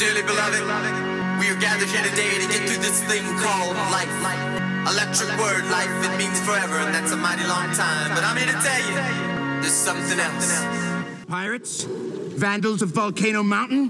Dearly 0.00 0.22
beloved, 0.22 0.62
we 1.40 1.50
are 1.50 1.60
gathered 1.60 1.88
here 1.88 2.02
today 2.02 2.30
to 2.40 2.48
get 2.48 2.66
through 2.66 2.80
this 2.80 3.04
thing 3.04 3.22
called 3.36 3.76
life. 3.92 4.08
Electric 4.88 5.28
word, 5.38 5.62
life, 5.70 5.90
it 5.90 6.16
means 6.16 6.40
forever, 6.40 6.76
and 6.76 6.94
that's 6.94 7.12
a 7.12 7.18
mighty 7.18 7.46
long 7.46 7.70
time. 7.74 8.14
But 8.14 8.24
I'm 8.24 8.34
here 8.34 8.46
to 8.46 8.58
tell 8.62 8.80
you, 8.88 9.60
there's 9.60 9.74
something 9.74 10.18
else. 10.18 10.64
Pirates? 11.28 11.84
Vandals 11.84 12.80
of 12.80 12.88
Volcano 12.88 13.42
Mountain? 13.42 13.88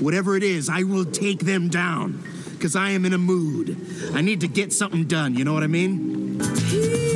Whatever 0.00 0.34
it 0.34 0.44
is, 0.44 0.70
I 0.70 0.84
will 0.84 1.04
take 1.04 1.40
them 1.40 1.68
down. 1.68 2.24
Because 2.52 2.74
I 2.74 2.92
am 2.92 3.04
in 3.04 3.12
a 3.12 3.18
mood. 3.18 3.76
I 4.14 4.22
need 4.22 4.40
to 4.40 4.48
get 4.48 4.72
something 4.72 5.04
done, 5.04 5.34
you 5.34 5.44
know 5.44 5.52
what 5.52 5.62
I 5.62 5.66
mean? 5.66 7.09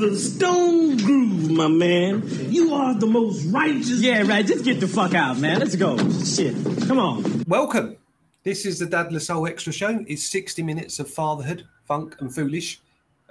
Here. 0.00 0.08
It 0.08 0.16
stone 0.16 0.96
groove, 0.96 1.50
my 1.50 1.68
man. 1.68 2.22
You 2.50 2.74
are 2.74 2.94
the 2.94 3.06
most 3.06 3.44
righteous. 3.46 4.00
Yeah, 4.00 4.26
right. 4.26 4.46
Just 4.46 4.64
get 4.64 4.80
the 4.80 4.88
fuck 4.88 5.14
out, 5.14 5.38
man. 5.38 5.58
Let's 5.58 5.76
go. 5.76 5.98
Shit. 6.24 6.54
Come 6.86 6.98
on. 6.98 7.44
Welcome. 7.46 7.96
This 8.42 8.64
is 8.64 8.78
the 8.78 8.86
Dad 8.86 9.12
La 9.12 9.18
Soul 9.18 9.46
Extra 9.46 9.72
Show. 9.72 10.02
It's 10.08 10.26
60 10.28 10.62
minutes 10.62 10.98
of 11.00 11.10
fatherhood, 11.10 11.66
funk, 11.84 12.16
and 12.20 12.34
foolish. 12.34 12.80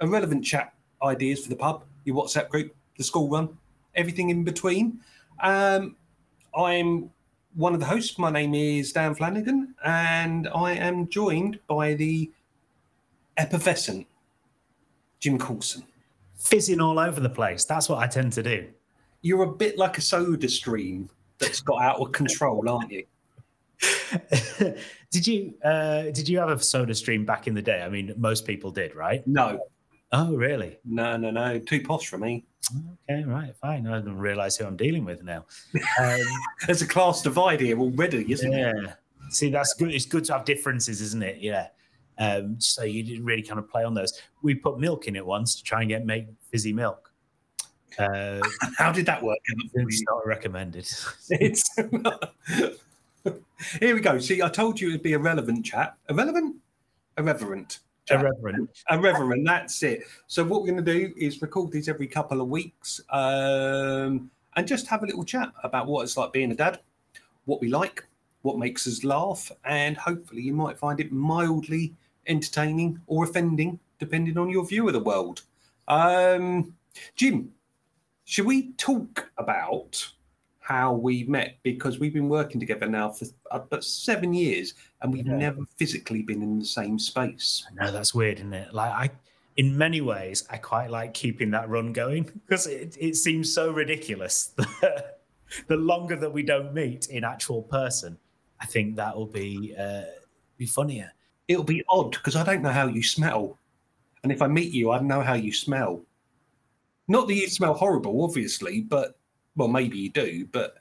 Irrelevant 0.00 0.44
chat 0.44 0.72
ideas 1.02 1.42
for 1.42 1.48
the 1.48 1.56
pub, 1.56 1.82
your 2.04 2.14
WhatsApp 2.14 2.48
group, 2.48 2.74
the 2.96 3.04
school 3.04 3.28
run, 3.28 3.58
everything 3.94 4.30
in 4.30 4.44
between. 4.44 5.00
Um, 5.42 5.96
I'm 6.56 7.10
one 7.54 7.74
of 7.74 7.80
the 7.80 7.86
hosts. 7.86 8.18
My 8.18 8.30
name 8.30 8.54
is 8.54 8.92
Dan 8.92 9.16
Flanagan, 9.16 9.74
and 9.84 10.48
I 10.54 10.72
am 10.74 11.08
joined 11.08 11.58
by 11.66 11.94
the 11.94 12.30
effervescent 13.36 14.06
Jim 15.18 15.38
Coulson. 15.38 15.84
Fizzing 16.40 16.80
all 16.80 16.98
over 16.98 17.20
the 17.20 17.30
place. 17.30 17.64
That's 17.64 17.88
what 17.88 17.98
I 17.98 18.06
tend 18.06 18.32
to 18.32 18.42
do. 18.42 18.68
You're 19.22 19.42
a 19.44 19.52
bit 19.52 19.78
like 19.78 19.98
a 19.98 20.00
soda 20.00 20.48
stream 20.48 21.08
that's 21.38 21.60
got 21.60 21.80
out 21.82 22.00
of 22.00 22.12
control, 22.12 22.68
aren't 22.68 22.90
you? 22.90 23.04
did 25.10 25.26
you 25.26 25.54
uh, 25.64 26.02
did 26.10 26.28
you 26.28 26.38
have 26.38 26.50
a 26.50 26.58
soda 26.62 26.94
stream 26.94 27.24
back 27.24 27.46
in 27.46 27.54
the 27.54 27.62
day? 27.62 27.82
I 27.82 27.88
mean, 27.88 28.12
most 28.16 28.46
people 28.46 28.70
did, 28.70 28.94
right? 28.94 29.26
No, 29.26 29.60
Oh, 30.12 30.34
really? 30.34 30.76
no, 30.84 31.16
no, 31.16 31.30
no. 31.30 31.58
Too 31.60 31.82
posh 31.82 32.08
for 32.08 32.18
me. 32.18 32.44
Okay, 33.08 33.22
right, 33.24 33.54
fine. 33.56 33.86
I 33.86 33.98
didn't 33.98 34.18
realize 34.18 34.56
who 34.56 34.64
I'm 34.66 34.76
dealing 34.76 35.04
with 35.04 35.22
now. 35.22 35.44
Um, 36.00 36.18
There's 36.66 36.82
a 36.82 36.86
class 36.86 37.22
divide 37.22 37.60
here 37.60 37.78
already, 37.78 38.30
isn't 38.32 38.50
there? 38.50 38.74
yeah. 38.82 38.92
See, 39.30 39.50
that's 39.50 39.72
good. 39.74 39.92
It's 39.94 40.06
good 40.06 40.24
to 40.24 40.32
have 40.32 40.44
differences, 40.44 41.00
isn't 41.00 41.22
it? 41.22 41.38
Yeah. 41.40 41.68
Um, 42.20 42.60
so 42.60 42.84
you 42.84 43.02
didn't 43.02 43.24
really 43.24 43.42
kind 43.42 43.58
of 43.58 43.68
play 43.68 43.82
on 43.82 43.94
those. 43.94 44.20
We 44.42 44.54
put 44.54 44.78
milk 44.78 45.08
in 45.08 45.16
it 45.16 45.24
once 45.24 45.56
to 45.56 45.64
try 45.64 45.80
and 45.80 45.88
get 45.88 46.04
make 46.04 46.26
fizzy 46.52 46.72
milk. 46.72 47.10
Uh, 47.98 48.40
How 48.78 48.92
did 48.92 49.06
that 49.06 49.22
work? 49.22 49.38
it's 49.74 50.02
not 50.08 50.26
recommended. 50.26 50.88
It's 51.30 51.68
here 53.78 53.94
we 53.94 54.00
go. 54.00 54.18
See, 54.18 54.42
I 54.42 54.48
told 54.48 54.80
you 54.80 54.88
it'd 54.88 55.02
be 55.02 55.12
a 55.14 55.18
relevant 55.18 55.64
chat. 55.64 55.96
Irrelevant? 56.08 56.56
Irreverent. 57.18 57.80
chat. 58.06 58.20
Irreverent. 58.20 58.70
Irreverent, 58.90 59.46
that's 59.46 59.82
it. 59.82 60.04
So 60.26 60.42
what 60.44 60.62
we're 60.62 60.68
going 60.70 60.84
to 60.84 60.92
do 60.92 61.12
is 61.16 61.42
record 61.42 61.70
these 61.70 61.88
every 61.88 62.06
couple 62.06 62.40
of 62.40 62.48
weeks 62.48 63.00
um, 63.10 64.30
and 64.56 64.66
just 64.66 64.86
have 64.86 65.02
a 65.02 65.06
little 65.06 65.24
chat 65.24 65.52
about 65.62 65.86
what 65.86 66.02
it's 66.02 66.16
like 66.16 66.32
being 66.32 66.50
a 66.52 66.54
dad, 66.54 66.80
what 67.44 67.60
we 67.60 67.68
like, 67.68 68.06
what 68.42 68.58
makes 68.58 68.86
us 68.86 69.04
laugh, 69.04 69.52
and 69.64 69.98
hopefully 69.98 70.40
you 70.40 70.54
might 70.54 70.78
find 70.78 70.98
it 70.98 71.12
mildly 71.12 71.94
entertaining 72.26 73.00
or 73.06 73.24
offending, 73.24 73.78
depending 73.98 74.38
on 74.38 74.50
your 74.50 74.66
view 74.66 74.86
of 74.86 74.92
the 74.92 75.00
world. 75.00 75.42
Um, 75.88 76.74
Jim, 77.16 77.52
should 78.24 78.46
we 78.46 78.72
talk 78.72 79.30
about 79.38 80.06
how 80.60 80.92
we 80.92 81.24
met? 81.24 81.58
Because 81.62 81.98
we've 81.98 82.14
been 82.14 82.28
working 82.28 82.60
together 82.60 82.86
now 82.86 83.10
for 83.10 83.26
about 83.50 83.82
seven 83.84 84.32
years 84.32 84.74
and 85.02 85.12
we've 85.12 85.26
Yeah. 85.26 85.36
never 85.36 85.64
physically 85.76 86.22
been 86.22 86.42
in 86.42 86.58
the 86.60 86.64
same 86.64 86.98
space. 86.98 87.66
No, 87.74 87.90
that's 87.90 88.14
weird, 88.14 88.38
isn't 88.38 88.52
it? 88.54 88.72
Like 88.72 88.92
I, 88.92 89.10
in 89.56 89.76
many 89.76 90.00
ways, 90.00 90.46
I 90.48 90.58
quite 90.58 90.90
like 90.90 91.12
keeping 91.12 91.50
that 91.50 91.68
run 91.68 91.92
going 91.92 92.24
because 92.46 92.66
it, 92.66 92.96
it 93.00 93.16
seems 93.16 93.52
so 93.52 93.72
ridiculous. 93.72 94.52
that 94.80 95.20
the 95.66 95.76
longer 95.76 96.16
that 96.16 96.32
we 96.32 96.44
don't 96.44 96.72
meet 96.72 97.08
in 97.08 97.24
actual 97.24 97.62
person, 97.62 98.16
I 98.60 98.66
think 98.66 98.94
that 98.96 99.16
will 99.16 99.26
be 99.26 99.74
uh, 99.76 100.02
be 100.56 100.66
funnier. 100.66 101.12
It'll 101.50 101.64
be 101.64 101.82
odd 101.88 102.12
because 102.12 102.36
I 102.36 102.44
don't 102.44 102.62
know 102.62 102.70
how 102.70 102.86
you 102.86 103.02
smell. 103.02 103.58
And 104.22 104.30
if 104.30 104.40
I 104.40 104.46
meet 104.46 104.72
you, 104.72 104.92
I 104.92 105.00
know 105.00 105.20
how 105.20 105.34
you 105.34 105.52
smell. 105.52 106.00
Not 107.08 107.26
that 107.26 107.34
you 107.34 107.48
smell 107.48 107.74
horrible, 107.74 108.22
obviously, 108.22 108.82
but 108.82 109.18
well, 109.56 109.66
maybe 109.66 109.98
you 109.98 110.10
do, 110.10 110.46
but 110.52 110.76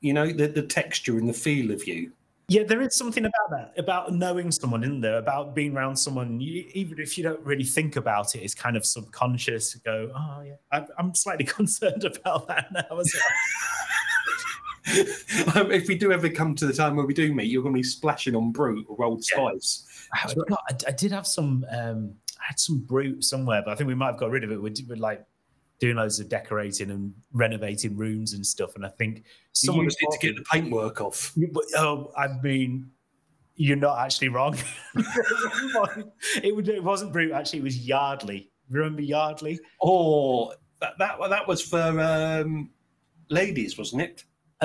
you 0.00 0.12
know, 0.12 0.26
the, 0.26 0.48
the 0.48 0.62
texture 0.62 1.16
and 1.16 1.28
the 1.28 1.32
feel 1.32 1.70
of 1.70 1.86
you. 1.86 2.10
Yeah, 2.48 2.64
there 2.64 2.82
is 2.82 2.96
something 2.96 3.24
about 3.24 3.50
that, 3.50 3.72
about 3.78 4.12
knowing 4.12 4.50
someone, 4.50 4.82
isn't 4.82 5.00
there? 5.00 5.18
About 5.18 5.54
being 5.54 5.76
around 5.76 5.96
someone, 5.96 6.40
you, 6.40 6.68
even 6.74 6.98
if 6.98 7.16
you 7.16 7.22
don't 7.22 7.40
really 7.40 7.64
think 7.64 7.94
about 7.94 8.34
it, 8.34 8.40
it's 8.40 8.54
kind 8.54 8.76
of 8.76 8.84
subconscious. 8.84 9.76
Go, 9.76 10.10
oh 10.12 10.42
yeah, 10.44 10.56
I'm, 10.72 10.88
I'm 10.98 11.14
slightly 11.14 11.44
concerned 11.60 12.02
about 12.02 12.48
that 12.48 12.72
now 12.72 12.98
as 12.98 13.14
well. 13.14 13.78
um, 15.54 15.70
if 15.70 15.88
we 15.88 15.96
do 15.96 16.12
ever 16.12 16.28
come 16.28 16.54
to 16.56 16.66
the 16.66 16.72
time 16.72 16.96
where 16.96 17.06
we 17.06 17.14
do 17.14 17.32
meet, 17.32 17.46
you're 17.46 17.62
going 17.62 17.74
to 17.74 17.78
be 17.78 17.82
splashing 17.82 18.36
on 18.36 18.52
Brut 18.52 18.84
or 18.88 19.04
Old 19.04 19.24
Yeah. 19.32 19.48
Spice. 19.48 20.08
I, 20.12 20.34
I, 20.50 20.76
I 20.88 20.92
did 20.92 21.10
have 21.12 21.26
some. 21.26 21.64
Um, 21.70 22.14
I 22.40 22.48
had 22.48 22.60
some 22.60 22.80
Brut 22.80 23.24
somewhere, 23.24 23.62
but 23.64 23.72
I 23.72 23.74
think 23.76 23.88
we 23.88 23.94
might 23.94 24.08
have 24.08 24.18
got 24.18 24.30
rid 24.30 24.44
of 24.44 24.52
it. 24.52 24.60
We're, 24.60 24.74
we're 24.86 24.96
like 24.96 25.24
doing 25.78 25.96
loads 25.96 26.20
of 26.20 26.28
decorating 26.28 26.90
and 26.90 27.14
renovating 27.32 27.96
rooms 27.96 28.34
and 28.34 28.44
stuff. 28.46 28.76
And 28.76 28.84
I 28.84 28.90
think 28.90 29.18
You 29.18 29.24
someone 29.54 29.84
used 29.84 29.98
it 30.00 30.10
to 30.12 30.26
get 30.26 30.36
the 30.36 30.44
paintwork 30.44 31.00
off. 31.00 31.32
But, 31.52 31.64
Oh, 31.76 32.12
I 32.16 32.28
mean, 32.42 32.90
you're 33.56 33.76
not 33.76 33.98
actually 33.98 34.28
wrong. 34.28 34.56
it, 36.42 36.54
would, 36.54 36.68
it 36.68 36.82
wasn't 36.82 37.12
Brut. 37.12 37.32
Actually, 37.32 37.60
it 37.60 37.64
was 37.64 37.78
Yardley. 37.86 38.50
Remember 38.70 39.02
Yardley? 39.02 39.58
Oh, 39.82 40.52
that, 40.80 40.98
that, 40.98 41.18
that 41.30 41.48
was 41.48 41.62
for 41.62 42.00
um, 42.00 42.70
ladies, 43.30 43.78
wasn't 43.78 44.02
it? 44.02 44.24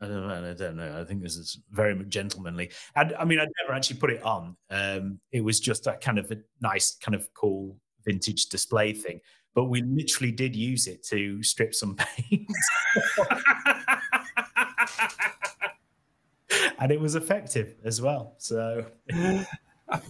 I 0.00 0.06
don't 0.06 0.28
know. 0.28 0.50
I 0.50 0.54
don't 0.54 0.76
know. 0.76 1.00
I 1.00 1.04
think 1.04 1.22
this 1.22 1.36
is 1.36 1.58
very 1.72 2.04
gentlemanly. 2.04 2.70
And 2.94 3.14
I 3.18 3.24
mean, 3.24 3.40
I'd 3.40 3.48
never 3.62 3.74
actually 3.76 3.98
put 3.98 4.10
it 4.10 4.22
on. 4.22 4.56
Um, 4.70 5.18
it 5.32 5.40
was 5.40 5.58
just 5.58 5.88
a 5.88 5.96
kind 5.96 6.18
of 6.18 6.30
a 6.30 6.36
nice, 6.60 6.96
kind 7.02 7.16
of 7.16 7.28
cool 7.34 7.76
vintage 8.04 8.46
display 8.46 8.92
thing. 8.92 9.20
But 9.54 9.64
we 9.64 9.82
literally 9.82 10.30
did 10.30 10.54
use 10.54 10.86
it 10.86 11.02
to 11.06 11.42
strip 11.42 11.74
some 11.74 11.96
paint, 12.30 12.46
and 16.78 16.92
it 16.92 17.00
was 17.00 17.16
effective 17.16 17.74
as 17.84 18.00
well. 18.00 18.36
So 18.38 18.86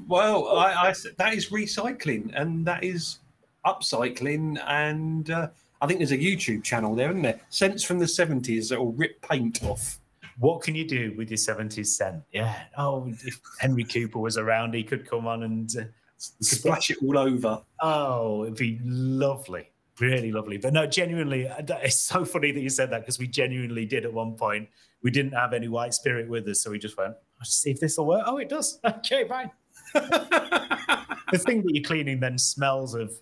Well, 0.07 0.49
I, 0.59 0.89
I 0.89 0.95
that 1.19 1.35
is 1.35 1.51
recycling 1.51 2.33
and 2.35 2.67
that 2.67 2.83
is 2.83 3.19
upcycling, 3.65 4.61
and 4.67 5.31
uh, 5.31 5.49
I 5.81 5.87
think 5.87 5.99
there's 5.99 6.13
a 6.13 6.19
YouTube 6.19 6.65
channel 6.65 6.95
there, 6.95 7.11
isn't 7.11 7.23
there? 7.23 7.41
Scents 7.51 7.85
from 7.85 7.99
the 7.99 8.05
'70s 8.07 8.69
that 8.71 8.79
will 8.79 8.93
rip 8.93 9.21
paint 9.23 9.63
off. 9.63 9.99
what 10.39 10.63
can 10.63 10.75
you 10.75 10.87
do 10.87 11.15
with 11.17 11.31
your 11.31 11.37
70s 11.37 11.87
scent? 11.87 12.23
Yeah. 12.33 12.63
Oh, 12.77 13.09
if 13.25 13.41
Henry 13.59 13.85
Cooper 13.85 14.19
was 14.19 14.37
around, 14.39 14.75
he 14.75 14.83
could 14.85 15.09
come 15.09 15.27
on 15.27 15.43
and. 15.43 15.71
Uh, 15.79 15.85
Splash 16.21 16.91
it 16.91 16.99
all 17.01 17.17
over. 17.17 17.63
Oh, 17.81 18.43
it'd 18.43 18.57
be 18.57 18.81
lovely, 18.83 19.71
really 20.01 20.33
lovely. 20.33 20.57
But 20.57 20.73
no, 20.73 20.85
genuinely, 20.85 21.47
uh, 21.47 21.63
it's 21.81 22.01
so 22.01 22.25
funny 22.25 22.51
that 22.51 22.61
you 22.61 22.71
said 22.71 22.91
that 22.91 23.03
because 23.03 23.21
we 23.21 23.29
genuinely 23.29 23.87
did 23.87 24.05
at 24.05 24.13
one 24.13 24.35
point. 24.35 24.69
We 25.03 25.13
didn't 25.13 25.31
have 25.35 25.53
any 25.53 25.69
white 25.69 25.95
spirit 25.95 26.29
with 26.29 26.49
us, 26.49 26.61
so 26.61 26.73
we 26.73 26.81
just 26.81 26.97
went, 26.99 27.15
"Let's 27.39 27.55
see 27.55 27.71
if 27.71 27.79
this 27.79 27.99
will 27.99 28.07
work. 28.07 28.25
Oh, 28.27 28.39
it 28.39 28.49
does. 28.49 28.81
Okay, 28.85 29.29
fine. 29.29 29.53
the 29.95 31.39
thing 31.39 31.63
that 31.63 31.73
you're 31.73 31.85
cleaning 31.85 32.19
then 32.19 32.37
smells 32.37 32.95
of 32.95 33.13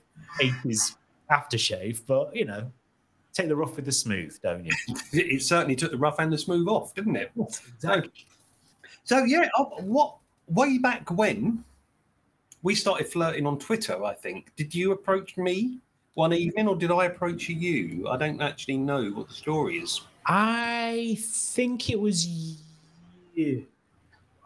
80s 0.40 0.94
aftershave, 1.30 2.00
but 2.06 2.34
you 2.34 2.44
know, 2.44 2.70
take 3.32 3.48
the 3.48 3.56
rough 3.56 3.76
with 3.76 3.84
the 3.84 3.92
smooth, 3.92 4.36
don't 4.42 4.64
you? 4.64 4.72
It, 5.12 5.42
certainly 5.42 5.76
took 5.76 5.90
the 5.90 5.98
rough 5.98 6.18
and 6.18 6.32
the 6.32 6.38
smooth 6.38 6.68
off, 6.68 6.94
didn't 6.94 7.16
it? 7.16 7.32
So, 7.78 8.02
so 9.04 9.24
yeah, 9.24 9.48
uh, 9.58 9.64
what 9.64 10.16
way 10.48 10.78
back 10.78 11.10
when 11.10 11.64
we 12.62 12.74
started 12.74 13.06
flirting 13.06 13.46
on 13.46 13.58
Twitter, 13.58 14.02
I 14.04 14.14
think. 14.14 14.52
Did 14.56 14.74
you 14.74 14.92
approach 14.92 15.36
me 15.36 15.78
one 16.14 16.32
evening, 16.32 16.66
or 16.66 16.74
did 16.74 16.90
I 16.90 17.04
approach 17.04 17.48
you? 17.48 18.08
I 18.08 18.16
don't 18.16 18.40
actually 18.40 18.78
know 18.78 19.10
what 19.10 19.28
the 19.28 19.34
story 19.34 19.76
is. 19.76 20.00
I 20.26 21.18
think 21.20 21.90
it 21.90 22.00
was 22.00 22.26
you. 23.34 23.66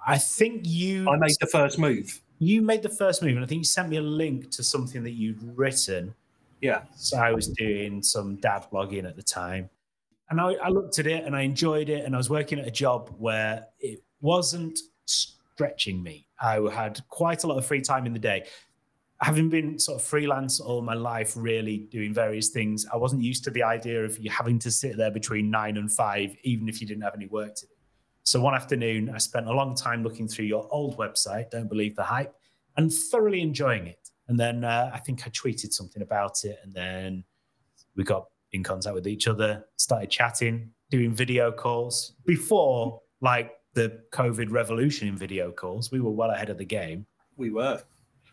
I 0.07 0.19
think 0.19 0.63
you. 0.65 1.09
I 1.09 1.17
made 1.17 1.37
the 1.41 1.47
first 1.47 1.79
move. 1.79 2.21
you 2.39 2.61
made 2.61 2.83
the 2.83 2.89
first 2.89 3.23
move, 3.23 3.37
and 3.37 3.45
I 3.45 3.47
think 3.47 3.61
you 3.61 3.65
sent 3.65 3.89
me 3.89 3.97
a 3.97 4.03
link 4.03 4.51
to 4.51 4.63
something 4.63 5.03
that 5.05 5.13
you'd 5.13 5.39
written. 5.57 6.15
Yeah. 6.61 6.83
So 6.95 7.19
I 7.19 7.33
was 7.33 7.49
doing 7.49 8.03
some 8.03 8.37
dad 8.37 8.67
blogging 8.73 9.09
at 9.09 9.17
the 9.17 9.23
time, 9.23 9.71
and 10.29 10.41
I, 10.41 10.53
I 10.55 10.69
looked 10.69 10.99
at 10.99 11.07
it 11.07 11.25
and 11.25 11.35
I 11.35 11.43
enjoyed 11.43 11.89
it, 11.89 12.05
and 12.05 12.15
I 12.15 12.19
was 12.19 12.31
working 12.31 12.59
at 12.59 12.67
a 12.67 12.71
job 12.71 13.15
where 13.19 13.67
it 13.79 14.03
wasn't 14.21 14.79
stretching 15.07 16.03
me. 16.03 16.27
I 16.41 16.61
had 16.73 17.01
quite 17.09 17.45
a 17.45 17.47
lot 17.47 17.59
of 17.59 17.67
free 17.67 17.81
time 17.81 18.07
in 18.07 18.13
the 18.13 18.19
day. 18.19 18.47
Having 19.23 19.51
been 19.51 19.79
sort 19.79 20.01
of 20.01 20.07
freelance 20.07 20.61
all 20.61 20.81
my 20.81 20.95
life, 20.95 21.35
really 21.37 21.79
doing 21.91 22.15
various 22.15 22.49
things, 22.49 22.87
I 22.91 22.97
wasn't 22.97 23.23
used 23.23 23.45
to 23.45 23.51
the 23.51 23.63
idea 23.63 24.03
of 24.03 24.19
you 24.19 24.31
having 24.31 24.59
to 24.61 24.71
sit 24.71 24.97
there 24.97 25.11
between 25.11 25.51
nine 25.51 25.77
and 25.77 25.93
five, 25.93 26.35
even 26.43 26.71
if 26.71 26.81
you 26.81 26.87
didn't 26.87 27.03
have 27.03 27.15
any 27.15 27.27
work 27.27 27.55
to 27.57 27.67
do. 27.67 27.73
So 28.23 28.41
one 28.41 28.55
afternoon, 28.55 29.11
I 29.11 29.19
spent 29.19 29.47
a 29.47 29.53
long 29.53 29.75
time 29.75 30.03
looking 30.03 30.27
through 30.27 30.47
your 30.47 30.67
old 30.71 30.97
website, 30.97 31.51
Don't 31.51 31.69
Believe 31.69 31.97
the 31.97 32.03
Hype, 32.03 32.35
and 32.79 32.91
thoroughly 32.91 33.43
enjoying 33.43 33.87
it. 33.89 34.00
And 34.31 34.39
then 34.39 34.63
uh, 34.63 34.93
I 34.95 35.01
think 35.01 35.27
I 35.27 35.31
tweeted 35.31 35.73
something 35.73 36.03
about 36.03 36.45
it, 36.45 36.61
and 36.63 36.73
then 36.73 37.25
we 37.97 38.05
got 38.05 38.29
in 38.53 38.63
contact 38.63 38.95
with 38.95 39.09
each 39.09 39.27
other, 39.27 39.67
started 39.77 40.09
chatting, 40.09 40.71
doing 40.89 41.13
video 41.13 41.51
calls. 41.51 42.13
Before 42.25 43.03
like 43.21 43.51
the 43.75 44.01
COVID 44.13 44.53
revolution 44.53 45.09
in 45.09 45.17
video 45.17 45.51
calls, 45.51 45.91
we 45.91 45.99
were 45.99 46.13
well 46.13 46.31
ahead 46.31 46.49
of 46.49 46.59
the 46.59 46.65
game. 46.65 47.07
We 47.37 47.51
were. 47.51 47.83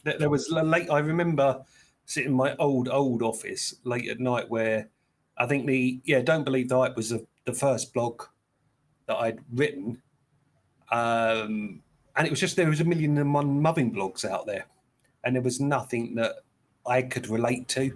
There, 0.04 0.30
was 0.30 0.48
late. 0.52 0.88
I 0.92 1.00
remember 1.00 1.64
sitting 2.06 2.30
in 2.30 2.38
my 2.38 2.56
old 2.58 2.90
old 2.90 3.24
office 3.24 3.74
late 3.84 4.08
at 4.08 4.20
night 4.20 4.52
where 4.52 4.90
I 5.40 5.48
think 5.48 5.66
the 5.66 6.00
yeah 6.06 6.22
don't 6.22 6.44
believe 6.44 6.70
the 6.70 6.78
hype 6.78 6.96
was 6.96 7.10
the, 7.10 7.26
the 7.46 7.54
first 7.54 7.92
blog 7.92 8.22
that 9.08 9.16
I'd 9.16 9.40
written, 9.52 10.00
um, 10.92 11.82
and 12.16 12.28
it 12.28 12.30
was 12.30 12.40
just 12.40 12.56
there 12.56 12.70
was 12.70 12.82
a 12.82 12.86
million 12.86 13.18
and 13.18 13.34
one 13.34 13.60
mubbing 13.60 13.92
blogs 13.92 14.24
out 14.24 14.46
there, 14.46 14.68
and 15.28 15.36
there 15.36 15.44
was 15.44 15.60
nothing 15.60 16.16
that 16.16 16.38
I 16.86 17.02
could 17.02 17.28
relate 17.28 17.68
to, 17.70 17.92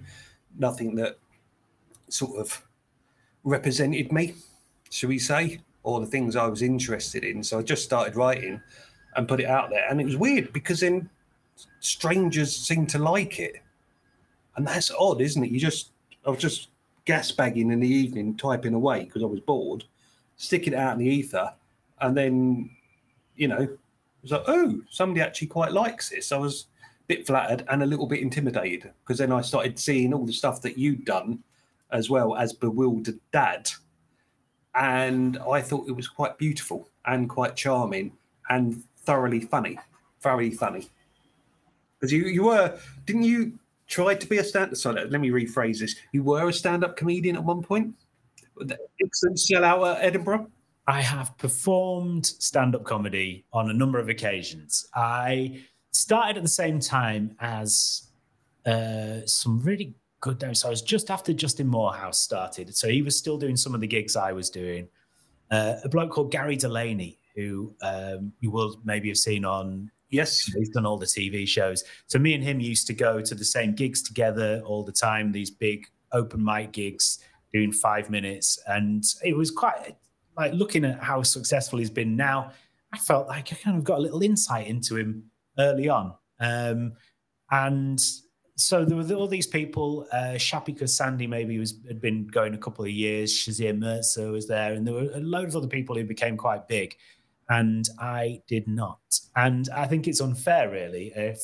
nothing 0.59 0.95
that 0.95 1.17
sort 2.09 2.37
of 2.37 2.61
represented 3.45 4.11
me, 4.11 4.35
shall 4.89 5.07
we 5.07 5.17
say, 5.17 5.61
or 5.83 6.01
the 6.01 6.05
things 6.05 6.35
I 6.35 6.45
was 6.47 6.61
interested 6.61 7.23
in. 7.23 7.41
So 7.41 7.57
I 7.57 7.61
just 7.61 7.85
started 7.85 8.17
writing 8.17 8.59
and 9.15 9.29
put 9.29 9.39
it 9.39 9.45
out 9.45 9.69
there, 9.69 9.87
and 9.89 10.01
it 10.01 10.03
was 10.03 10.17
weird 10.17 10.51
because 10.51 10.81
then 10.81 11.09
strangers 11.79 12.53
seemed 12.53 12.89
to 12.89 12.99
like 12.99 13.39
it, 13.39 13.55
and 14.57 14.67
that's 14.67 14.91
odd, 14.91 15.21
isn't 15.21 15.41
it? 15.41 15.51
You 15.51 15.59
just 15.59 15.91
I 16.27 16.31
was 16.31 16.39
just 16.39 16.67
gas 17.05 17.31
bagging 17.31 17.71
in 17.71 17.79
the 17.79 17.87
evening, 17.87 18.35
typing 18.35 18.73
away 18.73 19.05
because 19.05 19.23
I 19.23 19.27
was 19.27 19.39
bored, 19.39 19.85
sticking 20.35 20.73
it 20.73 20.79
out 20.79 20.93
in 20.93 20.99
the 20.99 21.05
ether, 21.09 21.53
and 22.01 22.15
then 22.15 22.71
you 23.37 23.47
know, 23.47 23.61
it 23.61 23.79
was 24.21 24.31
like, 24.31 24.43
oh, 24.47 24.81
somebody 24.89 25.21
actually 25.21 25.47
quite 25.47 25.71
likes 25.71 26.09
this. 26.09 26.33
I 26.33 26.37
was 26.37 26.65
bit 27.07 27.27
flattered 27.27 27.65
and 27.69 27.83
a 27.83 27.85
little 27.85 28.07
bit 28.07 28.21
intimidated 28.21 28.91
because 29.01 29.17
then 29.17 29.31
I 29.31 29.41
started 29.41 29.77
seeing 29.77 30.13
all 30.13 30.25
the 30.25 30.33
stuff 30.33 30.61
that 30.61 30.77
you'd 30.77 31.05
done 31.05 31.43
as 31.91 32.09
well 32.09 32.35
as 32.35 32.53
bewildered 32.53 33.19
dad 33.33 33.69
and 34.75 35.37
i 35.51 35.61
thought 35.61 35.87
it 35.87 35.91
was 35.91 36.07
quite 36.07 36.37
beautiful 36.37 36.87
and 37.05 37.29
quite 37.29 37.55
charming 37.55 38.11
and 38.49 38.83
thoroughly 38.99 39.39
funny 39.39 39.77
very 40.21 40.51
funny 40.51 40.87
because 41.99 42.11
you 42.11 42.25
you 42.25 42.43
were 42.43 42.77
didn't 43.05 43.23
you 43.23 43.57
try 43.87 44.15
to 44.15 44.27
be 44.27 44.37
a 44.37 44.43
stand 44.43 44.71
up? 44.71 44.77
sorry 44.77 45.05
let 45.09 45.19
me 45.19 45.29
rephrase 45.29 45.79
this 45.79 45.95
you 46.13 46.23
were 46.23 46.47
a 46.47 46.53
stand-up 46.53 46.95
comedian 46.95 47.35
at 47.35 47.43
one 47.43 47.61
point 47.61 47.93
excellent 49.03 49.37
sellout 49.37 49.95
at 49.95 50.03
edinburgh 50.03 50.47
I 50.87 50.99
have 51.01 51.37
performed 51.37 52.25
stand 52.25 52.75
up 52.75 52.83
comedy 52.83 53.45
on 53.53 53.69
a 53.69 53.73
number 53.73 53.99
of 53.99 54.09
occasions. 54.09 54.87
I 54.95 55.63
started 55.91 56.37
at 56.37 56.43
the 56.43 56.49
same 56.49 56.79
time 56.79 57.35
as 57.39 58.09
uh, 58.65 59.25
some 59.25 59.59
really 59.59 59.95
good 60.21 60.37
days. 60.37 60.59
So 60.59 60.67
I 60.67 60.71
was 60.71 60.81
just 60.81 61.09
after 61.09 61.33
Justin 61.33 61.67
Moorhouse 61.67 62.19
started. 62.19 62.75
So 62.75 62.87
he 62.87 63.01
was 63.01 63.17
still 63.17 63.37
doing 63.37 63.57
some 63.57 63.73
of 63.75 63.81
the 63.81 63.87
gigs 63.87 64.15
I 64.15 64.31
was 64.31 64.49
doing. 64.49 64.87
Uh, 65.49 65.75
a 65.83 65.89
bloke 65.89 66.11
called 66.11 66.31
Gary 66.31 66.55
Delaney, 66.55 67.17
who 67.35 67.75
um, 67.81 68.31
you 68.39 68.51
will 68.51 68.79
maybe 68.85 69.09
have 69.09 69.17
seen 69.17 69.43
on 69.43 69.91
yes 70.09 70.43
He's 70.57 70.69
done 70.69 70.85
all 70.85 70.97
the 70.97 71.05
TV 71.05 71.47
shows. 71.47 71.83
So 72.07 72.19
me 72.19 72.33
and 72.33 72.43
him 72.43 72.59
used 72.59 72.87
to 72.87 72.93
go 72.93 73.21
to 73.21 73.35
the 73.35 73.45
same 73.45 73.73
gigs 73.73 74.01
together 74.01 74.61
all 74.65 74.83
the 74.83 74.91
time, 74.91 75.31
these 75.31 75.49
big 75.49 75.87
open 76.13 76.43
mic 76.43 76.71
gigs, 76.71 77.19
doing 77.53 77.71
five 77.71 78.09
minutes. 78.09 78.59
And 78.67 79.03
it 79.23 79.35
was 79.35 79.51
quite 79.51 79.95
like 80.37 80.53
looking 80.53 80.85
at 80.85 81.01
how 81.01 81.23
successful 81.23 81.79
he's 81.79 81.89
been 81.89 82.15
now, 82.15 82.51
I 82.93 82.97
felt 82.97 83.27
like 83.27 83.51
I 83.51 83.55
kind 83.55 83.77
of 83.77 83.83
got 83.83 83.99
a 83.99 84.01
little 84.01 84.21
insight 84.21 84.67
into 84.67 84.97
him 84.97 85.30
early 85.57 85.89
on. 85.89 86.13
Um, 86.39 86.93
and 87.51 87.99
so 88.55 88.85
there 88.85 88.97
were 88.97 89.13
all 89.15 89.27
these 89.27 89.47
people, 89.47 90.07
uh, 90.11 90.35
Shappi 90.37 90.77
Khorsandi 90.77 91.27
maybe 91.27 91.57
was 91.57 91.75
had 91.87 92.01
been 92.01 92.27
going 92.27 92.53
a 92.53 92.57
couple 92.57 92.85
of 92.85 92.91
years, 92.91 93.33
Shazia 93.33 93.77
Mirza 93.77 94.31
was 94.31 94.47
there, 94.47 94.73
and 94.73 94.85
there 94.85 94.93
were 94.93 95.09
a 95.13 95.19
load 95.19 95.49
of 95.49 95.55
other 95.55 95.67
people 95.67 95.95
who 95.95 96.03
became 96.03 96.37
quite 96.37 96.67
big 96.67 96.95
and 97.51 97.89
I 97.99 98.41
did 98.47 98.67
not. 98.67 99.19
And 99.35 99.67
I 99.75 99.85
think 99.85 100.07
it's 100.07 100.21
unfair, 100.21 100.71
really, 100.71 101.11
if 101.15 101.39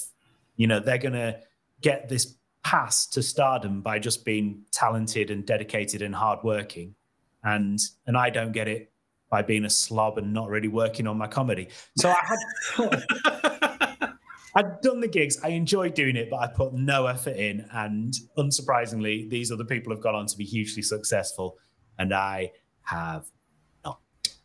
you 0.55 0.65
know 0.65 0.79
they're 0.79 0.97
going 0.97 1.13
to 1.13 1.39
get 1.81 2.09
this 2.09 2.37
pass 2.63 3.05
to 3.07 3.21
stardom 3.21 3.81
by 3.81 3.99
just 3.99 4.25
being 4.25 4.63
talented 4.71 5.29
and 5.29 5.45
dedicated 5.45 6.01
and 6.01 6.15
hardworking, 6.15 6.95
and 7.43 7.77
and 8.07 8.17
I 8.17 8.29
don't 8.29 8.53
get 8.53 8.67
it 8.69 8.91
by 9.29 9.41
being 9.41 9.65
a 9.65 9.69
slob 9.69 10.17
and 10.17 10.33
not 10.33 10.49
really 10.49 10.69
working 10.69 11.07
on 11.07 11.17
my 11.17 11.27
comedy. 11.27 11.67
So 11.97 12.09
I 12.09 12.35
had. 12.77 13.53
I'd 14.57 14.81
done 14.81 14.99
the 14.99 15.07
gigs. 15.07 15.37
I 15.43 15.49
enjoyed 15.49 15.93
doing 15.93 16.15
it, 16.15 16.29
but 16.29 16.37
I 16.37 16.47
put 16.47 16.73
no 16.73 17.05
effort 17.05 17.35
in. 17.37 17.65
And 17.71 18.13
unsurprisingly, 18.37 19.29
these 19.29 19.51
other 19.51 19.63
people 19.63 19.93
have 19.93 20.01
gone 20.01 20.15
on 20.15 20.25
to 20.25 20.37
be 20.37 20.43
hugely 20.45 20.81
successful, 20.81 21.57
and 21.99 22.11
I 22.13 22.51
have 22.81 23.25
not. 23.85 23.99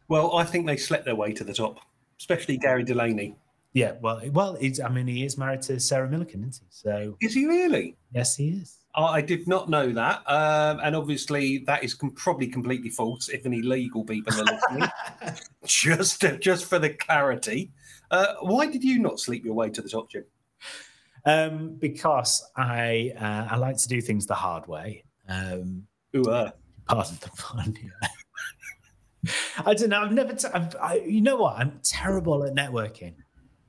well 0.08 0.36
i 0.36 0.44
think 0.44 0.66
they 0.66 0.76
slept 0.76 1.04
their 1.04 1.14
way 1.14 1.32
to 1.32 1.44
the 1.44 1.54
top 1.54 1.78
especially 2.18 2.56
gary 2.56 2.82
delaney 2.82 3.36
Yeah, 3.72 3.92
well, 4.02 4.20
well, 4.32 4.56
he's, 4.56 4.80
I 4.80 4.88
mean, 4.90 5.06
he 5.06 5.24
is 5.24 5.38
married 5.38 5.62
to 5.62 5.80
Sarah 5.80 6.06
Millican, 6.08 6.46
isn't 6.46 6.60
he? 6.60 6.66
So 6.68 7.16
is 7.22 7.32
he 7.32 7.46
really 7.46 7.96
yes, 8.12 8.36
he 8.36 8.48
is. 8.50 8.78
Oh, 8.94 9.04
I 9.04 9.22
did 9.22 9.48
not 9.48 9.70
know 9.70 9.90
that, 9.92 10.18
um, 10.28 10.80
and 10.84 10.94
obviously 10.94 11.64
that 11.66 11.82
is 11.82 11.94
com- 11.94 12.10
probably 12.26 12.48
completely 12.48 12.90
false. 12.90 13.30
If 13.30 13.46
any 13.46 13.62
legal 13.62 14.04
people 14.04 14.34
are 14.38 14.44
listening, 14.44 14.90
just 15.64 16.22
just 16.40 16.66
for 16.66 16.78
the 16.78 16.90
clarity, 16.90 17.70
uh, 18.12 18.34
why 18.40 18.66
did 18.66 18.84
you 18.84 18.98
not 18.98 19.18
sleep 19.18 19.44
your 19.44 19.54
way 19.54 19.70
to 19.70 19.82
the 19.82 19.88
top, 19.88 20.10
Jim? 20.10 20.24
Um, 21.24 21.76
because 21.78 22.44
I 22.56 23.12
uh, 23.18 23.48
I 23.54 23.56
like 23.56 23.76
to 23.78 23.88
do 23.88 24.00
things 24.00 24.26
the 24.26 24.34
hard 24.34 24.66
way. 24.66 25.04
Um, 25.28 25.86
Ooh, 26.16 26.22
uh, 26.24 26.50
pardon 26.86 27.16
the 27.20 27.30
pun. 27.30 27.76
Yeah. 27.82 28.08
I 29.66 29.74
don't 29.74 29.88
know. 29.90 30.02
I've 30.02 30.12
never. 30.12 30.32
T- 30.34 30.48
I've, 30.52 30.74
I, 30.80 30.94
you 31.06 31.20
know 31.20 31.36
what? 31.36 31.56
I'm 31.56 31.78
terrible 31.82 32.44
at 32.44 32.54
networking. 32.54 33.14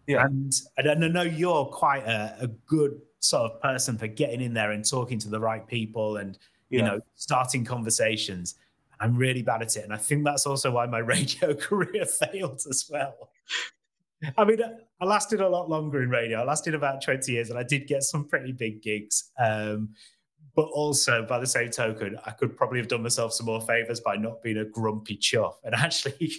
Yeah. 0.07 0.25
And, 0.25 0.51
and 0.77 1.05
I 1.05 1.07
know 1.07 1.21
you're 1.21 1.65
quite 1.65 2.03
a, 2.03 2.35
a 2.41 2.47
good 2.47 2.99
sort 3.19 3.51
of 3.51 3.61
person 3.61 3.97
for 3.97 4.07
getting 4.07 4.41
in 4.41 4.53
there 4.53 4.71
and 4.71 4.87
talking 4.87 5.17
to 5.19 5.29
the 5.29 5.39
right 5.39 5.65
people 5.65 6.17
and 6.17 6.37
you 6.69 6.79
Yeah. 6.79 6.85
know 6.87 6.99
starting 7.15 7.63
conversations. 7.63 8.55
I'm 8.99 9.15
really 9.15 9.41
bad 9.41 9.61
at 9.61 9.75
it, 9.75 9.83
and 9.83 9.93
I 9.93 9.97
think 9.97 10.23
that's 10.23 10.45
also 10.45 10.71
why 10.71 10.85
my 10.87 10.99
radio 11.15 11.53
career 11.53 12.05
failed 12.05 12.61
as 12.69 12.85
well. 12.89 13.29
I 14.37 14.45
mean, 14.45 14.59
I 15.01 15.05
lasted 15.05 15.41
a 15.41 15.47
lot 15.49 15.69
longer 15.69 16.01
in 16.01 16.09
radio. 16.09 16.41
I 16.41 16.43
lasted 16.43 16.75
about 16.75 17.01
20 17.01 17.31
years, 17.31 17.49
and 17.49 17.59
I 17.59 17.63
did 17.63 17.87
get 17.87 18.03
some 18.03 18.25
pretty 18.25 18.51
big 18.51 18.81
gigs. 18.81 19.31
Um, 19.39 19.89
but 20.55 20.65
also, 20.65 21.25
by 21.27 21.39
the 21.39 21.47
same 21.47 21.71
token, 21.71 22.17
I 22.25 22.31
could 22.31 22.55
probably 22.55 22.79
have 22.79 22.87
done 22.87 23.03
myself 23.03 23.33
some 23.33 23.47
more 23.47 23.61
favors 23.61 23.99
by 23.99 24.15
not 24.15 24.43
being 24.43 24.57
a 24.57 24.65
grumpy 24.65 25.15
chuff 25.15 25.59
and 25.63 25.73
actually 25.77 26.31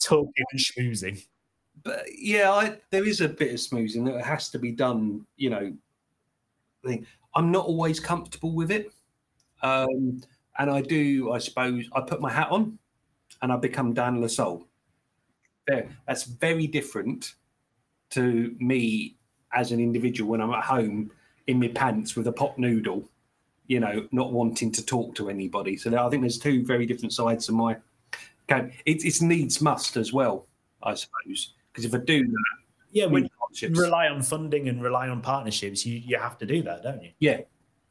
talking 0.00 0.44
and 0.52 0.60
schmoozing. 0.60 1.24
but 1.82 2.04
yeah, 2.16 2.52
I, 2.52 2.78
there 2.90 3.06
is 3.06 3.20
a 3.20 3.28
bit 3.28 3.52
of 3.52 3.58
smoozing 3.58 4.04
that 4.06 4.24
has 4.24 4.50
to 4.50 4.58
be 4.58 4.72
done. 4.72 5.26
You 5.36 5.50
know. 5.50 5.72
I'm 7.34 7.50
not 7.50 7.66
always 7.66 8.00
comfortable 8.00 8.54
with 8.54 8.70
it, 8.70 8.90
um, 9.62 10.22
and 10.58 10.70
I 10.70 10.80
do. 10.80 11.32
I 11.32 11.38
suppose 11.38 11.84
I 11.92 12.00
put 12.00 12.20
my 12.20 12.32
hat 12.32 12.48
on, 12.50 12.78
and 13.42 13.52
I 13.52 13.56
become 13.56 13.92
Dan 13.92 14.20
Lassalle. 14.20 14.67
There, 15.68 15.88
that's 16.06 16.24
very 16.24 16.66
different 16.66 17.34
to 18.10 18.56
me 18.58 19.16
as 19.52 19.70
an 19.70 19.80
individual 19.80 20.30
when 20.30 20.40
I'm 20.40 20.50
at 20.52 20.64
home 20.64 21.10
in 21.46 21.60
my 21.60 21.68
pants 21.68 22.16
with 22.16 22.26
a 22.26 22.32
pot 22.32 22.58
noodle, 22.58 23.08
you 23.66 23.80
know, 23.80 24.08
not 24.12 24.32
wanting 24.32 24.72
to 24.72 24.84
talk 24.84 25.14
to 25.16 25.28
anybody. 25.28 25.76
So 25.76 25.94
I 25.96 26.08
think 26.10 26.22
there's 26.22 26.38
two 26.38 26.64
very 26.64 26.86
different 26.86 27.12
sides 27.12 27.48
of 27.48 27.54
my. 27.54 27.76
Okay, 28.50 28.74
it's 28.86 29.04
it's 29.04 29.20
needs 29.20 29.60
must 29.60 29.96
as 29.98 30.10
well, 30.12 30.46
I 30.82 30.94
suppose, 30.94 31.52
because 31.70 31.84
if 31.84 31.94
I 31.94 31.98
do 31.98 32.26
that, 32.26 32.44
Yeah, 32.92 33.06
when 33.06 33.28
you 33.52 33.68
rely 33.70 34.08
on 34.08 34.22
funding 34.22 34.68
and 34.68 34.82
rely 34.82 35.08
on 35.08 35.20
partnerships, 35.20 35.84
you, 35.84 35.98
you 35.98 36.18
have 36.18 36.38
to 36.38 36.46
do 36.46 36.62
that, 36.62 36.82
don't 36.82 37.02
you? 37.02 37.10
Yeah, 37.18 37.40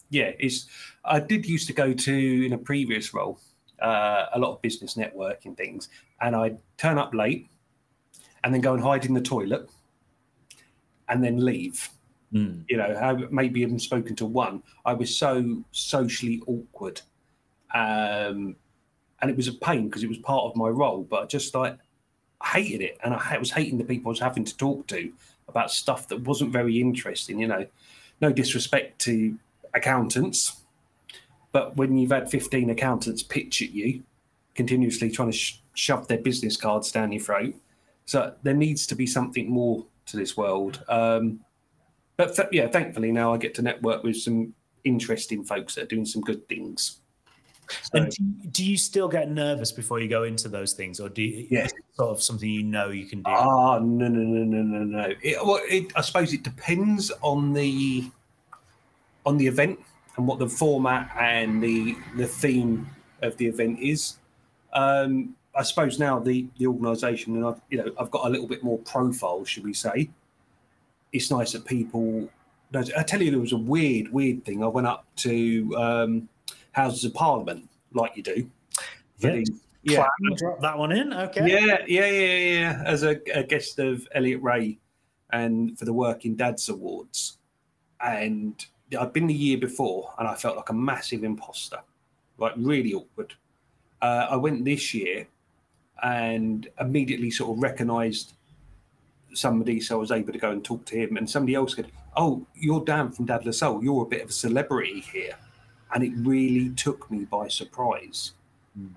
yeah. 0.10 0.32
It's 0.40 0.68
I 1.06 1.20
did 1.20 1.46
used 1.46 1.68
to 1.68 1.74
go 1.74 1.94
to 1.94 2.46
in 2.46 2.54
a 2.54 2.58
previous 2.58 3.14
role 3.14 3.40
uh, 3.80 4.26
a 4.34 4.40
lot 4.40 4.54
of 4.54 4.62
business 4.62 4.96
networking 4.96 5.56
things, 5.56 5.90
and 6.22 6.36
I'd 6.36 6.58
turn 6.78 6.98
up 6.98 7.14
late, 7.14 7.50
and 8.44 8.54
then 8.54 8.62
go 8.62 8.74
and 8.74 8.84
hide 8.84 9.06
in 9.06 9.14
the 9.14 9.22
toilet, 9.22 9.70
and 11.10 11.24
then 11.24 11.44
leave. 11.44 11.90
Mm. 12.34 12.66
You 12.68 12.78
know, 12.78 12.86
I 12.86 13.14
maybe 13.32 13.62
even 13.62 13.80
spoken 13.80 14.16
to 14.18 14.26
one. 14.26 14.62
I 14.86 14.94
was 14.94 15.16
so 15.16 15.64
socially 15.72 16.42
awkward, 16.46 17.02
um, 17.74 18.56
and 19.22 19.32
it 19.32 19.38
was 19.38 19.48
a 19.48 19.54
pain 19.54 19.88
because 19.88 20.04
it 20.04 20.10
was 20.10 20.18
part 20.20 20.46
of 20.46 20.56
my 20.56 20.68
role. 20.68 21.04
But 21.04 21.24
I 21.24 21.26
just 21.26 21.56
like 21.56 21.78
I 22.42 22.48
hated 22.48 22.82
it, 22.82 22.98
and 23.04 23.14
I 23.14 23.38
was 23.38 23.52
hating 23.52 23.78
the 23.78 23.84
people 23.84 24.10
I 24.10 24.14
was 24.14 24.20
having 24.20 24.46
to 24.46 24.58
talk 24.58 24.88
to, 24.88 25.12
about 25.48 25.72
stuff 25.72 26.08
that 26.10 26.22
wasn't 26.22 26.52
very 26.52 26.80
interesting. 26.80 27.40
You 27.40 27.48
know, 27.48 27.66
no 28.22 28.32
disrespect 28.32 29.00
to 29.02 29.38
accountants, 29.74 30.62
but 31.52 31.78
when 31.78 31.98
you've 31.98 32.12
had 32.12 32.30
15 32.30 32.70
accountants 32.70 33.24
pitch 33.24 33.62
at 33.62 33.72
you, 33.72 34.04
continuously 34.56 35.10
trying 35.10 35.32
to 35.32 35.38
sh- 35.38 35.60
shove 35.74 36.08
their 36.08 36.18
business 36.18 36.58
cards 36.58 36.92
down 36.92 37.12
your 37.12 37.22
throat, 37.22 37.56
so 38.08 38.34
there 38.42 38.54
needs 38.54 38.88
to 38.88 38.96
be 38.96 39.06
something 39.06 39.50
more 39.50 39.86
to 40.08 40.18
this 40.18 40.36
world. 40.36 40.84
Um, 40.88 41.42
but 42.16 42.36
th- 42.36 42.48
yeah, 42.52 42.68
thankfully 42.68 43.12
now 43.12 43.34
I 43.34 43.38
get 43.38 43.54
to 43.56 43.62
network 43.62 44.02
with 44.02 44.18
some 44.18 44.54
interesting 44.86 45.44
folks 45.44 45.76
that 45.76 45.84
are 45.84 45.88
doing 45.88 46.06
some 46.06 46.22
good 46.22 46.48
things. 46.48 47.02
So, 47.84 48.00
And 48.00 48.12
do, 48.12 48.24
do 48.50 48.66
you 48.66 48.78
still 48.78 49.10
get 49.10 49.30
nervous 49.30 49.74
before 49.74 50.00
you 50.00 50.08
go 50.08 50.24
into 50.24 50.48
those 50.48 50.72
things, 50.72 51.02
or 51.02 51.10
do 51.10 51.22
you, 51.22 51.48
Yeah. 51.52 51.68
sort 51.96 52.12
of 52.12 52.24
something 52.24 52.50
you 52.50 52.64
know 52.64 52.90
you 52.92 53.06
can 53.06 53.20
do? 53.20 53.30
Ah, 53.30 53.78
no, 53.80 54.08
no, 54.08 54.22
no, 54.22 54.44
no, 54.46 54.62
no, 54.62 54.84
no. 54.86 55.14
It, 55.22 55.46
well, 55.46 55.60
it, 55.70 55.92
I 55.96 56.02
suppose 56.02 56.34
it 56.34 56.44
depends 56.44 57.12
on 57.22 57.52
the 57.54 58.10
on 59.26 59.36
the 59.38 59.46
event 59.46 59.78
and 60.16 60.26
what 60.26 60.40
the 60.40 60.48
format 60.48 61.12
and 61.20 61.62
the 61.62 61.98
the 62.16 62.26
theme 62.26 62.90
of 63.22 63.36
the 63.36 63.48
event 63.48 63.80
is. 63.82 64.16
Um, 64.72 65.36
I 65.58 65.64
suppose 65.64 66.00
now 66.00 66.20
the 66.20 66.48
the 66.58 66.68
organisation 66.68 67.36
and 67.36 67.46
I've 67.46 67.62
you 67.70 67.80
know 67.80 67.92
I've 68.00 68.12
got 68.12 68.26
a 68.26 68.30
little 68.30 68.48
bit 68.48 68.64
more 68.64 68.78
profile, 68.80 69.44
should 69.44 69.64
we 69.64 69.74
say? 69.74 70.10
It's 71.12 71.32
nice 71.32 71.54
that 71.54 71.66
people. 71.66 72.30
I 72.76 73.04
tell 73.04 73.22
you, 73.22 73.32
there 73.32 73.40
was 73.40 73.54
a 73.54 73.58
weird, 73.58 74.12
weird 74.12 74.44
thing. 74.44 74.62
I 74.62 74.68
went 74.68 74.88
up 74.88 75.06
to 75.18 75.74
um, 75.78 76.30
Houses 76.74 77.06
of 77.06 77.14
Parliament, 77.14 77.70
like 77.94 78.18
you 78.18 78.24
do. 78.24 78.50
Yeah. 79.84 80.06
Plan, 80.20 80.36
drop 80.36 80.62
that 80.62 80.78
one 80.78 80.92
in. 80.92 81.14
Okay. 81.14 81.50
yeah, 81.50 81.78
yeah, 81.88 82.10
yeah, 82.10 82.38
yeah. 82.38 82.84
As 82.86 83.04
a, 83.04 83.20
a 83.34 83.44
guest 83.44 83.80
of 83.80 84.06
Elliott 84.14 84.44
Rae 84.44 84.78
and 85.32 85.78
for 85.80 85.86
the 85.86 85.94
Working 85.94 86.36
Dads 86.36 86.68
Awards. 86.68 87.38
And 88.02 88.54
I'd 89.00 89.14
been 89.14 89.28
the 89.28 89.34
year 89.34 89.58
before 89.58 90.14
and 90.20 90.28
I 90.28 90.36
felt 90.36 90.58
like 90.58 90.70
a 90.70 90.74
massive 90.74 91.24
imposter, 91.24 91.80
like 92.38 92.54
really 92.58 92.94
awkward. 92.94 93.34
Uh, 94.02 94.28
I 94.30 94.36
went 94.36 94.66
this 94.66 94.94
year 94.94 95.26
and 96.04 96.68
immediately 96.80 97.32
sort 97.32 97.56
of 97.56 97.62
recognized 97.62 98.34
somebody, 99.34 99.80
so 99.80 99.98
I 99.98 100.00
was 100.00 100.12
able 100.12 100.34
to 100.34 100.40
go 100.40 100.52
and 100.52 100.64
talk 100.64 100.86
to 100.86 100.96
him. 100.96 101.18
And 101.18 101.30
somebody 101.30 101.56
else 101.56 101.76
said, 101.76 101.92
Oh, 102.16 102.46
you're 102.56 102.84
Dan 102.84 103.12
from 103.12 103.26
Dad 103.26 103.54
Soul. 103.54 103.84
You're 103.84 104.04
a 104.04 104.08
bit 104.08 104.24
of 104.24 104.30
a 104.30 104.34
celebrity 104.34 105.02
here. 105.02 105.36
And 105.94 106.04
it 106.04 106.12
really 106.16 106.70
took 106.72 107.10
me 107.12 107.26
by 107.26 107.48
surprise. 107.48 108.34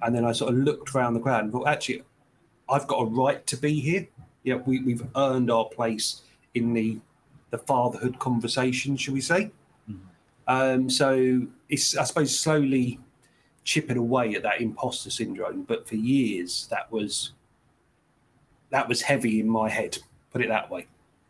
And 0.03 0.15
then 0.15 0.25
I 0.25 0.33
sort 0.33 0.53
of 0.53 0.59
looked 0.59 0.95
around 0.95 1.15
the 1.15 1.21
crowd 1.21 1.45
and 1.45 1.53
thought, 1.53 1.67
actually, 1.67 2.03
I've 2.69 2.87
got 2.87 3.01
a 3.01 3.07
right 3.07 3.47
to 3.47 3.57
be 3.57 3.81
here. 3.81 4.07
Yeah, 4.43 4.57
we, 4.57 4.81
we've 4.81 5.07
earned 5.17 5.51
our 5.51 5.67
place 5.67 6.23
in 6.55 6.73
the 6.75 6.99
the 7.51 7.59
fatherhood 7.59 8.19
conversation, 8.21 8.97
should 8.97 9.15
we 9.15 9.21
say? 9.21 9.51
Um, 10.47 10.89
so 10.89 11.47
it's 11.69 11.97
I 11.97 12.05
suppose 12.05 12.39
slowly 12.39 13.01
chipping 13.65 13.97
away 13.97 14.35
at 14.35 14.43
that 14.43 14.61
imposter 14.61 15.11
syndrome. 15.11 15.63
But 15.63 15.89
for 15.89 15.97
years, 15.97 16.67
that 16.71 16.91
was 16.91 17.33
that 18.71 18.89
was 18.89 19.03
heavy 19.03 19.41
in 19.41 19.49
my 19.49 19.69
head. 19.69 19.99
Put 20.33 20.43
it 20.43 20.49
that 20.49 20.71
way. 20.71 20.87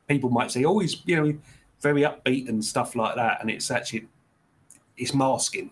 People 0.09 0.31
might 0.31 0.51
say, 0.51 0.65
"Oh, 0.65 0.79
he's 0.79 1.03
you 1.07 1.17
know 1.17 1.39
very 1.81 2.03
upbeat 2.03 2.49
and 2.49 2.65
stuff 2.65 2.95
like 2.97 3.17
that," 3.17 3.41
and 3.41 3.51
it's 3.51 3.71
actually 3.71 4.09
it's 4.97 5.15
masking. 5.15 5.71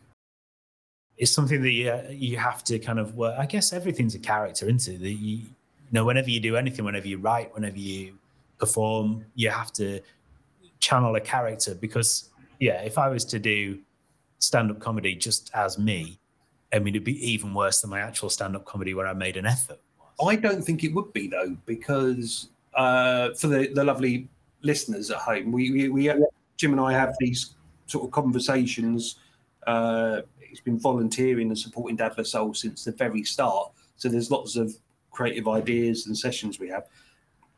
it's 1.18 1.32
something 1.32 1.60
that 1.62 1.72
you, 1.72 2.00
you 2.10 2.36
have 2.36 2.62
to 2.64 2.78
kind 2.78 2.98
of 2.98 3.14
work. 3.16 3.34
I 3.38 3.46
guess 3.46 3.72
everything's 3.72 4.14
a 4.14 4.18
character, 4.18 4.66
isn't 4.68 4.94
it? 4.94 5.00
That 5.00 5.10
you, 5.10 5.36
you 5.38 5.48
know, 5.92 6.04
whenever 6.04 6.30
you 6.30 6.40
do 6.40 6.56
anything, 6.56 6.84
whenever 6.84 7.08
you 7.08 7.18
write, 7.18 7.52
whenever 7.54 7.78
you 7.78 8.14
perform, 8.58 9.24
you 9.34 9.50
have 9.50 9.72
to 9.74 10.00
channel 10.78 11.16
a 11.16 11.20
character. 11.20 11.74
Because 11.74 12.30
yeah, 12.60 12.82
if 12.82 12.98
I 12.98 13.08
was 13.08 13.24
to 13.26 13.38
do 13.38 13.78
stand-up 14.38 14.78
comedy 14.78 15.14
just 15.16 15.50
as 15.54 15.78
me, 15.78 16.18
I 16.72 16.78
mean, 16.78 16.94
it'd 16.94 17.04
be 17.04 17.32
even 17.32 17.54
worse 17.54 17.80
than 17.80 17.90
my 17.90 18.00
actual 18.00 18.30
stand-up 18.30 18.64
comedy 18.64 18.94
where 18.94 19.06
I 19.06 19.14
made 19.14 19.36
an 19.36 19.46
effort. 19.46 19.80
I 20.24 20.36
don't 20.36 20.62
think 20.62 20.84
it 20.84 20.92
would 20.94 21.12
be 21.12 21.28
though, 21.28 21.56
because 21.64 22.48
uh, 22.74 23.30
for 23.34 23.46
the, 23.46 23.68
the 23.72 23.84
lovely 23.84 24.28
listeners 24.62 25.10
at 25.10 25.18
home, 25.18 25.52
we, 25.52 25.70
we, 25.70 25.88
we 25.88 26.12
Jim 26.56 26.72
and 26.72 26.80
I 26.80 26.92
have 26.92 27.14
these 27.20 27.54
sort 27.86 28.04
of 28.04 28.10
conversations. 28.10 29.16
Uh, 29.66 30.22
he's 30.40 30.60
been 30.60 30.78
volunteering 30.78 31.48
and 31.48 31.58
supporting 31.58 31.96
Dad 31.96 32.14
La 32.18 32.24
Soul 32.24 32.54
since 32.54 32.84
the 32.84 32.92
very 32.92 33.22
start. 33.22 33.72
So 33.96 34.08
there's 34.08 34.30
lots 34.30 34.56
of 34.56 34.74
creative 35.10 35.48
ideas 35.48 36.06
and 36.06 36.16
sessions 36.16 36.58
we 36.58 36.68
have. 36.68 36.84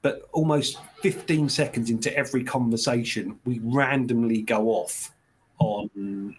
But 0.03 0.23
almost 0.33 0.79
15 1.03 1.49
seconds 1.49 1.91
into 1.91 2.15
every 2.17 2.43
conversation, 2.43 3.39
we 3.45 3.61
randomly 3.63 4.43
go 4.43 4.69
off 4.69 5.13
on 5.59 6.37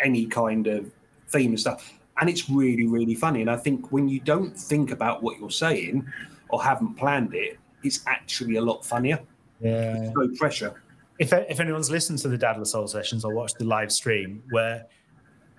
any 0.00 0.26
kind 0.26 0.66
of 0.66 0.90
theme 1.28 1.50
and 1.50 1.60
stuff. 1.60 1.92
And 2.20 2.28
it's 2.28 2.48
really, 2.50 2.86
really 2.86 3.14
funny. 3.14 3.40
And 3.40 3.50
I 3.50 3.56
think 3.56 3.90
when 3.90 4.08
you 4.08 4.20
don't 4.20 4.56
think 4.56 4.90
about 4.90 5.22
what 5.22 5.38
you're 5.38 5.50
saying 5.50 6.06
or 6.50 6.62
haven't 6.62 6.94
planned 6.94 7.34
it, 7.34 7.58
it's 7.82 8.00
actually 8.06 8.56
a 8.56 8.60
lot 8.62 8.84
funnier. 8.84 9.18
Yeah. 9.60 10.10
No 10.14 10.28
pressure. 10.36 10.82
if 11.18 11.32
if 11.32 11.60
anyone's 11.60 11.90
listened 11.90 12.18
to 12.18 12.28
the 12.28 12.38
Dad 12.38 12.58
La 12.58 12.64
Soul 12.64 12.86
sessions 12.86 13.24
or 13.24 13.32
watched 13.34 13.58
the 13.58 13.64
live 13.64 13.92
stream, 13.92 14.42
where 14.50 14.86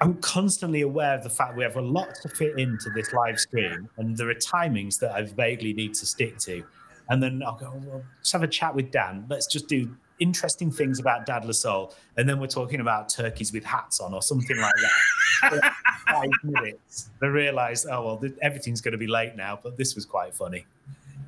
I'm 0.01 0.15
constantly 0.15 0.81
aware 0.81 1.15
of 1.15 1.23
the 1.23 1.29
fact 1.29 1.55
we 1.55 1.63
have 1.63 1.77
a 1.77 1.81
lot 1.81 2.15
to 2.21 2.29
fit 2.29 2.59
into 2.59 2.89
this 2.89 3.13
live 3.13 3.39
stream, 3.39 3.89
and 3.97 4.17
there 4.17 4.29
are 4.29 4.35
timings 4.35 4.99
that 4.99 5.11
I 5.11 5.23
vaguely 5.23 5.73
need 5.73 5.93
to 5.95 6.05
stick 6.05 6.37
to, 6.39 6.63
and 7.09 7.23
then 7.23 7.41
I'll 7.45 7.55
go, 7.55 7.71
well, 7.85 8.03
let's 8.17 8.31
have 8.31 8.43
a 8.43 8.47
chat 8.47 8.75
with 8.75 8.91
Dan. 8.91 9.25
Let's 9.29 9.47
just 9.47 9.67
do 9.67 9.95
interesting 10.23 10.71
things 10.71 10.99
about 10.99 11.25
Dad 11.25 11.43
La 11.43 11.51
Soul, 11.51 11.93
and 12.15 12.27
then 12.27 12.39
we're 12.39 12.47
talking 12.47 12.79
about 12.79 13.09
turkeys 13.09 13.51
with 13.51 13.65
hats 13.65 13.99
on 13.99 14.13
or 14.13 14.21
something 14.21 14.57
like 14.57 14.73
that. 14.81 15.73
Five 16.07 16.29
minutes. 16.43 17.09
I 17.21 17.25
realise, 17.25 17.85
oh 17.85 18.05
well, 18.05 18.17
th- 18.17 18.33
everything's 18.41 18.79
going 18.79 18.93
to 18.93 18.97
be 18.97 19.07
late 19.07 19.35
now, 19.35 19.59
but 19.61 19.77
this 19.77 19.95
was 19.95 20.05
quite 20.05 20.33
funny. 20.33 20.65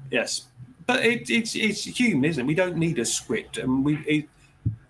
Yes. 0.10 0.48
But 0.88 1.06
it, 1.06 1.30
it's 1.30 1.56
it's 1.56 1.84
human, 1.84 2.24
isn't 2.26 2.42
it? 2.42 2.48
We 2.48 2.56
don't 2.56 2.78
need 2.78 2.98
a 3.00 3.06
script, 3.06 3.58
and 3.58 3.84
we. 3.84 3.98
It, 4.08 4.30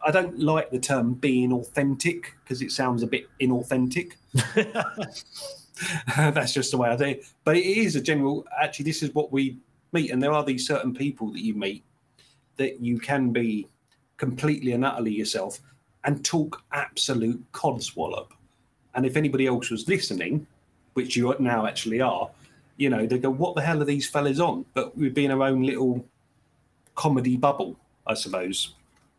I 0.05 0.11
don't 0.11 0.39
like 0.39 0.69
the 0.69 0.79
term 0.79 1.15
being 1.15 1.51
authentic 1.51 2.35
because 2.43 2.61
it 2.61 2.71
sounds 2.71 3.01
a 3.01 3.07
bit 3.07 3.27
inauthentic. 3.41 4.13
That's 6.15 6.53
just 6.53 6.71
the 6.71 6.77
way 6.77 6.89
I 6.89 6.95
do 6.95 7.05
it. 7.05 7.25
But 7.43 7.57
it 7.57 7.65
is 7.65 7.95
a 7.95 8.01
general. 8.01 8.45
Actually, 8.61 8.85
this 8.85 9.01
is 9.01 9.15
what 9.15 9.31
we 9.31 9.57
meet, 9.93 10.11
and 10.11 10.21
there 10.21 10.33
are 10.33 10.43
these 10.43 10.67
certain 10.67 10.93
people 10.93 11.31
that 11.31 11.41
you 11.41 11.55
meet 11.55 11.83
that 12.57 12.81
you 12.81 12.99
can 12.99 13.31
be 13.31 13.67
completely 14.17 14.71
and 14.71 14.85
utterly 14.85 15.13
yourself 15.13 15.59
and 16.03 16.23
talk 16.23 16.63
absolute 16.71 17.43
codswallop. 17.51 18.27
And 18.93 19.05
if 19.05 19.17
anybody 19.17 19.47
else 19.47 19.69
was 19.69 19.87
listening, 19.87 20.47
which 20.93 21.15
you 21.15 21.35
now 21.39 21.65
actually 21.65 22.01
are, 22.01 22.29
you 22.77 22.89
know, 22.89 23.05
they 23.05 23.17
go, 23.17 23.29
"What 23.29 23.55
the 23.55 23.61
hell 23.61 23.81
are 23.81 23.85
these 23.85 24.07
fellas 24.07 24.39
on?" 24.39 24.65
But 24.73 24.97
we'd 24.97 25.13
be 25.13 25.25
in 25.25 25.31
our 25.31 25.43
own 25.43 25.63
little 25.63 26.05
comedy 26.95 27.37
bubble, 27.37 27.77
I 28.07 28.13
suppose. 28.13 28.73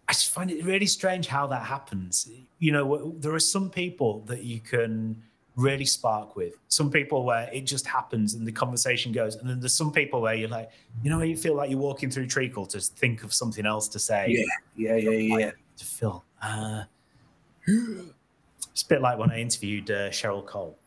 I 0.09 0.13
just 0.13 0.31
find 0.31 0.51
it 0.51 0.65
really 0.65 0.87
strange 0.87 1.27
how 1.27 1.47
that 1.49 1.65
happens. 1.65 2.31
You 2.59 2.73
know, 2.73 3.15
there 3.19 3.35
are 3.35 3.41
some 3.41 3.71
people 3.71 4.21
that 4.27 4.45
you 4.45 4.61
can 4.61 5.23
really 5.57 5.85
spark 5.85 6.37
with. 6.37 6.55
Some 6.69 6.91
people 6.91 7.25
where 7.25 7.49
it 7.53 7.63
just 7.63 7.87
happens 7.87 8.35
and 8.35 8.47
the 8.47 8.53
conversation 8.53 9.11
goes, 9.11 9.37
and 9.37 9.49
then 9.49 9.59
there's 9.59 9.75
some 9.75 9.91
people 9.91 10.21
where 10.21 10.35
you're 10.35 10.49
like, 10.49 10.71
you 11.03 11.11
know, 11.11 11.17
where 11.19 11.27
you 11.27 11.37
feel 11.37 11.55
like 11.55 11.71
you're 11.71 11.79
walking 11.79 12.11
through 12.11 12.27
treacle 12.27 12.67
to 12.67 12.81
think 12.81 13.25
of 13.25 13.33
something 13.33 13.67
else 13.67 13.89
to 13.89 13.99
say 13.99 14.27
Yeah, 14.77 14.97
yeah, 14.97 14.97
yeah, 14.97 15.39
yeah. 15.39 15.51
to 15.79 15.85
fill. 15.85 16.25
Uh, 16.43 16.85
it's 17.67 18.83
a 18.83 18.87
bit 18.89 19.01
like 19.01 19.19
when 19.19 19.31
I 19.31 19.41
interviewed 19.41 19.91
uh, 19.91 20.11
Cheryl 20.11 20.45
Cole. 20.45 20.79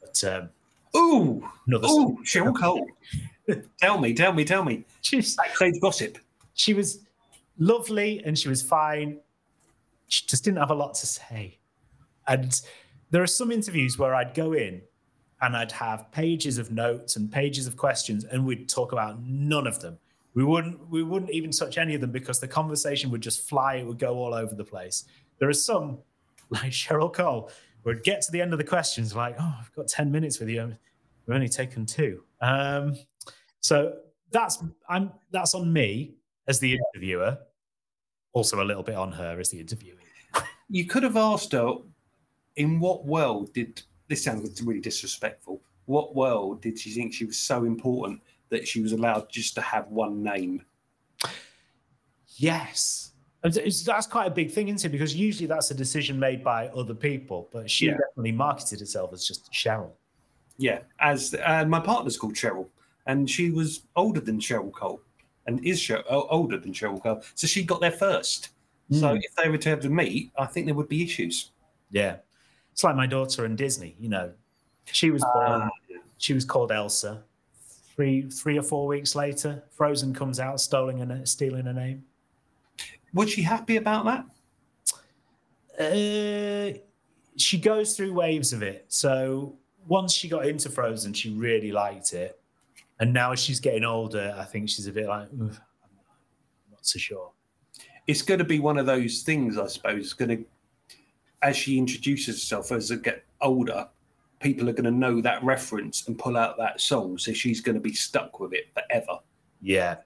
But 0.00 0.22
um, 0.24 0.48
Ooh, 0.96 1.48
another 1.66 1.88
ooh, 1.88 2.18
Cheryl 2.24 2.58
Cole. 2.58 2.86
tell 3.80 3.98
me, 3.98 4.12
tell 4.12 4.32
me, 4.32 4.44
tell 4.44 4.64
me. 4.64 4.84
she's, 5.02 5.36
Backstage 5.36 5.80
gossip. 5.80 6.18
she 6.54 6.74
was 6.74 7.00
lovely 7.58 8.22
and 8.24 8.38
she 8.38 8.48
was 8.48 8.62
fine. 8.62 9.18
She 10.08 10.26
just 10.26 10.44
didn't 10.44 10.58
have 10.58 10.70
a 10.70 10.74
lot 10.74 10.94
to 10.94 11.06
say. 11.06 11.58
And 12.26 12.60
there 13.10 13.22
are 13.22 13.26
some 13.28 13.50
interviews 13.50 13.98
where 13.98 14.14
I'd 14.14 14.34
go 14.34 14.52
in 14.52 14.82
and 15.42 15.56
I'd 15.56 15.72
have 15.72 16.10
pages 16.12 16.58
of 16.58 16.70
notes 16.70 17.16
and 17.16 17.30
pages 17.30 17.66
of 17.66 17.76
questions, 17.76 18.24
and 18.24 18.44
we'd 18.44 18.68
talk 18.68 18.92
about 18.92 19.22
none 19.22 19.66
of 19.66 19.80
them. 19.80 19.98
We 20.34 20.44
wouldn't 20.44 20.88
we 20.88 21.02
wouldn't 21.02 21.30
even 21.30 21.50
touch 21.50 21.78
any 21.78 21.94
of 21.94 22.00
them 22.00 22.12
because 22.12 22.38
the 22.40 22.48
conversation 22.48 23.10
would 23.10 23.20
just 23.20 23.48
fly, 23.48 23.76
it 23.76 23.86
would 23.86 23.98
go 23.98 24.16
all 24.16 24.34
over 24.34 24.54
the 24.54 24.64
place. 24.64 25.04
There 25.38 25.48
are 25.48 25.54
some, 25.54 25.98
like 26.50 26.72
Cheryl 26.72 27.12
Cole, 27.12 27.50
it'd 27.86 28.04
get 28.04 28.22
to 28.22 28.32
the 28.32 28.40
end 28.40 28.52
of 28.52 28.58
the 28.58 28.64
questions, 28.64 29.14
like, 29.14 29.36
oh, 29.40 29.56
I've 29.58 29.72
got 29.72 29.88
10 29.88 30.12
minutes 30.12 30.38
with 30.38 30.48
you. 30.48 30.76
We've 31.26 31.34
only 31.34 31.48
taken 31.48 31.86
two. 31.86 32.22
Um, 32.40 32.96
so 33.60 33.96
that's 34.30 34.62
I'm 34.88 35.12
that's 35.30 35.54
on 35.54 35.72
me 35.72 36.14
as 36.48 36.58
the 36.58 36.76
interviewer, 36.76 37.38
also 38.32 38.62
a 38.62 38.64
little 38.64 38.82
bit 38.82 38.96
on 38.96 39.12
her 39.12 39.38
as 39.38 39.50
the 39.50 39.62
interviewee. 39.62 39.96
You 40.68 40.86
could 40.86 41.02
have 41.02 41.16
asked 41.16 41.52
her, 41.52 41.74
in 42.56 42.80
what 42.80 43.04
world 43.06 43.52
did 43.52 43.82
this 44.08 44.24
sounds 44.24 44.60
really 44.62 44.80
disrespectful? 44.80 45.60
What 45.86 46.14
world 46.14 46.62
did 46.62 46.78
she 46.78 46.90
think 46.90 47.12
she 47.14 47.24
was 47.24 47.36
so 47.36 47.64
important 47.64 48.20
that 48.48 48.66
she 48.66 48.80
was 48.80 48.92
allowed 48.92 49.28
just 49.30 49.54
to 49.56 49.60
have 49.60 49.88
one 49.88 50.22
name? 50.22 50.62
Yes. 52.36 53.12
It's- 53.44 53.82
That's 53.84 54.06
quite 54.06 54.26
a 54.26 54.30
big 54.30 54.50
thing, 54.50 54.68
isn't 54.68 54.86
it? 54.88 54.92
Because 54.92 55.14
usually 55.14 55.46
that's 55.46 55.70
a 55.70 55.74
decision 55.74 56.18
made 56.18 56.44
by 56.44 56.68
other 56.68 56.94
people, 56.94 57.48
but 57.52 57.70
she 57.70 57.86
Yeah. 57.86 57.92
definitely 57.96 58.32
marketed 58.32 58.80
herself 58.80 59.12
as 59.12 59.26
just 59.26 59.50
Cheryl. 59.52 59.92
Yeah, 60.58 60.80
as 60.98 61.34
uh, 61.42 61.64
my 61.66 61.80
partner's 61.80 62.18
called 62.18 62.34
Cheryl, 62.34 62.68
and 63.06 63.28
she 63.30 63.50
was 63.50 63.84
older 63.96 64.20
than 64.20 64.38
Cheryl 64.40 64.70
Cole, 64.70 65.00
and 65.46 65.64
is 65.64 65.80
Cheryl, 65.80 66.04
o- 66.10 66.28
older 66.28 66.58
than 66.58 66.72
Cheryl 66.72 67.02
Cole, 67.02 67.22
so 67.34 67.46
she 67.46 67.62
got 67.62 67.80
there 67.80 67.90
first. 67.90 68.50
So 68.92 69.14
if 69.14 69.34
they 69.36 69.48
were 69.48 69.56
to 69.58 69.68
have 69.68 69.80
to 69.82 69.88
meet, 69.88 70.32
I 70.36 70.46
think 70.46 70.66
there 70.66 70.74
would 70.74 70.88
be 70.88 71.02
issues. 71.04 71.52
Yeah. 71.92 72.16
It's 72.80 72.84
like 72.84 72.96
my 72.96 73.06
daughter 73.06 73.44
and 73.44 73.58
Disney, 73.58 73.94
you 74.00 74.08
know. 74.08 74.32
She 74.86 75.10
was 75.10 75.20
born, 75.34 75.60
Ah, 75.60 75.68
she 76.16 76.32
was 76.32 76.46
called 76.46 76.72
Elsa. 76.72 77.22
Three 77.94 78.22
three 78.30 78.56
or 78.58 78.62
four 78.62 78.86
weeks 78.86 79.14
later, 79.14 79.62
Frozen 79.70 80.14
comes 80.14 80.40
out 80.40 80.62
stealing 80.62 81.02
a, 81.02 81.26
stealing 81.26 81.66
a 81.66 81.74
name. 81.74 82.06
Was 83.12 83.32
she 83.32 83.42
happy 83.42 83.76
about 83.76 84.24
that? 85.78 86.74
Uh, 86.74 86.78
she 87.36 87.58
goes 87.58 87.94
through 87.94 88.14
waves 88.14 88.54
of 88.54 88.62
it. 88.62 88.86
So 88.88 89.58
once 89.86 90.14
she 90.14 90.26
got 90.26 90.46
into 90.46 90.70
Frozen, 90.70 91.12
she 91.12 91.34
really 91.34 91.72
liked 91.72 92.14
it. 92.14 92.40
And 92.98 93.12
now 93.12 93.32
as 93.32 93.40
she's 93.40 93.60
getting 93.60 93.84
older, 93.84 94.34
I 94.38 94.44
think 94.44 94.70
she's 94.70 94.86
a 94.86 94.92
bit 94.92 95.06
like, 95.06 95.28
I'm 95.32 95.48
not 96.70 96.78
so 96.80 96.98
sure. 96.98 97.30
It's 98.06 98.22
going 98.22 98.38
to 98.38 98.44
be 98.44 98.58
one 98.58 98.78
of 98.78 98.86
those 98.86 99.20
things, 99.20 99.58
I 99.58 99.66
suppose. 99.66 100.02
It's 100.02 100.14
going 100.14 100.30
to, 100.30 100.44
as 101.42 101.56
she 101.56 101.78
introduces 101.78 102.36
herself 102.36 102.72
as 102.72 102.88
they 102.88 102.96
get 102.96 103.24
older, 103.40 103.88
people 104.40 104.68
are 104.68 104.72
going 104.72 104.84
to 104.84 104.90
know 104.90 105.20
that 105.20 105.42
reference 105.44 106.06
and 106.06 106.18
pull 106.18 106.36
out 106.36 106.56
that 106.58 106.80
song. 106.80 107.18
So 107.18 107.32
she's 107.32 107.60
going 107.60 107.74
to 107.74 107.80
be 107.80 107.92
stuck 107.92 108.40
with 108.40 108.52
it 108.52 108.72
forever. 108.74 109.20
Yeah. 109.60 109.96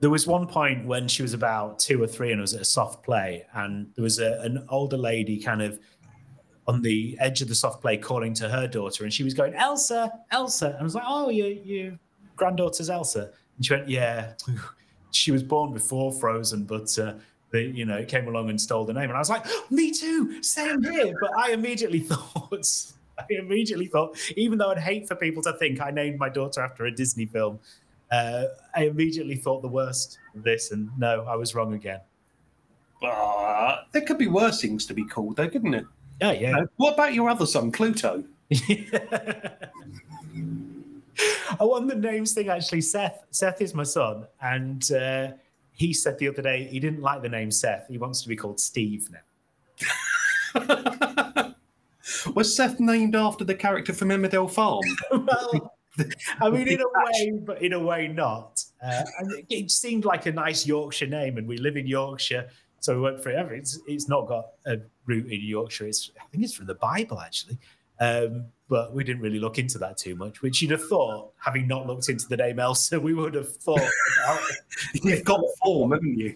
There 0.00 0.10
was 0.10 0.26
one 0.26 0.46
point 0.46 0.86
when 0.86 1.06
she 1.06 1.22
was 1.22 1.34
about 1.34 1.78
two 1.78 2.02
or 2.02 2.06
three 2.06 2.32
and 2.32 2.40
it 2.40 2.42
was 2.42 2.54
at 2.54 2.62
a 2.62 2.64
soft 2.64 3.04
play, 3.04 3.46
and 3.54 3.88
there 3.94 4.02
was 4.02 4.18
a, 4.18 4.40
an 4.40 4.66
older 4.68 4.96
lady 4.96 5.38
kind 5.38 5.62
of 5.62 5.78
on 6.66 6.82
the 6.82 7.16
edge 7.20 7.40
of 7.40 7.48
the 7.48 7.54
soft 7.54 7.80
play 7.80 7.96
calling 7.96 8.34
to 8.34 8.48
her 8.48 8.66
daughter, 8.66 9.04
and 9.04 9.12
she 9.12 9.22
was 9.22 9.34
going, 9.34 9.54
Elsa, 9.54 10.12
Elsa. 10.30 10.70
And 10.70 10.78
I 10.78 10.82
was 10.82 10.94
like, 10.94 11.04
Oh, 11.06 11.28
your, 11.30 11.48
your 11.48 11.98
granddaughter's 12.36 12.90
Elsa. 12.90 13.30
And 13.56 13.64
she 13.64 13.74
went, 13.74 13.88
Yeah. 13.88 14.32
she 15.12 15.30
was 15.30 15.42
born 15.42 15.72
before 15.72 16.12
Frozen, 16.12 16.64
but 16.64 16.98
uh, 16.98 17.14
they, 17.52 17.64
you 17.64 17.84
know, 17.84 17.98
it 17.98 18.08
came 18.08 18.26
along 18.26 18.50
and 18.50 18.60
stole 18.60 18.84
the 18.84 18.92
name. 18.92 19.04
And 19.04 19.12
I 19.12 19.18
was 19.18 19.30
like, 19.30 19.46
Me 19.70 19.92
too, 19.92 20.42
same 20.42 20.82
here. 20.82 21.14
But 21.20 21.30
I 21.38 21.52
immediately 21.52 22.00
thought, 22.10 22.66
I 23.18 23.24
immediately 23.28 23.86
thought, 23.86 24.18
even 24.36 24.58
though 24.58 24.70
I'd 24.70 24.78
hate 24.78 25.06
for 25.06 25.14
people 25.14 25.42
to 25.44 25.52
think 25.54 25.80
I 25.80 25.90
named 25.90 26.18
my 26.18 26.28
daughter 26.28 26.62
after 26.62 26.86
a 26.86 26.90
Disney 26.90 27.26
film, 27.26 27.60
uh, 28.10 28.44
I 28.74 28.84
immediately 28.84 29.36
thought 29.36 29.62
the 29.62 29.68
worst 29.68 30.18
of 30.34 30.42
this, 30.42 30.72
and 30.72 30.90
no, 30.98 31.24
I 31.24 31.36
was 31.36 31.54
wrong 31.54 31.74
again. 31.74 32.00
Ah, 33.02 33.84
there 33.92 34.02
could 34.02 34.18
be 34.18 34.28
worse 34.28 34.60
things 34.60 34.86
to 34.86 34.94
be 34.94 35.04
called, 35.04 35.36
though, 35.36 35.48
couldn't 35.48 35.74
it? 35.74 35.86
Yeah, 36.20 36.32
yeah. 36.32 36.58
Uh, 36.58 36.66
what 36.76 36.94
about 36.94 37.14
your 37.14 37.28
other 37.28 37.46
son, 37.46 37.72
Pluto? 37.72 38.24
I 38.52 39.58
on 41.58 41.86
the 41.86 41.94
names 41.94 42.32
thing, 42.32 42.48
actually, 42.48 42.82
Seth. 42.82 43.24
Seth 43.30 43.60
is 43.60 43.74
my 43.74 43.82
son, 43.82 44.26
and 44.40 44.90
uh, 44.92 45.32
he 45.72 45.92
said 45.92 46.18
the 46.18 46.28
other 46.28 46.42
day 46.42 46.64
he 46.64 46.78
didn't 46.80 47.00
like 47.00 47.22
the 47.22 47.28
name 47.28 47.50
Seth. 47.50 47.86
He 47.88 47.98
wants 47.98 48.22
to 48.22 48.28
be 48.28 48.36
called 48.36 48.60
Steve 48.60 49.08
now. 49.10 49.20
Was 52.34 52.54
Seth 52.54 52.80
named 52.80 53.16
after 53.16 53.44
the 53.44 53.54
character 53.54 53.92
from 53.92 54.08
Emmerdale 54.08 54.50
Farm? 54.50 54.82
well, 55.10 55.74
I 56.40 56.50
mean, 56.50 56.68
in 56.68 56.80
a 56.80 56.84
way, 56.94 57.32
but 57.44 57.62
in 57.62 57.72
a 57.72 57.80
way 57.80 58.08
not. 58.08 58.62
Uh, 58.82 59.02
it, 59.48 59.70
seemed 59.70 60.04
like 60.04 60.26
a 60.26 60.32
nice 60.32 60.66
Yorkshire 60.66 61.06
name, 61.06 61.38
and 61.38 61.46
we 61.46 61.58
live 61.58 61.76
in 61.76 61.86
Yorkshire, 61.86 62.48
so 62.80 62.96
we 62.96 63.02
went 63.02 63.22
for 63.22 63.30
it. 63.30 63.52
It's, 63.52 63.78
it's 63.86 64.08
not 64.08 64.26
got 64.26 64.46
a 64.66 64.78
root 65.06 65.30
in 65.30 65.40
Yorkshire. 65.40 65.86
It's, 65.86 66.10
I 66.20 66.24
think 66.30 66.44
it's 66.44 66.54
from 66.54 66.66
the 66.66 66.74
Bible, 66.74 67.20
actually. 67.20 67.58
Um, 68.00 68.46
but 68.72 68.94
we 68.94 69.04
didn't 69.04 69.20
really 69.20 69.38
look 69.38 69.58
into 69.58 69.76
that 69.76 69.98
too 69.98 70.14
much, 70.14 70.40
which 70.40 70.62
you'd 70.62 70.70
have 70.70 70.88
thought, 70.88 71.30
having 71.36 71.66
not 71.68 71.86
looked 71.86 72.08
into 72.08 72.26
the 72.26 72.38
name 72.38 72.58
Elsa, 72.58 72.98
we 73.08 73.12
would 73.12 73.34
have 73.34 73.54
thought 73.56 73.76
about 74.24 74.40
You've 74.94 75.24
got 75.24 75.42
form, 75.62 75.92
haven't 75.92 76.18
you? 76.18 76.34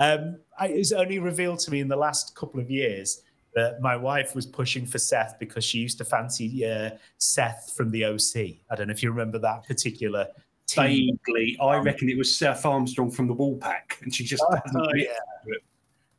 um, 0.00 0.38
I, 0.58 0.68
it 0.68 0.78
was 0.78 0.94
only 0.94 1.18
revealed 1.18 1.58
to 1.58 1.70
me 1.70 1.80
in 1.80 1.88
the 1.88 1.96
last 1.96 2.34
couple 2.34 2.58
of 2.58 2.70
years 2.70 3.20
that 3.54 3.82
my 3.82 3.94
wife 3.94 4.34
was 4.34 4.46
pushing 4.46 4.86
for 4.86 4.96
Seth 4.96 5.36
because 5.38 5.62
she 5.62 5.76
used 5.76 5.98
to 5.98 6.06
fancy 6.06 6.64
uh, 6.64 6.92
Seth 7.18 7.74
from 7.76 7.90
the 7.90 8.06
OC. 8.06 8.56
I 8.70 8.74
don't 8.74 8.86
know 8.86 8.92
if 8.92 9.02
you 9.02 9.10
remember 9.10 9.38
that 9.40 9.66
particular 9.66 10.28
team. 10.66 11.18
Vaguely, 11.26 11.58
I 11.60 11.76
reckon 11.80 12.08
it 12.08 12.16
was 12.16 12.34
Seth 12.34 12.64
Armstrong 12.64 13.10
from 13.10 13.26
the 13.26 13.34
Woolpack, 13.34 14.00
and 14.00 14.14
she 14.14 14.24
just 14.24 14.42
hasn't 14.50 14.74
Oh, 14.74 14.94
yeah. 14.94 15.08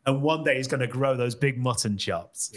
And 0.06 0.22
one 0.22 0.44
day 0.44 0.58
he's 0.58 0.68
going 0.68 0.82
to 0.82 0.88
grow 0.88 1.18
those 1.18 1.34
big 1.34 1.58
mutton 1.58 1.98
chops. 1.98 2.52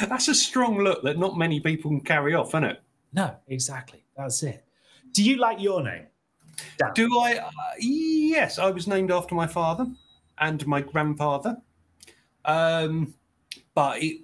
That's 0.08 0.28
a 0.28 0.34
strong 0.34 0.78
look 0.78 1.02
that 1.02 1.18
not 1.18 1.36
many 1.36 1.60
people 1.60 1.90
can 1.90 2.00
carry 2.00 2.34
off, 2.34 2.48
isn't 2.50 2.64
it? 2.64 2.82
No, 3.12 3.34
exactly. 3.48 4.04
That's 4.16 4.42
it. 4.42 4.64
Do 5.12 5.22
you 5.22 5.36
like 5.36 5.60
your 5.60 5.82
name? 5.82 6.06
Dan? 6.78 6.92
Do 6.94 7.18
I? 7.18 7.38
Uh, 7.38 7.50
yes, 7.78 8.58
I 8.58 8.70
was 8.70 8.86
named 8.86 9.10
after 9.10 9.34
my 9.34 9.46
father 9.46 9.86
and 10.38 10.66
my 10.66 10.80
grandfather. 10.80 11.56
Um, 12.44 13.14
but 13.74 14.02
it, 14.02 14.22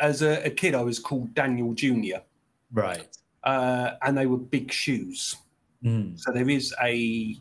as 0.00 0.22
a, 0.22 0.46
a 0.46 0.50
kid, 0.50 0.74
I 0.74 0.82
was 0.82 0.98
called 0.98 1.34
Daniel 1.34 1.72
Junior, 1.74 2.22
right. 2.72 3.06
uh, 3.42 3.92
and 4.02 4.16
they 4.16 4.26
were 4.26 4.38
big 4.38 4.70
shoes. 4.70 5.36
Mm. 5.82 6.18
So 6.18 6.32
there 6.32 6.48
is 6.48 6.74
a 6.82 7.36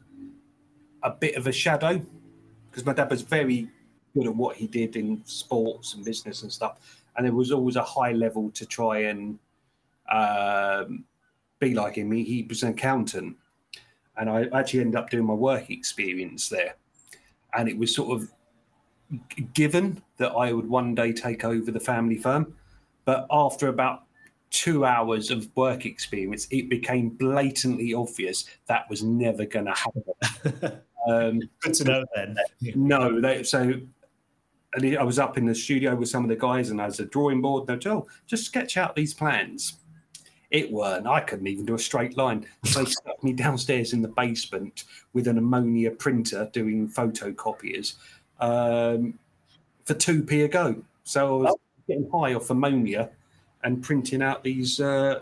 a 1.04 1.12
bit 1.12 1.36
of 1.36 1.48
a 1.48 1.52
shadow 1.52 2.02
because 2.70 2.86
my 2.86 2.94
dad 2.94 3.10
was 3.10 3.22
very 3.22 3.68
good 4.14 4.28
at 4.28 4.36
what 4.36 4.56
he 4.56 4.68
did 4.68 4.96
in 4.96 5.22
sports 5.26 5.94
and 5.94 6.06
business 6.06 6.44
and 6.44 6.52
stuff, 6.52 7.04
and 7.16 7.26
there 7.26 7.34
was 7.34 7.52
always 7.52 7.76
a 7.76 7.84
high 7.84 8.12
level 8.12 8.50
to 8.52 8.66
try 8.66 9.00
and 9.00 9.40
um, 10.12 11.04
be 11.60 11.74
like 11.74 11.96
him. 11.96 12.12
He, 12.12 12.24
he 12.24 12.44
was 12.44 12.64
an 12.64 12.70
accountant, 12.70 13.36
and 14.18 14.30
I 14.30 14.46
actually 14.54 14.82
ended 14.82 14.96
up 14.96 15.10
doing 15.10 15.26
my 15.26 15.34
work 15.34 15.70
experience 15.70 16.50
there, 16.50 16.76
and 17.56 17.68
it 17.70 17.78
was 17.78 17.94
sort 17.94 18.22
of 18.22 18.30
given 19.54 20.02
that 20.18 20.32
I 20.32 20.54
would 20.54 20.68
one 20.68 20.96
day 20.96 21.14
take 21.14 21.44
over 21.44 21.72
the 21.72 21.80
family 21.80 22.18
firm, 22.18 22.56
but 23.06 23.28
after 23.32 23.68
about 23.68 24.04
two 24.50 24.86
hours 24.86 25.32
of 25.32 25.50
work 25.56 25.86
experience, 25.86 26.48
it 26.52 26.70
became 26.70 27.10
blatantly 27.10 27.94
obvious 27.94 28.46
that 28.68 28.90
was 28.90 29.04
never 29.04 29.46
going 29.46 29.66
to 29.66 29.74
happen. 29.74 30.82
um, 31.10 31.42
Good 31.60 31.74
to 31.76 31.84
know 31.84 32.06
then. 32.16 32.38
no, 32.76 33.20
they, 33.20 33.44
so 33.44 33.74
and 34.76 34.98
I 34.98 35.04
was 35.04 35.20
up 35.20 35.38
in 35.38 35.46
the 35.46 35.56
studio 35.56 35.96
with 35.96 36.10
some 36.10 36.24
of 36.24 36.30
the 36.30 36.36
guys, 36.36 36.70
and 36.70 36.82
as 36.82 37.00
a 37.00 37.06
drawing 37.06 37.42
board, 37.42 37.68
they'd 37.68 37.86
oh, 37.88 38.08
just 38.28 38.46
sketch 38.46 38.78
out 38.78 38.96
these 38.96 39.14
plans. 39.14 39.78
It 40.52 40.72
weren't. 40.72 41.08
I 41.08 41.20
couldn't 41.20 41.48
even 41.48 41.66
do 41.66 41.74
a 41.74 41.80
straight 41.80 42.16
line. 42.16 42.46
So 42.66 42.84
they 42.84 42.92
stuck 42.92 43.24
me 43.24 43.34
downstairs 43.34 43.94
in 43.94 44.04
the 44.04 44.08
basement 44.08 44.84
with 45.14 45.28
an 45.28 45.40
ammonia 45.40 45.90
printer 45.90 46.48
doing 46.54 46.88
photocopiers 46.88 47.96
um, 48.40 49.18
for 49.84 49.96
two 49.96 50.22
p 50.22 50.44
a 50.44 50.48
go. 50.48 50.76
So 51.06 51.40
I 51.40 51.52
was 51.52 51.58
getting 51.88 52.10
high 52.12 52.36
off 52.36 52.52
ammonia 52.52 53.10
and 53.64 53.82
printing 53.82 54.22
out 54.22 54.44
these 54.44 54.80
uh, 54.80 55.22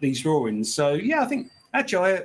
these 0.00 0.22
drawings. 0.22 0.72
So 0.74 0.94
yeah, 0.94 1.22
I 1.22 1.26
think 1.26 1.50
actually 1.74 2.12
I, 2.12 2.22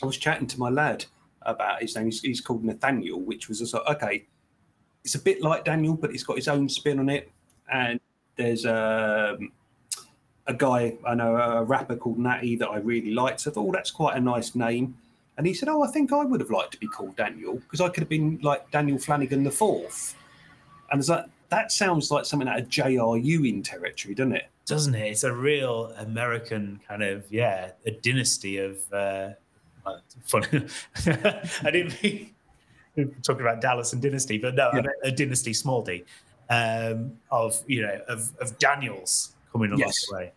I 0.00 0.06
was 0.06 0.16
chatting 0.16 0.46
to 0.46 0.60
my 0.60 0.70
lad 0.70 1.04
about 1.42 1.82
his 1.82 1.96
name. 1.96 2.04
He's, 2.04 2.20
he's 2.20 2.40
called 2.40 2.64
Nathaniel, 2.64 3.20
which 3.20 3.48
was 3.48 3.74
okay. 3.74 4.26
It's 5.04 5.14
a 5.14 5.18
bit 5.18 5.42
like 5.42 5.64
Daniel, 5.64 5.94
but 5.94 6.10
he's 6.10 6.24
got 6.24 6.36
his 6.36 6.48
own 6.48 6.68
spin 6.68 6.98
on 6.98 7.08
it. 7.08 7.30
And 7.72 8.00
there's 8.36 8.66
um, 8.66 9.52
a 10.46 10.54
guy 10.54 10.96
I 11.06 11.14
know, 11.14 11.36
a 11.36 11.62
rapper 11.62 11.96
called 11.96 12.18
Natty 12.18 12.56
that 12.56 12.68
I 12.68 12.78
really 12.78 13.12
liked. 13.12 13.40
So 13.40 13.50
I 13.50 13.54
thought, 13.54 13.68
oh, 13.68 13.72
that's 13.72 13.90
quite 13.90 14.16
a 14.16 14.20
nice 14.20 14.54
name. 14.54 14.96
And 15.36 15.46
he 15.46 15.54
said, 15.54 15.68
oh, 15.68 15.82
I 15.82 15.86
think 15.86 16.12
I 16.12 16.24
would 16.24 16.40
have 16.40 16.50
liked 16.50 16.72
to 16.72 16.78
be 16.78 16.86
called 16.86 17.16
Daniel 17.16 17.54
because 17.54 17.80
I 17.80 17.88
could 17.88 18.00
have 18.00 18.08
been 18.08 18.38
like 18.42 18.70
Daniel 18.70 18.98
Flanagan 18.98 19.42
the 19.42 19.50
fourth. 19.50 20.14
And 20.90 20.98
it's 20.98 21.08
like 21.08 21.24
that 21.48 21.72
sounds 21.72 22.10
like 22.10 22.24
something 22.24 22.48
out 22.48 22.58
of 22.58 22.68
J.R. 22.68 23.16
Ewing 23.16 23.62
territory, 23.62 24.14
doesn't 24.14 24.34
it? 24.34 24.48
Doesn't 24.66 24.94
it? 24.94 25.08
It's 25.08 25.24
a 25.24 25.32
real 25.32 25.94
American 25.98 26.80
kind 26.86 27.02
of, 27.02 27.24
yeah, 27.32 27.72
a 27.86 27.90
dynasty 27.90 28.58
of. 28.58 28.92
Uh. 28.92 29.30
I 30.32 31.70
didn't 31.72 32.02
mean 32.02 32.34
talking 33.22 33.42
about 33.42 33.60
Dallas 33.60 33.92
and 33.92 34.02
dynasty, 34.02 34.38
but 34.38 34.54
no, 34.54 34.70
Yeah. 34.74 34.82
meant 34.82 34.88
a 35.04 35.10
dynasty, 35.12 35.52
small 35.52 35.82
d, 35.82 36.04
um, 36.48 37.16
of 37.30 37.60
you 37.66 37.82
know 37.82 38.00
of, 38.08 38.32
of 38.40 38.58
Daniels 38.58 39.34
coming 39.52 39.68
along 39.70 39.80
Yes. 39.80 40.06
the 40.10 40.16
way. 40.16 40.32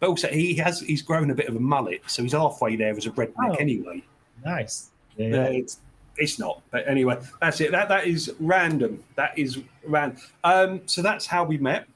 But 0.00 0.08
also, 0.10 0.28
he 0.28 0.54
has 0.56 0.80
he's 0.80 1.02
grown 1.02 1.30
a 1.30 1.34
bit 1.34 1.48
of 1.48 1.56
a 1.56 1.60
mullet, 1.60 2.02
so 2.06 2.22
he's 2.22 2.32
halfway 2.32 2.76
there 2.76 2.96
as 2.96 3.06
a 3.06 3.10
redneck 3.10 3.32
Oh. 3.52 3.54
anyway. 3.54 4.02
Nice. 4.44 4.90
Yeah. 5.16 5.44
Uh, 5.44 5.50
it's 5.50 5.78
it's 6.16 6.38
not, 6.38 6.62
but 6.70 6.86
anyway, 6.88 7.16
that's 7.40 7.60
it. 7.60 7.70
That 7.72 7.88
that 7.88 8.06
is 8.06 8.32
random. 8.40 9.02
That 9.16 9.36
is 9.38 9.58
random. 9.84 10.20
Um, 10.44 10.80
so 10.86 11.02
that's 11.02 11.26
how 11.26 11.44
we 11.44 11.58
met, 11.58 11.88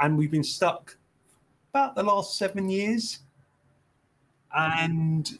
and 0.00 0.16
we've 0.18 0.30
been 0.30 0.44
stuck 0.44 0.96
about 1.72 1.94
the 1.94 2.02
last 2.02 2.36
seven 2.36 2.68
years. 2.70 3.20
And 4.54 5.38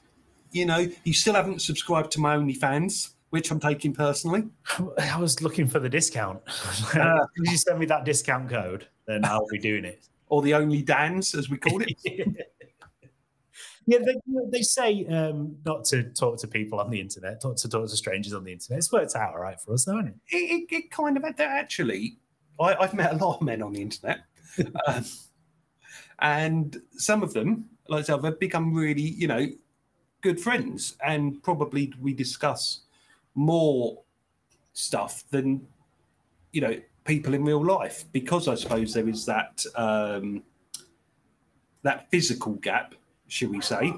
You 0.52 0.64
know, 0.64 0.86
you 1.04 1.12
still 1.12 1.34
haven't 1.34 1.60
subscribed 1.60 2.12
to 2.12 2.20
my 2.20 2.34
OnlyFans, 2.36 3.10
which 3.30 3.50
I'm 3.50 3.60
taking 3.60 3.92
personally. 3.92 4.44
I 4.98 5.18
was 5.18 5.42
looking 5.42 5.66
for 5.66 5.78
the 5.80 5.88
discount. 5.88 6.40
Uh, 6.94 7.26
If 7.36 7.50
you 7.50 7.56
send 7.56 7.78
me 7.78 7.86
that 7.86 8.04
discount 8.04 8.48
code, 8.48 8.86
then 9.06 9.24
I'll 9.24 9.46
be 9.50 9.58
doing 9.58 9.84
it. 9.84 10.08
or 10.28 10.42
the 10.42 10.54
Only 10.54 10.82
dance, 10.82 11.34
as 11.34 11.48
we 11.50 11.58
call 11.58 11.82
it. 11.82 11.92
Yeah, 13.88 13.98
they, 14.04 14.16
they 14.50 14.62
say 14.62 15.06
um, 15.06 15.58
not 15.64 15.84
to 15.86 16.02
talk 16.02 16.38
to 16.40 16.48
people 16.48 16.80
on 16.80 16.90
the 16.90 17.00
internet, 17.00 17.40
not 17.44 17.56
to 17.58 17.68
talk 17.68 17.88
to 17.88 17.96
strangers 17.96 18.32
on 18.32 18.42
the 18.42 18.50
internet. 18.50 18.78
It's 18.78 18.90
worked 18.90 19.14
out 19.14 19.34
all 19.34 19.38
right 19.40 19.60
for 19.60 19.74
us, 19.74 19.84
though, 19.84 19.94
hasn't 19.96 20.16
it? 20.28 20.36
it, 20.36 20.66
it, 20.70 20.76
it 20.76 20.90
kind 20.90 21.16
of 21.16 21.24
actually. 21.38 22.18
I, 22.58 22.74
I've 22.74 22.94
met 22.94 23.12
a 23.12 23.16
lot 23.16 23.36
of 23.36 23.42
men 23.42 23.62
on 23.62 23.72
the 23.72 23.82
internet, 23.82 24.20
um, 24.88 25.04
and 26.18 26.82
some 26.96 27.22
of 27.22 27.32
them, 27.32 27.66
like 27.88 28.00
I 28.00 28.02
said, 28.06 28.24
have 28.24 28.40
become 28.40 28.74
really, 28.74 29.02
you 29.02 29.28
know, 29.28 29.46
good 30.20 30.40
friends, 30.40 30.96
and 31.06 31.40
probably 31.44 31.92
we 32.00 32.12
discuss 32.12 32.85
more 33.36 34.02
stuff 34.72 35.24
than 35.30 35.66
you 36.52 36.60
know 36.60 36.76
people 37.04 37.34
in 37.34 37.44
real 37.44 37.64
life 37.64 38.04
because 38.12 38.48
I 38.48 38.56
suppose 38.56 38.92
there 38.92 39.08
is 39.08 39.24
that 39.26 39.64
um, 39.76 40.42
that 41.82 42.10
physical 42.10 42.54
gap, 42.54 42.94
should 43.28 43.50
we 43.50 43.60
say? 43.60 43.94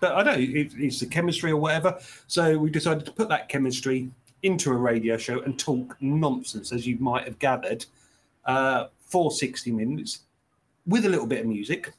But 0.00 0.12
I 0.14 0.22
don't 0.24 0.34
know 0.38 0.60
it, 0.60 0.72
it's 0.78 1.00
the 1.00 1.06
chemistry 1.06 1.50
or 1.50 1.58
whatever. 1.58 1.98
So 2.26 2.58
we 2.58 2.70
decided 2.70 3.04
to 3.06 3.12
put 3.12 3.28
that 3.28 3.48
chemistry 3.48 4.10
into 4.42 4.70
a 4.70 4.76
radio 4.76 5.16
show 5.16 5.40
and 5.40 5.58
talk 5.58 5.96
nonsense, 6.00 6.72
as 6.72 6.86
you 6.86 6.98
might 6.98 7.24
have 7.24 7.38
gathered, 7.38 7.84
uh, 8.46 8.86
for 8.98 9.30
60 9.30 9.70
minutes 9.70 10.20
with 10.86 11.06
a 11.06 11.08
little 11.08 11.26
bit 11.26 11.40
of 11.40 11.46
music, 11.46 11.92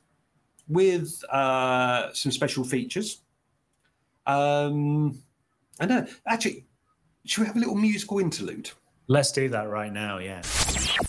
with 0.67 1.23
uh, 1.32 2.12
some 2.13 2.32
special 2.32 2.63
features. 2.65 3.19
Um, 4.26 5.19
I 5.80 5.86
know. 5.86 6.06
Actually, 6.28 6.66
should 7.26 7.42
we 7.42 7.48
have 7.48 7.56
a 7.56 7.60
little 7.60 7.76
musical 7.76 8.20
interlude? 8.20 8.72
Let's 9.08 9.32
do 9.32 9.50
that 9.50 9.68
right 9.70 9.92
now, 9.92 10.18
yeah. 10.20 10.42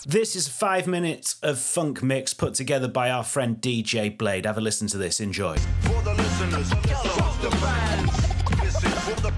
This 0.05 0.35
is 0.35 0.47
five 0.47 0.85
minutes 0.85 1.37
of 1.41 1.57
funk 1.57 2.03
mix 2.03 2.33
put 2.33 2.53
together 2.53 2.87
by 2.87 3.09
our 3.09 3.23
friend 3.23 3.57
DJ 3.57 4.15
Blade. 4.17 4.45
Have 4.45 4.57
a 4.57 4.61
listen 4.61 4.87
to 4.89 4.97
this. 4.97 5.19
Enjoy. 5.21 5.55
For 5.57 6.01
the 6.01 6.13
listeners, 6.13 6.69
fuck 6.71 7.41
the 7.41 7.51
fans. 7.57 8.11
This 8.61 8.83
is 8.83 8.99
for 8.99 9.21
the 9.21 9.31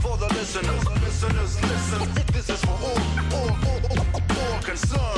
for 0.00 0.16
the 0.18 0.28
listeners. 0.34 0.84
Listeners, 1.02 1.62
listen. 1.62 2.32
This 2.32 2.48
is 2.50 2.64
for 2.64 2.70
all 2.70 2.98
all 3.34 3.50
all, 3.50 3.80
all, 3.90 4.54
all 4.54 4.62
concerned. 4.62 5.15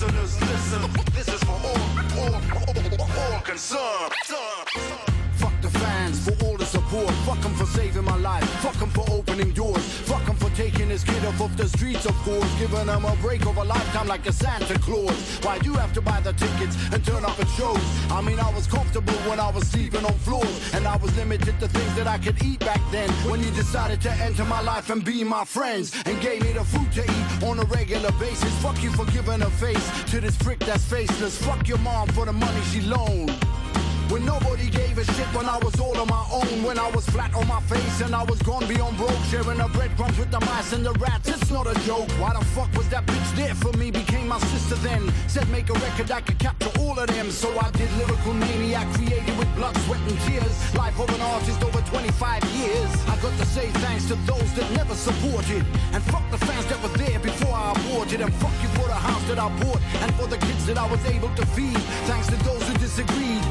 Listeners. 0.00 0.40
Listen. 0.40 0.90
This 1.14 1.28
is 1.28 1.40
for 1.42 1.50
all 1.50 1.76
all 2.18 2.34
all, 2.34 3.34
all 3.34 3.40
concerned. 3.40 4.12
Fuck 5.36 5.60
the 5.60 5.70
fans 5.70 6.24
for 6.24 6.44
all 6.44 6.56
the 6.56 6.66
support. 6.66 7.10
Fuck 7.26 7.44
'em 7.44 7.54
for 7.54 7.66
saving 7.66 8.04
my 8.04 8.16
life. 8.16 8.48
Fuck 8.62 8.80
'em 8.82 8.90
for 8.90 9.04
opening 9.10 9.50
doors. 9.52 9.84
His 10.98 11.14
kid 11.14 11.24
off 11.26 11.56
the 11.56 11.68
streets, 11.68 12.06
of 12.06 12.16
course. 12.22 12.52
Giving 12.58 12.88
him 12.88 13.04
a 13.04 13.14
break 13.22 13.46
of 13.46 13.56
a 13.56 13.62
lifetime 13.62 14.08
like 14.08 14.26
a 14.26 14.32
Santa 14.32 14.76
Claus. 14.80 15.38
Why 15.44 15.60
you 15.62 15.74
have 15.74 15.92
to 15.92 16.00
buy 16.00 16.18
the 16.20 16.32
tickets 16.32 16.76
and 16.92 17.04
turn 17.04 17.24
up 17.24 17.38
at 17.38 17.46
shows? 17.50 17.78
I 18.10 18.20
mean, 18.20 18.40
I 18.40 18.52
was 18.52 18.66
comfortable 18.66 19.14
when 19.30 19.38
I 19.38 19.48
was 19.50 19.64
sleeping 19.68 20.04
on 20.04 20.14
floors. 20.26 20.74
And 20.74 20.88
I 20.88 20.96
was 20.96 21.16
limited 21.16 21.60
to 21.60 21.68
things 21.68 21.94
that 21.94 22.08
I 22.08 22.18
could 22.18 22.42
eat 22.42 22.58
back 22.60 22.80
then. 22.90 23.08
When 23.30 23.40
you 23.40 23.50
decided 23.52 24.00
to 24.02 24.10
enter 24.10 24.44
my 24.46 24.60
life 24.60 24.90
and 24.90 25.04
be 25.04 25.22
my 25.22 25.44
friends. 25.44 25.94
And 26.04 26.20
gave 26.20 26.42
me 26.42 26.50
the 26.50 26.64
food 26.64 26.90
to 26.94 27.04
eat 27.04 27.42
on 27.44 27.60
a 27.60 27.64
regular 27.66 28.10
basis. 28.18 28.52
Fuck 28.60 28.82
you 28.82 28.90
for 28.90 29.04
giving 29.12 29.42
a 29.42 29.50
face 29.50 29.86
to 30.10 30.20
this 30.20 30.36
prick 30.36 30.58
that's 30.58 30.84
faceless. 30.84 31.40
Fuck 31.46 31.68
your 31.68 31.78
mom 31.78 32.08
for 32.08 32.24
the 32.24 32.32
money 32.32 32.60
she 32.72 32.80
loaned. 32.80 33.30
When 34.10 34.24
nobody 34.24 34.70
gave 34.70 34.96
a 34.96 35.04
shit 35.04 35.26
when 35.36 35.46
I 35.46 35.58
was 35.58 35.78
all 35.78 35.96
on 35.98 36.08
my 36.08 36.24
own 36.32 36.62
When 36.62 36.78
I 36.78 36.90
was 36.90 37.04
flat 37.10 37.34
on 37.34 37.46
my 37.46 37.60
face 37.62 38.00
and 38.00 38.14
I 38.14 38.24
was 38.24 38.40
gone 38.40 38.66
beyond 38.66 38.96
broke 38.96 39.22
Sharing 39.30 39.58
the 39.58 39.68
breadcrumbs 39.68 40.16
with 40.18 40.30
the 40.30 40.40
mice 40.40 40.72
and 40.72 40.84
the 40.84 40.92
rats, 40.92 41.28
it's 41.28 41.50
not 41.50 41.66
a 41.66 41.74
joke. 41.86 42.08
Why 42.20 42.32
the 42.32 42.44
fuck 42.56 42.72
was 42.74 42.88
that 42.88 43.04
bitch 43.06 43.36
there 43.36 43.54
for 43.54 43.72
me, 43.76 43.90
became 43.90 44.28
my 44.28 44.38
sister 44.38 44.76
then. 44.76 45.12
Said 45.26 45.48
make 45.50 45.68
a 45.68 45.74
record 45.74 46.10
I 46.10 46.20
could 46.22 46.38
capture 46.38 46.70
all 46.80 46.98
of 46.98 47.06
them. 47.08 47.30
So 47.30 47.48
I 47.58 47.70
did 47.72 47.90
Lyrical 47.98 48.34
Maniac, 48.34 48.86
created 48.94 49.36
with 49.38 49.54
blood, 49.56 49.76
sweat 49.84 50.00
and 50.00 50.18
tears. 50.20 50.56
Life 50.74 50.98
of 50.98 51.08
an 51.10 51.20
artist 51.20 51.62
over 51.62 51.80
25 51.80 52.44
years. 52.56 52.90
I 53.08 53.16
got 53.20 53.36
to 53.38 53.46
say 53.46 53.68
thanks 53.84 54.06
to 54.08 54.14
those 54.24 54.50
that 54.54 54.70
never 54.72 54.94
supported. 54.94 55.64
And 55.92 56.02
fuck 56.04 56.24
the 56.30 56.38
fans 56.38 56.66
that 56.66 56.82
were 56.82 56.96
there 56.96 57.18
before 57.18 57.54
I 57.54 57.72
aborted. 57.72 58.20
And 58.20 58.32
fuck 58.34 58.56
you 58.62 58.68
for 58.80 58.88
the 58.88 59.00
house 59.08 59.24
that 59.28 59.38
I 59.38 59.48
bought. 59.60 59.80
And 60.02 60.14
for 60.14 60.26
the 60.26 60.38
kids 60.38 60.66
that 60.66 60.78
I 60.78 60.86
was 60.90 61.04
able 61.04 61.30
to 61.36 61.44
feed. 61.46 61.78
Thanks 62.08 62.26
to 62.28 62.36
those 62.44 62.62
who 62.68 62.74
disagreed 62.78 63.44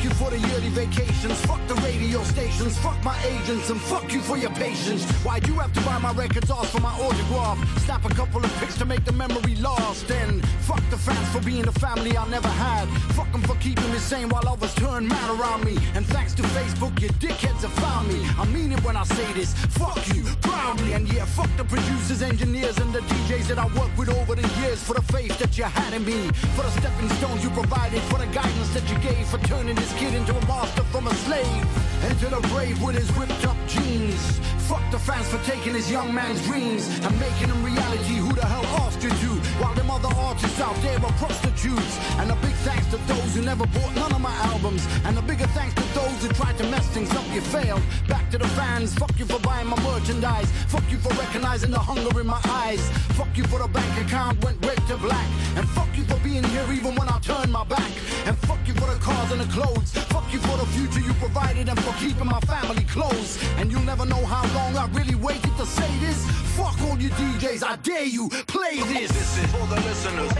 Fuck 0.00 0.08
you 0.08 0.16
for 0.16 0.30
the 0.30 0.48
yearly 0.48 0.70
vacations. 0.70 1.38
Fuck 1.44 1.60
the 1.68 1.74
radio 1.74 2.22
stations. 2.22 2.78
Fuck 2.78 3.04
my 3.04 3.14
agents. 3.22 3.68
And 3.68 3.78
fuck 3.78 4.10
you 4.14 4.22
for 4.22 4.38
your 4.38 4.48
patience. 4.52 5.04
Why'd 5.22 5.46
you 5.46 5.52
have 5.54 5.74
to 5.74 5.80
buy 5.82 5.98
my 5.98 6.12
records 6.12 6.50
off 6.50 6.70
for 6.70 6.80
my 6.80 6.92
autograph? 6.92 7.58
Snap 7.84 8.06
a 8.06 8.14
couple 8.14 8.42
of 8.42 8.50
pics 8.60 8.78
to 8.78 8.86
make 8.86 9.04
the 9.04 9.12
memory 9.12 9.56
last. 9.56 10.10
And 10.10 10.42
fuck 10.60 10.82
the 10.88 10.96
fans 10.96 11.28
for 11.28 11.44
being 11.44 11.64
the 11.64 11.72
family 11.72 12.16
I 12.16 12.26
never 12.28 12.48
had. 12.48 12.88
Fuck 13.12 13.30
them 13.32 13.42
for 13.42 13.56
keeping 13.56 13.90
me 13.92 13.98
sane 13.98 14.30
while 14.30 14.48
others 14.48 14.74
turn 14.74 15.06
mad 15.06 15.38
around 15.38 15.66
me. 15.66 15.76
And 15.94 16.06
thanks 16.06 16.32
to 16.36 16.42
Facebook, 16.56 16.98
your 16.98 17.10
dickheads 17.20 17.60
have 17.60 17.72
found 17.74 18.08
me. 18.08 18.26
I 18.38 18.46
mean 18.46 18.72
it 18.72 18.82
when 18.82 18.96
I 18.96 19.04
say 19.04 19.30
this. 19.34 19.52
Fuck 19.52 20.00
you, 20.14 20.24
proudly. 20.40 20.94
And 20.94 21.12
yeah, 21.12 21.26
fuck 21.26 21.50
the 21.58 21.64
producers, 21.64 22.22
engineers, 22.22 22.78
and 22.78 22.90
the 22.94 23.00
DJs 23.00 23.48
that 23.48 23.58
I 23.58 23.66
worked 23.78 23.98
with 23.98 24.08
over 24.08 24.34
the 24.34 24.48
years 24.62 24.82
for 24.82 24.94
the 24.94 25.02
faith 25.12 25.38
that 25.40 25.58
you 25.58 25.64
had 25.64 25.92
in 25.92 26.06
me. 26.06 26.28
For 26.56 26.62
the 26.62 26.70
stepping 26.70 27.10
stones 27.18 27.44
you 27.44 27.50
provided. 27.50 28.00
For 28.04 28.18
the 28.18 28.28
guidance 28.28 28.72
that 28.72 28.88
you 28.88 28.96
gave. 29.00 29.26
For 29.28 29.38
turning 29.40 29.76
this 29.76 29.89
kid 29.94 30.14
into 30.14 30.36
a 30.36 30.46
master 30.46 30.84
from 30.84 31.06
a 31.06 31.14
slave. 31.26 31.66
Into 32.08 32.26
the 32.28 32.40
grave 32.48 32.82
with 32.82 32.96
his 32.96 33.10
ripped 33.16 33.44
up 33.46 33.56
jeans. 33.66 34.40
Fuck 34.68 34.82
the 34.90 34.98
fans 34.98 35.28
for 35.28 35.38
taking 35.44 35.74
his 35.74 35.90
young 35.90 36.14
man's 36.14 36.40
dreams 36.46 36.86
and 37.04 37.12
making 37.18 37.48
them 37.48 37.62
reality. 37.64 38.14
Who 38.14 38.32
the 38.32 38.46
hell 38.46 38.64
asked 38.82 39.02
you 39.02 39.10
to? 39.10 39.30
While 39.60 39.74
them 39.74 39.90
other 39.90 40.14
artists 40.16 40.60
out 40.60 40.76
there 40.76 40.98
are 40.98 41.12
prostitutes. 41.18 41.98
And 42.18 42.30
a 42.30 42.36
big 42.36 42.54
thanks 42.66 42.86
to 42.92 42.98
those 43.10 43.34
who 43.34 43.42
never 43.42 43.66
bought 43.66 43.94
none 43.96 44.12
of 44.12 44.20
my 44.20 44.34
albums. 44.52 44.86
And 45.04 45.18
a 45.18 45.22
bigger 45.22 45.48
thanks 45.58 45.74
to 45.74 45.82
those 45.94 46.18
who 46.22 46.28
tried 46.28 46.56
to 46.58 46.64
mess 46.70 46.86
things 46.88 47.10
up. 47.10 47.26
You 47.34 47.40
failed. 47.40 47.82
Back 48.08 48.30
to 48.30 48.38
the 48.38 48.48
fans. 48.48 48.94
Fuck 48.94 49.18
you 49.18 49.24
for 49.24 49.40
buying 49.40 49.66
my 49.66 49.80
merchandise. 49.82 50.50
Fuck 50.68 50.84
you 50.90 50.98
for 50.98 51.12
recognizing 51.14 51.70
the 51.70 51.78
hunger 51.78 52.20
in 52.20 52.26
my 52.26 52.40
eyes. 52.44 52.82
Fuck 53.18 53.36
you 53.36 53.44
for 53.44 53.58
the 53.58 53.68
bank 53.68 54.06
account 54.06 54.42
went 54.44 54.64
red 54.64 54.78
to 54.88 54.96
black. 54.98 55.28
And 55.56 55.68
fuck 55.70 55.88
you 55.96 56.04
being 56.30 56.44
here 56.44 56.66
even 56.72 56.94
when 56.94 57.08
I 57.08 57.18
turn 57.20 57.50
my 57.50 57.64
back. 57.64 57.90
And 58.26 58.36
fuck 58.46 58.60
you 58.66 58.74
for 58.74 58.88
the 58.92 58.98
cars 59.00 59.32
and 59.32 59.40
the 59.40 59.50
clothes. 59.52 59.90
Fuck 60.14 60.32
you 60.32 60.38
for 60.38 60.56
the 60.62 60.66
future 60.76 61.00
you 61.00 61.12
provided 61.14 61.68
and 61.68 61.78
for 61.82 61.92
keeping 61.94 62.26
my 62.26 62.40
family 62.40 62.84
close. 62.84 63.38
And 63.58 63.70
you'll 63.70 63.88
never 63.92 64.06
know 64.06 64.22
how 64.24 64.44
long 64.54 64.76
I 64.76 64.86
really 64.98 65.16
waited 65.16 65.54
to 65.56 65.66
say 65.66 65.90
this. 65.98 66.18
Fuck 66.56 66.80
all 66.82 66.98
you 66.98 67.10
DJs, 67.10 67.62
I 67.64 67.76
dare 67.76 68.04
you, 68.04 68.28
play 68.46 68.76
this. 68.92 69.10
This 69.10 69.38
is 69.38 69.46
for 69.52 69.66
the 69.72 69.80
listeners. 69.88 70.30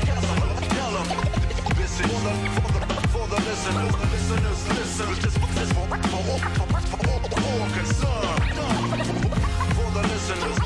Tell 0.76 0.92
them. 0.96 1.06
This 1.80 1.92
is 2.00 2.06
for 2.10 2.20
the, 2.26 2.34
for 2.54 2.70
the, 2.74 2.82
for 3.14 3.26
the 3.32 3.40
listeners. 3.48 3.92
Listeners, 4.14 4.60
listen. 4.78 5.08
This, 5.14 5.24
is 5.26 5.72
for, 5.72 5.86
for, 6.10 6.22
all, 6.30 6.38
for, 6.38 6.66
for 6.90 7.00
all, 7.10 7.20
all 7.46 7.70
concerned. 7.78 8.42
For 9.76 9.88
the 9.96 10.02
listeners. 10.12 10.56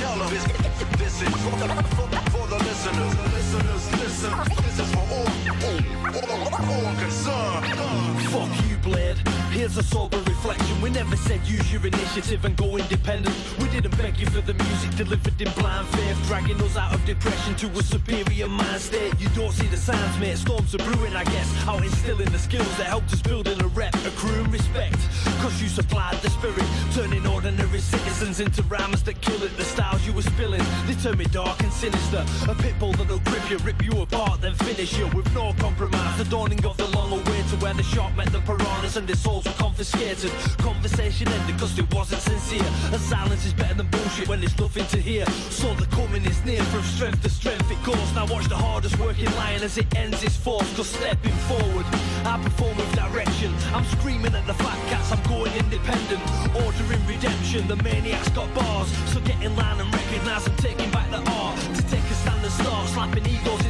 Tell 0.00 0.16
them. 0.20 0.28
This, 0.34 0.44
this 1.00 1.16
is 1.22 1.34
for 1.42 1.56
the, 1.56 1.68
for, 1.96 2.06
for 2.30 2.35
the 2.58 2.64
listeners. 2.64 3.14
Listeners, 3.32 3.92
listen. 4.00 4.32
This 4.64 4.78
is 4.78 4.90
for 4.92 5.04
all, 5.14 5.28
all, 5.66 5.80
all, 6.14 6.84
all 6.86 6.94
concerned. 6.96 7.66
Fuck 8.30 8.52
you, 8.68 8.75
Blade. 8.86 9.18
Here's 9.50 9.76
a 9.78 9.82
sober 9.82 10.18
reflection. 10.18 10.80
We 10.80 10.90
never 10.90 11.16
said 11.16 11.40
use 11.44 11.72
your 11.72 11.84
initiative 11.84 12.44
and 12.44 12.56
go 12.56 12.76
independent. 12.76 13.34
We 13.58 13.68
didn't 13.68 13.96
beg 13.98 14.16
you 14.16 14.26
for 14.26 14.40
the 14.40 14.54
music 14.54 14.94
delivered 14.96 15.40
in 15.40 15.50
blind 15.52 15.88
faith, 15.88 16.16
dragging 16.28 16.60
us 16.62 16.76
out 16.76 16.94
of 16.94 17.04
depression 17.04 17.56
to 17.56 17.66
a 17.66 17.82
superior 17.82 18.48
mind 18.48 18.80
state. 18.80 19.18
You 19.18 19.28
don't 19.30 19.52
see 19.52 19.66
the 19.66 19.76
signs, 19.76 20.18
mate. 20.20 20.38
Storms 20.38 20.74
are 20.76 20.84
brewing, 20.88 21.16
I 21.16 21.24
guess. 21.24 21.48
Out 21.66 21.82
instilling 21.82 22.30
the 22.30 22.38
skills 22.38 22.76
that 22.76 22.86
helped 22.86 23.12
us 23.12 23.20
build 23.22 23.48
in 23.48 23.60
a 23.60 23.66
rep, 23.68 23.94
accruing 24.06 24.50
respect. 24.52 24.98
Cause 25.40 25.60
you 25.60 25.68
supplied 25.68 26.16
the 26.22 26.30
spirit, 26.30 26.66
turning 26.92 27.26
ordinary 27.26 27.80
citizens 27.80 28.38
into 28.38 28.62
rhymes 28.64 29.02
that 29.02 29.20
kill 29.20 29.42
it. 29.42 29.56
The 29.56 29.64
styles 29.64 30.06
you 30.06 30.12
were 30.12 30.22
spilling, 30.22 30.62
they 30.86 30.94
turn 30.94 31.18
me 31.18 31.24
dark 31.26 31.60
and 31.62 31.72
sinister. 31.72 32.18
A 32.48 32.54
pitbull 32.54 32.96
that'll 32.96 33.18
grip 33.20 33.50
you, 33.50 33.58
rip 33.58 33.82
you 33.82 34.02
apart, 34.02 34.42
then 34.42 34.54
finish 34.54 34.96
you 34.96 35.06
with 35.08 35.32
no 35.34 35.54
compromise. 35.58 36.18
The 36.18 36.24
dawning 36.24 36.64
of 36.64 36.76
the 36.76 36.86
long 36.96 37.12
away 37.12 37.42
to 37.50 37.56
where 37.56 37.74
the 37.74 37.82
shark 37.82 38.14
met 38.16 38.30
the 38.32 38.40
piranhas 38.76 38.96
and 38.96 39.08
their 39.08 39.16
souls 39.16 39.44
were 39.44 39.52
confiscated. 39.52 40.30
Conversation 40.58 41.28
ended 41.28 41.58
cause 41.58 41.78
it 41.78 41.92
wasn't 41.94 42.20
sincere. 42.20 42.66
And 42.92 43.00
silence 43.00 43.44
is 43.44 43.52
better 43.52 43.74
than 43.74 43.86
bullshit 43.88 44.28
when 44.28 44.40
there's 44.40 44.58
nothing 44.58 44.86
to 44.86 44.98
hear. 44.98 45.24
So 45.50 45.72
the 45.74 45.86
coming 45.86 46.24
is 46.24 46.44
near 46.44 46.62
from 46.64 46.82
strength 46.82 47.22
to 47.22 47.30
strength 47.30 47.70
it 47.70 47.82
goes. 47.84 48.14
Now 48.14 48.26
watch 48.26 48.48
the 48.48 48.56
hardest 48.56 48.98
working 48.98 49.30
lion 49.36 49.62
as 49.62 49.78
it 49.78 49.86
ends 49.96 50.22
its 50.22 50.36
force. 50.36 50.68
Cause 50.76 50.88
stepping 50.88 51.36
forward, 51.48 51.86
I 52.24 52.40
perform 52.42 52.76
with 52.76 52.92
direction. 52.94 53.52
I'm 53.72 53.84
screaming 53.98 54.34
at 54.34 54.46
the 54.46 54.54
fat 54.54 54.78
cats, 54.88 55.12
I'm 55.12 55.22
going 55.24 55.52
independent. 55.52 56.22
Ordering 56.64 57.04
redemption, 57.06 57.66
the 57.68 57.76
maniac's 57.76 58.30
got 58.30 58.52
bars. 58.54 58.88
So 59.12 59.20
get 59.20 59.42
in 59.42 59.54
line 59.56 59.80
and 59.80 59.92
recognize 59.92 60.46
I'm 60.46 60.56
taking 60.56 60.90
back 60.90 61.10
the 61.10 61.22
art. 61.30 61.58
To 61.76 61.82
take 61.88 62.04
a 62.04 62.14
stand 62.14 62.42
and 62.42 62.52
start 62.52 62.88
slapping 62.88 63.26
egos. 63.26 63.65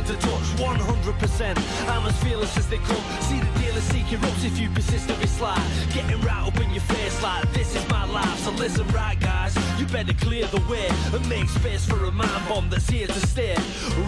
100 0.59 0.97
100%. 1.07 1.89
I'm 1.89 2.07
as 2.07 2.23
fearless 2.23 2.57
as 2.57 2.69
they 2.69 2.79
come. 2.79 3.03
See 3.23 3.39
the 3.39 3.61
dealer 3.61 3.81
seeking 3.81 4.21
ropes 4.21 4.45
if 4.45 4.59
you 4.59 4.69
persist 4.71 5.09
to 5.09 5.15
be 5.15 5.27
sly. 5.27 5.57
Getting 5.93 6.21
right 6.23 6.47
up 6.47 6.59
in 6.61 6.71
your 6.71 6.83
face 6.83 7.23
like 7.23 7.51
this 7.53 7.75
is 7.77 7.89
my 7.89 8.05
life. 8.07 8.39
So 8.41 8.51
listen 8.53 8.87
right, 8.89 9.19
guys. 9.21 9.57
You 9.79 9.87
better 9.87 10.15
clear 10.15 10.47
the 10.47 10.61
way 10.69 10.89
and 11.13 11.29
make 11.29 11.49
space 11.49 11.85
for 11.87 12.05
a 12.05 12.13
man 12.13 12.49
bomb 12.49 12.71
that's 12.71 12.89
here 12.89 13.07
to 13.07 13.27
stay. 13.27 13.57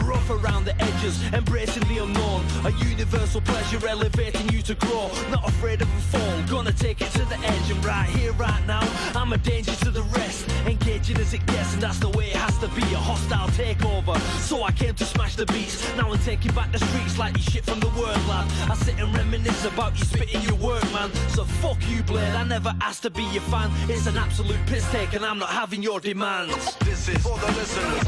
Rough 0.05 0.29
around 0.31 0.65
the 0.65 0.75
edges, 0.83 1.23
embracing 1.33 1.85
the 1.85 1.99
unknown. 1.99 2.45
A 2.65 2.73
universal 2.85 3.41
pleasure 3.41 3.87
elevating 3.87 4.49
you 4.51 4.63
to 4.63 4.75
grow. 4.75 5.11
Not 5.31 5.49
afraid 5.49 5.81
of 5.81 5.89
a 5.89 6.01
fall, 6.13 6.43
gonna 6.49 6.73
take 6.73 7.01
it 7.01 7.11
to 7.13 7.25
the 7.27 7.39
edge. 7.39 7.71
And 7.71 7.85
right 7.85 8.09
here, 8.09 8.33
right 8.33 8.67
now, 8.67 8.83
I'm 9.15 9.33
a 9.33 9.39
danger 9.39 9.75
to 9.77 9.91
the 9.91 10.03
rest. 10.03 10.49
Engaging 10.67 11.19
as 11.19 11.33
it 11.33 11.45
gets, 11.47 11.75
and 11.75 11.83
that's 11.83 11.99
the 11.99 12.11
way 12.11 12.27
it 12.31 12.37
has 12.37 12.59
to 12.59 12.69
be. 12.69 12.83
A 12.83 12.99
hostile 12.99 13.49
takeover. 13.49 14.19
So 14.41 14.65
I 14.65 14.73
came 14.73 14.95
to 14.95 15.05
smash 15.05 15.37
the 15.37 15.47
beats. 15.47 15.77
Now 15.97 16.11
I'm 16.13 16.19
taking 16.21 16.53
back 16.53 16.73
the 16.73 16.79
streets 16.79 17.19
like 17.19 17.37
you 17.37 17.43
shit 17.43 17.65
from 17.65 17.81
the 17.81 17.89
word 17.91 18.19
lab. 18.29 18.47
I 18.71 18.75
sit 18.75 18.99
and 18.99 19.15
reminisce 19.15 19.65
about 19.65 19.99
you 19.99 20.05
spitting 20.05 20.43
your 20.43 20.57
work, 20.57 20.85
man. 20.93 21.13
So 21.29 21.45
fuck 21.45 21.79
you, 21.89 22.03
Blade. 22.03 22.35
I 22.35 22.45
never 22.45 22.75
asked 22.81 23.03
to 23.05 23.11
be 23.11 23.23
your 23.25 23.43
fan. 23.43 23.71
It's 23.89 24.07
an 24.07 24.17
absolute 24.17 24.65
piss 24.67 24.89
take, 24.91 25.15
and 25.15 25.25
I'm 25.25 25.39
not 25.39 25.51
having 25.51 25.83
your 25.83 26.01
demands. 26.01 26.77
This 26.79 27.09
is 27.09 27.19
for 27.19 27.39
the 27.39 27.47
listeners. 27.53 28.05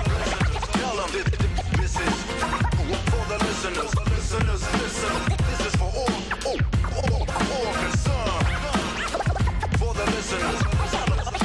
Tell 0.73 0.97
them 0.97 1.11
this, 1.13 1.25
this 1.79 2.01
is 2.01 2.60
for 3.11 3.25
the 3.29 3.39
listeners. 3.45 3.91
Listeners, 4.11 4.63
listen. 4.83 5.15
This 5.49 5.61
is 5.67 5.75
for 5.77 5.91
all, 6.01 6.17
all, 6.47 6.61
all, 6.97 7.27
all 7.57 7.73
concerned. 7.75 8.47
For 9.79 9.93
the 9.95 10.07
listeners. 10.17 10.61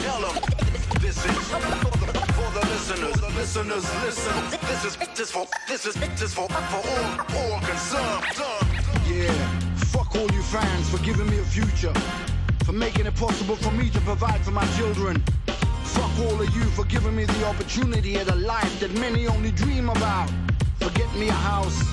Tell 0.05 0.21
them 0.21 0.35
this 1.01 1.17
is 1.25 1.47
for 1.49 1.59
the, 1.59 2.19
for 2.37 2.49
the 2.53 2.63
listeners. 2.71 3.15
The 3.21 3.29
listeners, 3.35 3.85
listen. 4.03 4.59
This 4.67 4.85
is 4.85 4.97
this 5.15 5.31
for 5.31 5.47
this 5.67 5.85
is 5.85 5.95
this 5.95 6.33
for 6.33 6.47
for 6.47 6.81
all, 6.89 7.05
all 7.37 7.59
concerned. 7.61 8.23
Yeah, 9.07 9.31
fuck 9.93 10.15
all 10.15 10.29
you 10.31 10.41
fans 10.43 10.89
for 10.89 10.97
giving 11.03 11.29
me 11.29 11.39
a 11.39 11.43
future, 11.43 11.93
for 12.65 12.73
making 12.73 13.05
it 13.05 13.15
possible 13.15 13.55
for 13.55 13.71
me 13.71 13.89
to 13.89 13.99
provide 14.01 14.41
for 14.41 14.51
my 14.51 14.65
children. 14.77 15.23
Fuck 15.83 16.11
all 16.19 16.41
of 16.41 16.55
you 16.55 16.63
for 16.63 16.83
giving 16.85 17.15
me 17.15 17.25
the 17.25 17.45
opportunity 17.45 18.17
at 18.17 18.27
a 18.29 18.35
life 18.35 18.79
that 18.79 18.91
many 18.99 19.27
only 19.27 19.51
dream 19.51 19.89
about. 19.89 20.29
For 20.85 20.91
getting 20.91 21.19
me 21.19 21.29
a 21.29 21.33
house. 21.33 21.83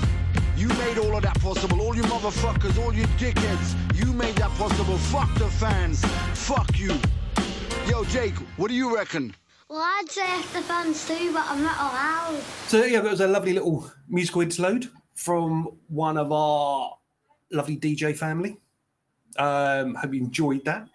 You 0.55 0.67
made 0.67 0.99
all 0.99 1.17
of 1.17 1.23
that 1.23 1.41
possible. 1.41 1.81
All 1.81 1.95
you 1.95 2.03
motherfuckers, 2.03 2.77
all 2.77 2.93
you 2.93 3.05
dickheads. 3.17 3.75
You 3.99 4.13
made 4.13 4.35
that 4.35 4.51
possible. 4.51 4.99
Fuck 4.99 5.33
the 5.33 5.47
fans. 5.47 6.05
Fuck 6.35 6.77
you. 6.77 6.99
Yo, 7.87 8.03
Jake, 8.03 8.35
what 8.55 8.67
do 8.67 8.75
you 8.75 8.95
reckon? 8.95 9.33
Well, 9.67 9.79
I'd 9.79 10.11
say 10.11 10.39
if 10.39 10.53
the 10.53 10.61
fans 10.61 11.07
do, 11.07 11.33
but 11.33 11.43
I'm 11.47 11.63
not 11.63 11.75
allowed. 11.79 12.39
So 12.67 12.83
yeah, 12.83 13.01
that 13.01 13.09
was 13.09 13.21
a 13.21 13.27
lovely 13.27 13.53
little 13.53 13.91
musical 14.07 14.41
interlude 14.41 14.91
from 15.15 15.75
one 15.87 16.15
of 16.15 16.31
our 16.31 16.95
lovely 17.51 17.77
DJ 17.77 18.15
family. 18.15 18.57
Um, 19.39 19.95
hope 19.95 20.13
you 20.13 20.21
enjoyed 20.21 20.65
that. 20.65 20.87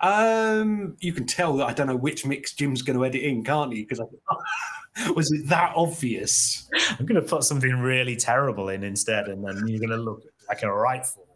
Um, 0.00 0.96
you 1.00 1.12
can 1.12 1.26
tell 1.26 1.58
that 1.58 1.66
I 1.66 1.74
don't 1.74 1.88
know 1.88 1.96
which 1.96 2.24
mix 2.24 2.54
Jim's 2.54 2.80
going 2.80 2.98
to 2.98 3.04
edit 3.04 3.20
in, 3.20 3.44
can't 3.44 3.74
you? 3.74 3.84
Because 3.86 4.00
was 5.16 5.32
it 5.32 5.48
that 5.48 5.72
obvious? 5.74 6.68
I'm 6.98 7.06
going 7.06 7.20
to 7.20 7.26
put 7.26 7.44
something 7.44 7.72
really 7.78 8.16
terrible 8.16 8.68
in 8.68 8.82
instead, 8.82 9.28
and 9.28 9.44
then 9.44 9.66
you're 9.66 9.80
going 9.80 9.90
to 9.90 9.96
look 9.96 10.22
like 10.48 10.62
a 10.62 10.72
right 10.72 11.04
fool. 11.04 11.26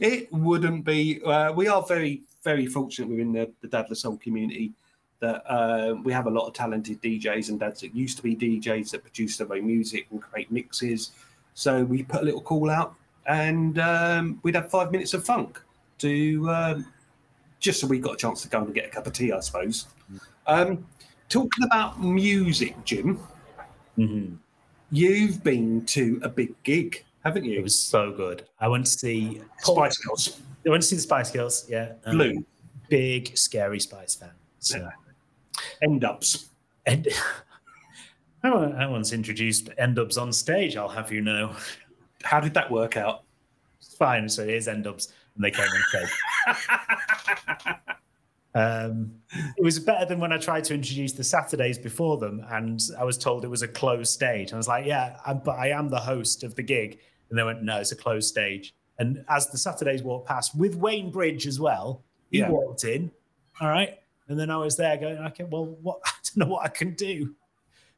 It 0.00 0.32
wouldn't 0.32 0.84
be. 0.84 1.20
Uh, 1.22 1.52
we 1.52 1.68
are 1.68 1.82
very, 1.82 2.22
very 2.44 2.66
fortunate 2.66 3.08
within 3.08 3.32
the, 3.32 3.50
the 3.60 3.68
Dad 3.68 3.86
La 3.88 3.94
Soul 3.94 4.16
community 4.18 4.72
that 5.18 5.42
uh, 5.50 5.94
we 6.04 6.12
have 6.12 6.26
a 6.26 6.30
lot 6.30 6.46
of 6.46 6.52
talented 6.52 7.00
DJs 7.02 7.48
and 7.48 7.58
dads 7.58 7.80
that 7.80 7.94
used 7.94 8.18
to 8.18 8.22
be 8.22 8.36
DJs 8.36 8.90
that 8.90 9.02
produce 9.02 9.38
their 9.38 9.52
own 9.52 9.66
music 9.66 10.06
and 10.10 10.22
create 10.22 10.52
mixes. 10.52 11.12
So 11.54 11.84
we 11.84 12.02
put 12.02 12.22
a 12.22 12.24
little 12.24 12.42
call 12.42 12.70
out, 12.70 12.94
and 13.26 13.78
um, 13.78 14.38
we'd 14.42 14.54
have 14.54 14.70
five 14.70 14.92
minutes 14.92 15.14
of 15.14 15.24
funk 15.24 15.60
to 15.98 16.50
um, 16.50 16.86
just 17.58 17.80
so 17.80 17.86
we 17.86 17.98
got 17.98 18.14
a 18.14 18.16
chance 18.16 18.42
to 18.42 18.48
go 18.48 18.62
and 18.62 18.74
get 18.74 18.86
a 18.86 18.88
cup 18.88 19.06
of 19.06 19.12
tea, 19.12 19.32
I 19.32 19.40
suppose. 19.40 19.86
Um, 20.46 20.86
talking 21.28 21.64
about 21.64 22.00
music, 22.02 22.74
Jim, 22.84 23.18
you've 24.90 25.42
been 25.42 25.84
to 25.86 26.20
a 26.22 26.28
big 26.28 26.60
gig, 26.62 27.04
haven't 27.24 27.44
you? 27.44 27.58
It 27.58 27.62
was 27.62 27.78
so 27.78 28.12
good. 28.12 28.46
I 28.60 28.68
went 28.68 28.86
to 28.86 28.90
see 28.92 29.40
Spice 29.58 29.98
Girls. 29.98 30.40
I 30.66 30.70
went 30.70 30.82
to 30.82 30.88
see 30.88 30.96
the 30.96 31.02
Spice 31.02 31.30
Girls. 31.30 31.66
Yeah, 31.68 31.92
Um, 32.04 32.16
Blue. 32.16 32.44
big 32.88 33.36
scary 33.36 33.80
Spice 33.80 34.14
fan. 34.14 34.30
So. 34.60 34.88
N-Dubz. 35.82 36.46
And 36.86 37.08
I 38.42 38.48
I 38.48 38.86
once 38.86 39.12
introduced 39.12 39.70
N-Dubz 39.78 40.20
on 40.20 40.32
stage. 40.32 40.76
I'll 40.76 40.88
have 40.88 41.10
you 41.10 41.20
know. 41.20 41.56
How 42.22 42.38
did 42.40 42.54
that 42.54 42.70
work 42.70 42.96
out? 42.96 43.22
It's 43.80 43.94
fine. 43.96 44.28
So 44.28 44.44
here's 44.46 44.68
N-Dubz, 44.68 45.12
and 45.34 45.44
they 45.44 45.50
came 45.50 45.66
on 45.66 45.82
stage. 45.88 46.10
Um, 48.56 49.12
it 49.58 49.62
was 49.62 49.78
better 49.78 50.06
than 50.06 50.18
when 50.18 50.32
I 50.32 50.38
tried 50.38 50.64
to 50.64 50.74
introduce 50.74 51.12
the 51.12 51.22
Saturdays 51.24 51.76
before 51.78 52.16
them, 52.16 52.42
and 52.48 52.80
I 52.98 53.04
was 53.04 53.18
told 53.18 53.44
it 53.44 53.48
was 53.48 53.60
a 53.60 53.68
closed 53.68 54.10
stage. 54.10 54.52
I 54.54 54.56
was 54.56 54.66
like, 54.66 54.86
"Yeah, 54.86 55.18
I'm, 55.26 55.40
but 55.40 55.58
I 55.58 55.68
am 55.68 55.90
the 55.90 56.00
host 56.00 56.42
of 56.42 56.54
the 56.54 56.62
gig," 56.62 56.98
and 57.28 57.38
they 57.38 57.42
went, 57.42 57.62
"No, 57.62 57.78
it's 57.78 57.92
a 57.92 57.96
closed 57.96 58.28
stage." 58.28 58.74
And 58.98 59.22
as 59.28 59.50
the 59.50 59.58
Saturdays 59.58 60.02
walked 60.02 60.26
past 60.26 60.56
with 60.56 60.74
Wayne 60.74 61.10
Bridge 61.10 61.46
as 61.46 61.60
well, 61.60 62.02
he 62.30 62.38
Yeah. 62.38 62.48
walked 62.48 62.84
in. 62.84 63.10
All 63.60 63.68
right, 63.68 63.98
and 64.28 64.40
then 64.40 64.48
I 64.48 64.56
was 64.56 64.74
there 64.76 64.96
going, 64.96 65.18
"Okay, 65.18 65.44
well, 65.44 65.66
what? 65.82 66.00
I 66.06 66.10
don't 66.24 66.48
know 66.48 66.52
what 66.54 66.64
I 66.64 66.68
can 66.68 66.94
do." 66.94 67.34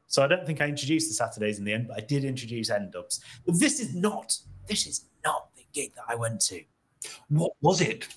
So 0.07 0.23
I 0.23 0.27
don't 0.27 0.45
think 0.45 0.59
I 0.59 0.65
introduced 0.67 1.07
the 1.07 1.13
Saturdays 1.13 1.59
in 1.59 1.63
the 1.63 1.71
end, 1.71 1.87
but 1.87 1.95
I 1.97 2.01
did 2.05 2.25
introduce 2.25 2.69
N-Dubz. 2.69 3.21
But 3.45 3.59
this 3.59 3.79
is 3.79 3.95
not. 3.95 4.35
This 4.67 4.87
is 4.87 5.05
not 5.23 5.55
the 5.55 5.63
gig 5.71 5.93
that 5.95 6.03
I 6.09 6.15
went 6.15 6.41
to. 6.41 6.61
What 7.29 7.53
was 7.61 7.79
it? 7.79 8.07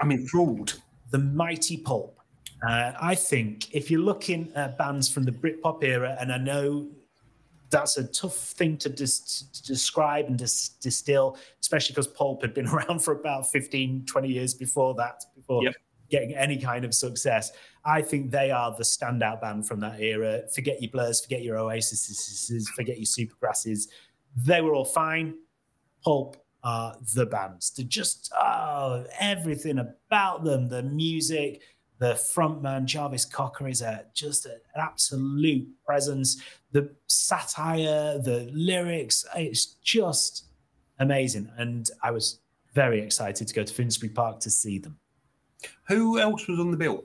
I'm 0.00 0.10
enthralled. 0.10 0.82
The 1.10 1.18
Mighty 1.18 1.76
Pulp. 1.76 2.20
Uh, 2.66 2.92
I 3.00 3.14
think 3.14 3.74
if 3.74 3.90
you're 3.90 4.00
looking 4.00 4.50
at 4.54 4.78
bands 4.78 5.08
from 5.08 5.24
the 5.24 5.32
Britpop 5.32 5.84
era, 5.84 6.16
and 6.18 6.32
I 6.32 6.38
know 6.38 6.88
that's 7.70 7.98
a 7.98 8.04
tough 8.06 8.36
thing 8.36 8.76
to, 8.78 8.88
dis- 8.88 9.42
to 9.52 9.62
describe 9.64 10.26
and 10.26 10.38
dis- 10.38 10.70
distill, 10.80 11.36
especially 11.60 11.92
because 11.92 12.06
Pulp 12.06 12.42
had 12.42 12.54
been 12.54 12.66
around 12.74 13.00
for 13.00 13.12
about 13.12 13.50
15, 13.50 14.06
20 14.06 14.28
years 14.28 14.54
before 14.54 14.94
that, 14.94 15.24
before 15.34 15.64
Yep. 15.64 15.74
getting 16.10 16.34
any 16.34 16.56
kind 16.58 16.84
of 16.84 16.94
success. 16.94 17.52
I 17.84 18.02
think 18.02 18.30
they 18.30 18.50
are 18.50 18.74
the 18.76 18.84
standout 18.84 19.40
band 19.40 19.66
from 19.66 19.80
that 19.80 20.00
era. 20.00 20.42
Forget 20.54 20.80
your 20.80 20.90
Blurs, 20.90 21.20
forget 21.20 21.42
your 21.42 21.58
Oasis, 21.58 22.50
forget 22.74 22.96
your 22.96 23.04
Supergrasses. 23.06 23.88
They 24.36 24.60
were 24.60 24.74
all 24.74 24.84
fine. 24.84 25.34
Pulp 26.04 26.36
are 26.66 26.96
the 27.14 27.26
bands. 27.26 27.70
They're 27.70 27.86
just 27.86 28.32
oh, 28.38 29.04
everything 29.20 29.78
about 29.78 30.42
them, 30.42 30.68
the 30.68 30.82
music, 30.82 31.62
the 31.98 32.12
frontman 32.14 32.84
Jarvis 32.84 33.24
Cocker 33.24 33.68
is 33.68 33.82
a 33.82 34.04
just 34.14 34.46
a- 34.46 34.60
an 34.74 34.80
absolute 34.80 35.68
presence. 35.86 36.42
The 36.72 36.90
satire, 37.06 38.18
the 38.18 38.50
lyrics, 38.52 39.24
it's 39.36 39.76
just 39.82 40.46
amazing. 40.98 41.50
And 41.56 41.88
I 42.02 42.10
was 42.10 42.40
very 42.74 43.00
excited 43.00 43.48
to 43.48 43.54
go 43.54 43.62
to 43.62 43.72
Finsbury 43.72 44.10
Park 44.10 44.40
to 44.40 44.50
see 44.50 44.78
them. 44.78 44.98
Who 45.88 46.18
else 46.18 46.46
was 46.48 46.58
on 46.58 46.70
the 46.70 46.76
bill? 46.76 47.04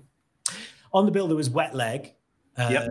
On 0.91 1.06
the 1.06 1.12
bill, 1.12 1.28
there 1.28 1.38
was 1.38 1.50
Wet 1.50 1.76
Leg. 1.76 2.13
Um, 2.58 2.71
Yep. 2.74 2.89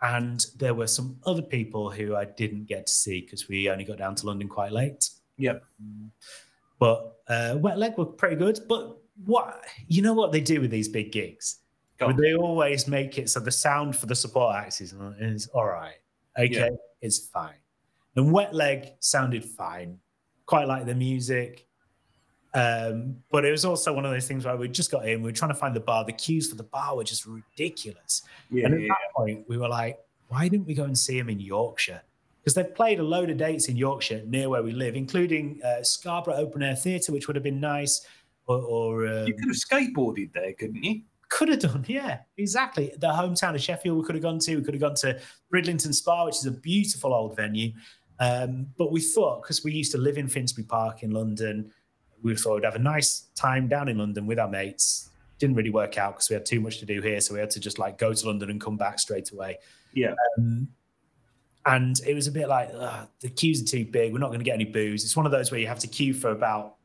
And 0.00 0.46
there 0.56 0.74
were 0.74 0.86
some 0.86 1.18
other 1.26 1.42
people 1.42 1.90
who 1.90 2.14
I 2.14 2.24
didn't 2.24 2.66
get 2.66 2.86
to 2.86 2.92
see 2.92 3.20
because 3.22 3.48
we 3.48 3.68
only 3.68 3.84
got 3.84 3.98
down 3.98 4.14
to 4.16 4.26
London 4.26 4.48
quite 4.48 4.70
late. 4.70 5.10
Yep. 5.38 5.64
But 6.78 7.16
uh, 7.28 7.56
Wet 7.58 7.78
Leg 7.78 7.96
were 7.96 8.04
pretty 8.06 8.36
good. 8.36 8.60
But 8.68 8.98
what 9.24 9.64
you 9.88 10.02
know 10.02 10.14
what 10.14 10.32
they 10.32 10.40
do 10.40 10.60
with 10.60 10.70
these 10.70 10.88
big 10.88 11.12
gigs? 11.12 11.60
They 11.98 12.34
always 12.36 12.86
make 12.86 13.18
it 13.18 13.28
so 13.28 13.40
the 13.40 13.50
sound 13.50 13.96
for 13.96 14.06
the 14.06 14.14
support 14.14 14.54
acts 14.54 14.80
is, 14.80 14.94
is 15.18 15.48
all 15.48 15.66
right. 15.66 15.96
Okay, 16.38 16.50
Yeah. 16.54 16.68
it's 17.00 17.26
fine. 17.28 17.56
And 18.14 18.32
Wet 18.32 18.54
Leg 18.54 18.90
sounded 19.00 19.44
fine. 19.44 19.98
Quite 20.46 20.68
like 20.68 20.86
the 20.86 20.94
music. 20.94 21.66
Um, 22.54 23.16
but 23.30 23.44
it 23.44 23.50
was 23.50 23.64
also 23.64 23.92
one 23.92 24.04
of 24.04 24.12
those 24.12 24.28
things 24.28 24.44
where 24.44 24.56
we 24.56 24.68
just 24.68 24.90
got 24.90 25.08
in, 25.08 25.22
we 25.22 25.30
were 25.30 25.36
trying 25.36 25.50
to 25.50 25.56
find 25.58 25.74
the 25.74 25.80
bar. 25.80 26.04
The 26.04 26.12
queues 26.12 26.48
for 26.48 26.54
the 26.54 26.62
bar 26.62 26.96
were 26.96 27.04
just 27.04 27.26
ridiculous. 27.26 28.22
Yeah, 28.50 28.66
and 28.66 28.74
at 28.74 28.80
yeah, 28.80 28.88
that 28.88 29.14
point, 29.14 29.44
we 29.48 29.58
were 29.58 29.68
like, 29.68 29.98
why 30.28 30.48
didn't 30.48 30.66
we 30.66 30.74
go 30.74 30.84
and 30.84 30.96
see 30.96 31.18
him 31.18 31.28
in 31.28 31.40
Yorkshire? 31.40 32.00
Because 32.48 32.54
they've 32.54 32.74
played 32.74 32.98
a 32.98 33.02
load 33.02 33.28
of 33.28 33.36
dates 33.36 33.68
in 33.68 33.76
Yorkshire 33.76 34.22
near 34.24 34.48
where 34.48 34.62
we 34.62 34.72
live, 34.72 34.96
including 34.96 35.60
uh, 35.62 35.82
Scarborough 35.82 36.36
Open 36.36 36.62
Air 36.62 36.74
Theatre, 36.74 37.12
which 37.12 37.26
would 37.26 37.36
have 37.36 37.42
been 37.42 37.60
nice. 37.60 38.06
Or, 38.46 38.62
or 38.62 39.06
um, 39.06 39.26
You 39.26 39.34
could 39.34 39.48
have 39.48 39.56
skateboarded 39.56 40.32
there, 40.32 40.54
couldn't 40.54 40.82
you? 40.82 41.02
could 41.28 41.50
have 41.50 41.58
done, 41.58 41.84
yeah, 41.88 42.20
exactly. 42.38 42.90
The 42.96 43.08
hometown 43.08 43.54
of 43.54 43.60
Sheffield, 43.60 43.98
we 43.98 44.02
could 44.02 44.14
have 44.14 44.22
gone 44.22 44.38
to. 44.38 44.56
We 44.56 44.62
could 44.62 44.72
have 44.72 44.80
gone 44.80 44.94
to 44.94 45.20
Bridlington 45.50 45.92
Spa, 45.92 46.24
which 46.24 46.36
is 46.36 46.46
a 46.46 46.52
beautiful 46.52 47.12
old 47.12 47.36
venue. 47.36 47.72
Um, 48.18 48.68
but 48.78 48.92
we 48.92 49.02
thought, 49.02 49.42
because 49.42 49.62
we 49.62 49.74
used 49.74 49.92
to 49.92 49.98
live 49.98 50.16
in 50.16 50.26
Finsbury 50.26 50.64
Park 50.64 51.02
in 51.02 51.10
London, 51.10 51.70
we 52.22 52.34
thought 52.34 52.54
we'd 52.54 52.64
have 52.64 52.76
a 52.76 52.78
nice 52.78 53.26
time 53.36 53.68
down 53.68 53.90
in 53.90 53.98
London 53.98 54.26
with 54.26 54.38
our 54.38 54.48
mates. 54.48 55.10
Didn't 55.38 55.54
really 55.54 55.68
work 55.68 55.98
out 55.98 56.14
because 56.14 56.30
we 56.30 56.34
had 56.34 56.46
too 56.46 56.62
much 56.62 56.78
to 56.78 56.86
do 56.86 57.02
here, 57.02 57.20
so 57.20 57.34
we 57.34 57.40
had 57.40 57.50
to 57.50 57.60
just 57.60 57.78
like 57.78 57.98
go 57.98 58.14
to 58.14 58.26
London 58.26 58.48
and 58.48 58.58
come 58.58 58.78
back 58.78 58.98
straight 58.98 59.32
away. 59.32 59.58
Yeah. 59.92 60.14
Um, 60.38 60.68
and 61.68 62.00
it 62.06 62.14
was 62.14 62.26
a 62.26 62.32
bit 62.32 62.48
like 62.48 62.72
the 63.20 63.28
queues 63.28 63.62
are 63.62 63.66
too 63.66 63.84
big. 63.84 64.12
We're 64.12 64.18
not 64.18 64.28
going 64.28 64.40
to 64.40 64.44
get 64.44 64.54
any 64.54 64.64
booze. 64.64 65.04
It's 65.04 65.16
one 65.16 65.26
of 65.26 65.32
those 65.32 65.50
where 65.50 65.60
you 65.60 65.66
have 65.66 65.78
to 65.80 65.86
queue 65.86 66.14
for 66.14 66.30
about 66.30 66.76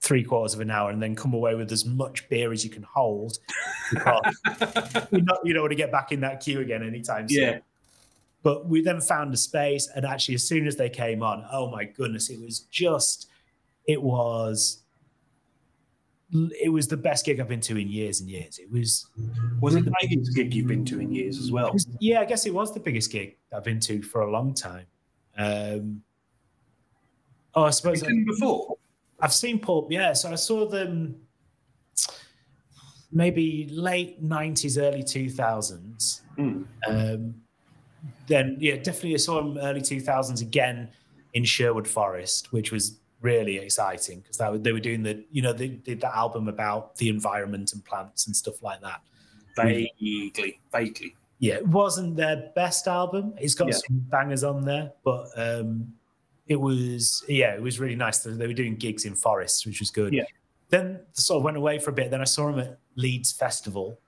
three 0.00 0.22
quarters 0.22 0.54
of 0.54 0.60
an 0.60 0.70
hour 0.70 0.90
and 0.90 1.02
then 1.02 1.14
come 1.14 1.32
away 1.32 1.54
with 1.54 1.72
as 1.72 1.86
much 1.86 2.28
beer 2.28 2.52
as 2.52 2.62
you 2.62 2.70
can 2.70 2.82
hold. 2.82 3.38
you're 3.92 5.22
not, 5.22 5.40
you 5.44 5.54
don't 5.54 5.62
want 5.62 5.70
to 5.70 5.76
get 5.76 5.90
back 5.90 6.12
in 6.12 6.20
that 6.20 6.40
queue 6.40 6.60
again 6.60 6.86
anytime 6.86 7.28
soon. 7.28 7.42
Yeah. 7.42 7.58
But 8.42 8.68
we 8.68 8.82
then 8.82 9.00
found 9.00 9.34
a 9.34 9.36
space, 9.36 9.88
and 9.96 10.04
actually, 10.04 10.36
as 10.36 10.46
soon 10.46 10.66
as 10.66 10.76
they 10.76 10.88
came 10.88 11.22
on, 11.22 11.44
oh 11.50 11.70
my 11.70 11.84
goodness, 11.84 12.30
it 12.30 12.40
was 12.40 12.60
just, 12.70 13.28
it 13.86 14.00
was, 14.00 14.82
it 16.32 16.70
was 16.70 16.88
the 16.88 16.96
best 16.96 17.24
gig 17.24 17.40
I've 17.40 17.48
been 17.48 17.60
to 17.62 17.78
in 17.78 17.88
years 17.88 18.20
and 18.20 18.28
years. 18.28 18.58
It 18.58 18.70
was, 18.70 19.08
Was 19.60 19.74
it 19.74 19.84
the 19.84 19.92
biggest 20.00 20.34
gig 20.34 20.54
you've 20.54 20.66
been 20.66 20.84
to 20.86 21.00
in 21.00 21.12
years 21.12 21.38
as 21.38 21.50
well? 21.50 21.74
yeah, 22.00 22.20
I 22.20 22.24
guess 22.24 22.44
it 22.46 22.52
was 22.52 22.74
the 22.74 22.80
biggest 22.80 23.10
gig 23.10 23.36
I've 23.54 23.64
been 23.64 23.80
to 23.80 24.02
for 24.02 24.22
a 24.22 24.30
long 24.30 24.52
time. 24.52 24.86
Um, 25.38 26.02
oh, 27.54 27.64
I 27.64 27.70
suppose 27.70 28.00
Have 28.00 28.10
you 28.10 28.16
seen 28.16 28.26
them 28.26 28.34
before? 28.34 28.76
I've 29.20 29.32
seen 29.32 29.58
Pulp, 29.58 29.90
yeah. 29.90 30.12
So 30.12 30.30
I 30.30 30.34
saw 30.34 30.66
them 30.68 31.16
maybe 33.10 33.68
late 33.70 34.22
nineties, 34.22 34.78
early 34.78 35.02
two 35.02 35.30
thousands. 35.30 36.22
Hmm. 36.36 36.62
Um, 36.86 37.34
then 38.26 38.56
yeah, 38.60 38.76
definitely 38.76 39.14
I 39.14 39.18
saw 39.18 39.36
them 39.36 39.58
early 39.58 39.80
two 39.80 40.00
thousands 40.00 40.40
again 40.40 40.90
in 41.34 41.44
Sherwood 41.44 41.88
Forest, 41.88 42.52
which 42.52 42.70
was 42.70 42.98
really 43.20 43.58
exciting 43.58 44.20
because 44.20 44.36
that 44.38 44.62
they 44.62 44.72
were 44.72 44.80
doing 44.80 45.02
the 45.02 45.24
you 45.30 45.42
know 45.42 45.52
they 45.52 45.68
did 45.68 46.00
that 46.00 46.14
album 46.16 46.48
about 46.48 46.94
the 46.96 47.08
environment 47.08 47.72
and 47.72 47.84
plants 47.84 48.26
and 48.26 48.36
stuff 48.36 48.62
like 48.62 48.80
that. 48.80 49.00
Vaguely, 49.56 50.60
vaguely. 50.72 51.16
Yeah, 51.40 51.54
it 51.54 51.66
wasn't 51.68 52.16
their 52.16 52.50
best 52.54 52.86
album. 52.88 53.34
It's 53.38 53.54
got 53.54 53.68
Yeah. 53.68 53.74
some 53.86 53.98
bangers 54.10 54.44
on 54.44 54.64
there, 54.64 54.92
but 55.04 55.28
um, 55.36 55.92
it 56.46 56.56
was 56.56 57.24
yeah, 57.28 57.54
it 57.54 57.62
was 57.62 57.78
really 57.80 57.96
nice. 57.96 58.18
They 58.18 58.46
were 58.46 58.52
doing 58.52 58.76
gigs 58.76 59.04
in 59.04 59.14
forests, 59.14 59.66
which 59.66 59.80
was 59.80 59.90
good. 59.90 60.12
Yeah. 60.12 60.24
Then 60.70 61.00
sort 61.12 61.38
of 61.38 61.44
went 61.44 61.56
away 61.56 61.78
for 61.78 61.90
a 61.90 61.94
bit. 61.94 62.10
Then 62.10 62.20
I 62.20 62.24
saw 62.24 62.48
him 62.48 62.58
at 62.58 62.78
Leeds 62.96 63.32
Festival. 63.32 63.98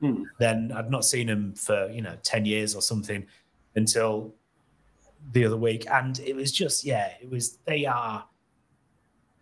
Hmm. 0.00 0.24
Then 0.38 0.72
I'd 0.74 0.90
not 0.90 1.04
seen 1.04 1.28
him 1.28 1.54
for 1.54 1.88
you 1.90 2.02
know 2.02 2.16
ten 2.22 2.44
years 2.44 2.74
or 2.74 2.82
something 2.82 3.26
until 3.76 4.34
the 5.32 5.44
other 5.44 5.56
week, 5.56 5.86
and 5.90 6.18
it 6.20 6.34
was 6.34 6.50
just 6.52 6.84
yeah, 6.84 7.12
it 7.20 7.30
was 7.30 7.58
they 7.64 7.86
are 7.86 8.24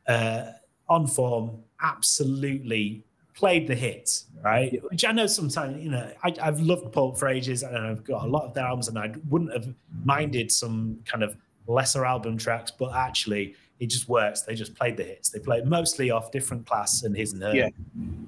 uh, 0.07 0.53
on 0.89 1.07
form, 1.07 1.63
absolutely 1.83 3.05
played 3.35 3.67
the 3.67 3.75
hits, 3.75 4.27
right? 4.43 4.79
Which 4.91 5.05
I 5.05 5.13
know 5.13 5.27
sometimes, 5.27 5.83
you 5.83 5.91
know, 5.91 6.13
I, 6.23 6.35
I've 6.43 6.61
loved 6.61 6.93
Pulp 6.93 7.19
for 7.19 7.29
ages 7.29 7.63
and 7.63 7.77
I've 7.77 8.05
got 8.05 8.25
a 8.25 8.27
lot 8.27 8.45
of 8.45 8.55
their 8.55 8.67
albums 8.67 8.89
and 8.89 8.99
I 8.99 9.15
wouldn't 9.29 9.53
have 9.53 9.73
minded 10.05 10.53
some 10.53 10.99
kind 11.07 11.25
of 11.25 11.37
lesser 11.67 12.05
album 12.05 12.37
tracks, 12.37 12.71
but 12.71 12.95
actually 12.95 13.55
it 13.81 13.87
just 13.87 14.11
works. 14.11 14.43
They 14.43 14.55
just 14.55 14.75
played 14.75 14.99
the 14.99 15.05
hits. 15.05 15.31
They 15.31 15.39
played 15.39 15.65
mostly 15.65 16.11
off 16.11 16.31
different 16.31 16.67
class 16.67 17.03
and 17.03 17.17
his 17.17 17.33
and 17.33 17.43
her. 17.43 17.55
Yeah. 17.55 17.71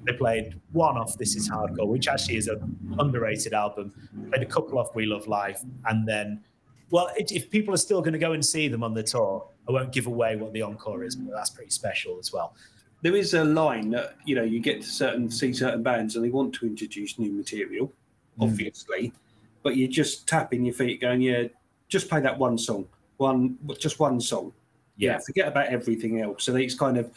They 0.05 0.13
played 0.13 0.59
one 0.71 0.97
off 0.97 1.15
This 1.17 1.35
Is 1.35 1.47
Hardcore, 1.47 1.87
which 1.87 2.07
actually 2.07 2.37
is 2.37 2.47
an 2.47 2.75
underrated 2.97 3.53
album. 3.53 3.93
Played 4.31 4.41
a 4.41 4.47
couple 4.47 4.79
off 4.79 4.95
We 4.95 5.05
Love 5.05 5.27
Life, 5.27 5.61
and 5.85 6.07
then, 6.07 6.43
well, 6.89 7.11
if 7.15 7.31
if 7.31 7.51
people 7.51 7.71
are 7.73 7.77
still 7.77 8.01
going 8.01 8.13
to 8.13 8.19
go 8.19 8.31
and 8.31 8.43
see 8.43 8.67
them 8.67 8.83
on 8.83 8.95
the 8.95 9.03
tour, 9.03 9.47
I 9.67 9.71
won't 9.71 9.91
give 9.91 10.07
away 10.07 10.35
what 10.35 10.53
the 10.53 10.61
encore 10.61 11.03
is, 11.03 11.15
but 11.15 11.33
that's 11.33 11.49
pretty 11.49 11.71
special 11.71 12.17
as 12.19 12.33
well. 12.33 12.55
There 13.01 13.15
is 13.15 13.33
a 13.33 13.43
line 13.43 13.89
that 13.91 14.15
you 14.25 14.35
know 14.35 14.43
you 14.43 14.59
get 14.59 14.81
to 14.81 14.87
certain 14.87 15.29
see 15.29 15.53
certain 15.53 15.83
bands 15.83 16.15
and 16.15 16.23
they 16.23 16.29
want 16.29 16.53
to 16.55 16.65
introduce 16.65 17.19
new 17.19 17.31
material, 17.31 17.91
Mm. 18.39 18.43
obviously, 18.45 19.13
but 19.61 19.77
you're 19.77 19.87
just 19.89 20.27
tapping 20.27 20.65
your 20.65 20.73
feet, 20.73 21.01
going, 21.01 21.21
"Yeah, 21.21 21.47
just 21.87 22.09
play 22.09 22.19
that 22.21 22.37
one 22.37 22.57
song, 22.57 22.87
one 23.17 23.57
just 23.79 23.99
one 23.99 24.19
song." 24.19 24.53
Yeah. 24.97 25.17
forget 25.19 25.47
about 25.47 25.67
everything 25.67 26.21
else. 26.21 26.43
So 26.43 26.55
it's 26.55 26.75
kind 26.75 26.97
of 26.97 27.11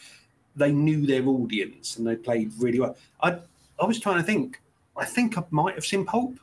they 0.56 0.72
knew 0.72 1.06
their 1.06 1.26
audience 1.26 1.98
and 1.98 2.06
they 2.06 2.16
played 2.16 2.52
really 2.58 2.80
well. 2.80 2.96
I 3.22 3.38
I 3.80 3.84
was 3.84 4.00
trying 4.00 4.16
to 4.16 4.22
think. 4.22 4.60
I 4.96 5.04
think 5.04 5.36
I 5.36 5.44
might 5.50 5.74
have 5.74 5.84
seen 5.84 6.04
Pulp. 6.06 6.38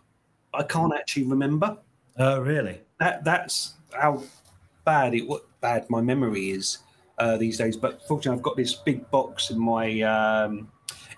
I 0.54 0.62
can't 0.64 0.94
actually 0.94 1.24
remember. 1.24 1.78
Oh, 2.18 2.40
really? 2.40 2.80
That 3.00 3.24
that's 3.24 3.74
how 3.92 4.24
bad 4.86 5.16
it 5.16 5.28
what 5.28 5.46
bad 5.64 5.90
my 5.90 6.02
memory 6.02 6.52
is 6.52 6.80
uh, 7.18 7.38
these 7.38 7.58
days. 7.58 7.76
But 7.76 8.06
fortunately, 8.08 8.38
I've 8.38 8.44
got 8.44 8.56
this 8.56 8.76
big 8.76 9.10
box 9.10 9.50
in 9.50 9.60
my 9.60 10.02
um, 10.02 10.72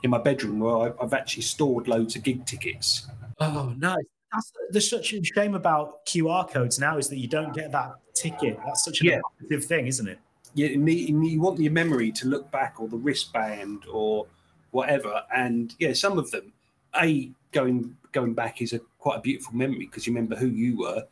in 0.03 0.09
my 0.09 0.19
bedroom 0.19 0.59
where 0.61 0.77
I, 0.77 1.03
I've 1.03 1.13
actually 1.13 1.43
stored 1.43 1.89
loads 1.89 2.15
of 2.15 2.23
gig 2.23 2.45
tickets. 2.45 3.07
Oh, 3.41 3.73
nice. 3.77 4.05
That's, 4.31 4.51
there's 4.69 4.89
such 4.89 5.13
a 5.13 5.23
shame 5.23 5.55
about 5.55 6.05
QR 6.05 6.49
codes 6.49 6.79
now 6.79 6.97
is 6.97 7.09
that 7.09 7.17
you 7.17 7.27
don't 7.27 7.53
get 7.53 7.71
that 7.71 7.95
ticket. 8.13 8.57
That's 8.65 8.85
such 8.85 9.01
an 9.01 9.07
Yeah. 9.07 9.19
positive 9.39 9.65
thing, 9.65 9.87
isn't 9.87 10.07
it? 10.07 10.19
You, 10.53 10.77
need, 10.77 11.09
you 11.09 11.41
want 11.41 11.59
your 11.59 11.71
memory 11.73 12.11
to 12.13 12.27
look 12.27 12.49
back, 12.51 12.79
or 12.79 12.87
the 12.87 12.97
wristband, 12.97 13.83
or 13.91 14.25
whatever. 14.71 15.23
And 15.35 15.75
yeah, 15.79 15.93
some 15.93 16.17
of 16.17 16.31
them, 16.31 16.53
a 17.01 17.29
going 17.51 17.95
going 18.13 18.33
back 18.33 18.61
is 18.61 18.71
a 18.73 18.79
quite 18.99 19.17
a 19.17 19.21
beautiful 19.21 19.53
memory 19.53 19.85
because 19.85 20.07
you 20.07 20.13
remember 20.13 20.35
who 20.35 20.47
you 20.47 20.77
were, 20.77 21.03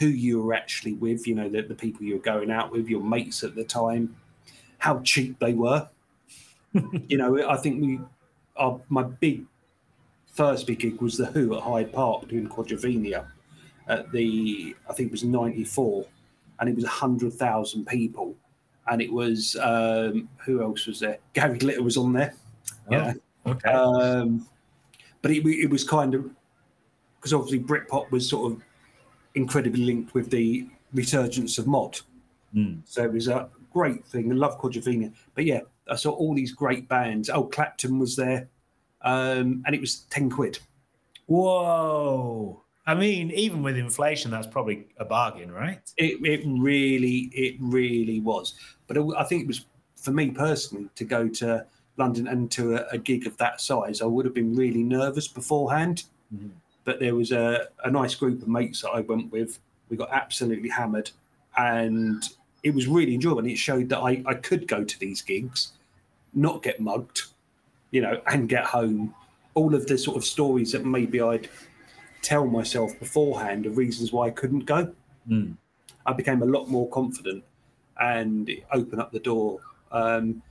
who 0.00 0.08
you 0.08 0.42
were 0.42 0.54
actually 0.54 0.94
with. 0.94 1.28
You 1.28 1.36
know, 1.36 1.48
the, 1.48 1.62
the 1.62 1.74
people 1.74 2.04
you 2.04 2.14
were 2.14 2.20
going 2.20 2.50
out 2.50 2.72
with, 2.72 2.88
your 2.88 3.02
mates 3.02 3.44
at 3.44 3.54
the 3.54 3.62
time, 3.62 4.16
how 4.78 5.00
cheap 5.00 5.38
they 5.38 5.52
were. 5.52 5.88
you 7.08 7.18
know, 7.18 7.48
I 7.48 7.56
think 7.56 7.80
we, 7.80 8.00
our, 8.56 8.80
my 8.88 9.04
big 9.04 9.44
first 10.32 10.66
big 10.66 10.78
gig 10.78 11.00
was 11.00 11.16
the 11.16 11.26
Who 11.26 11.54
at 11.54 11.62
Hyde 11.62 11.92
Park 11.92 12.28
doing 12.28 12.48
Quadrophenia 12.48 13.26
at 13.88 14.10
the 14.10 14.74
I 14.88 14.92
think 14.94 15.08
it 15.08 15.12
was 15.12 15.24
'94, 15.24 16.06
and 16.58 16.68
it 16.68 16.74
was 16.74 16.86
hundred 16.86 17.34
thousand 17.34 17.86
people, 17.86 18.34
and 18.88 19.02
it 19.02 19.12
was 19.12 19.56
um, 19.60 20.28
who 20.38 20.62
else 20.62 20.86
was 20.86 21.00
there? 21.00 21.18
Gary 21.34 21.58
Glitter 21.58 21.82
was 21.82 21.96
on 21.96 22.12
there. 22.12 22.34
Yeah. 22.90 23.12
Okay. 23.46 23.70
Um, 23.70 24.46
but 25.22 25.30
it, 25.30 25.44
it 25.46 25.68
was 25.68 25.84
kind 25.84 26.14
of 26.14 26.30
because 27.16 27.34
obviously 27.34 27.60
Britpop 27.60 28.10
was 28.10 28.28
sort 28.28 28.52
of 28.52 28.62
incredibly 29.34 29.84
linked 29.84 30.14
with 30.14 30.30
the 30.30 30.66
resurgence 30.92 31.58
of 31.58 31.66
mod. 31.66 32.00
Mm. 32.54 32.80
So 32.84 33.04
it 33.04 33.12
was 33.12 33.28
a 33.28 33.48
great 33.72 34.04
thing. 34.06 34.30
I 34.30 34.34
love 34.34 34.60
Quadrophenia. 34.60 35.12
But 35.34 35.44
yeah, 35.44 35.60
I 35.88 35.96
saw 35.96 36.10
all 36.10 36.34
these 36.34 36.52
great 36.52 36.88
bands. 36.88 37.30
Oh, 37.30 37.44
Clapton 37.44 37.98
was 37.98 38.16
there. 38.16 38.48
Um, 39.02 39.62
and 39.66 39.74
it 39.74 39.80
was 39.80 40.00
10 40.10 40.30
quid. 40.30 40.58
Whoa. 41.26 42.62
I 42.86 42.94
mean, 42.94 43.30
even 43.30 43.62
with 43.62 43.76
inflation, 43.76 44.30
that's 44.30 44.46
probably 44.46 44.86
a 44.96 45.04
bargain, 45.04 45.52
right? 45.52 45.80
It, 45.96 46.24
it 46.24 46.42
really, 46.44 47.30
it 47.32 47.56
really 47.60 48.20
was. 48.20 48.54
But 48.86 48.96
it, 48.96 49.06
I 49.16 49.24
think 49.24 49.42
it 49.42 49.46
was 49.46 49.64
for 49.96 50.10
me 50.10 50.30
personally 50.30 50.88
to 50.96 51.04
go 51.04 51.28
to 51.28 51.64
London 51.96 52.26
and 52.26 52.50
to 52.52 52.76
a, 52.76 52.86
a 52.92 52.98
gig 52.98 53.26
of 53.26 53.36
that 53.36 53.60
size. 53.60 54.02
I 54.02 54.06
would 54.06 54.24
have 54.24 54.34
been 54.34 54.56
really 54.56 54.82
nervous 54.82 55.28
beforehand. 55.28 56.04
But 56.84 57.00
there 57.00 57.14
was 57.14 57.32
a, 57.32 57.68
a 57.84 57.90
nice 57.90 58.14
group 58.14 58.42
of 58.42 58.48
mates 58.48 58.82
that 58.82 58.90
I 58.90 59.00
went 59.00 59.30
with. 59.30 59.58
We 59.88 59.96
got 59.96 60.12
absolutely 60.12 60.68
hammered, 60.68 61.10
and 61.56 62.22
it 62.62 62.74
was 62.74 62.86
really 62.86 63.14
enjoyable. 63.14 63.40
And 63.40 63.50
it 63.50 63.56
showed 63.56 63.88
that 63.90 63.98
I, 63.98 64.22
I 64.26 64.34
could 64.34 64.66
go 64.66 64.84
to 64.84 64.98
these 64.98 65.22
gigs, 65.22 65.72
not 66.34 66.62
get 66.62 66.80
mugged, 66.80 67.22
you 67.90 68.00
know, 68.00 68.20
and 68.26 68.48
get 68.48 68.64
home. 68.64 69.14
All 69.54 69.74
of 69.74 69.86
the 69.86 69.98
sort 69.98 70.16
of 70.16 70.24
stories 70.24 70.72
that 70.72 70.84
maybe 70.86 71.20
I'd 71.20 71.48
tell 72.22 72.46
myself 72.46 72.98
beforehand 72.98 73.66
of 73.66 73.76
reasons 73.76 74.12
why 74.12 74.28
I 74.28 74.30
couldn't 74.30 74.66
go. 74.66 74.92
Mm. 75.28 75.56
I 76.06 76.12
became 76.12 76.42
a 76.42 76.46
lot 76.46 76.68
more 76.68 76.88
confident 76.88 77.44
and 78.00 78.48
it 78.48 78.64
opened 78.72 79.00
up 79.00 79.12
the 79.12 79.20
door 79.20 79.60
um, 79.92 80.42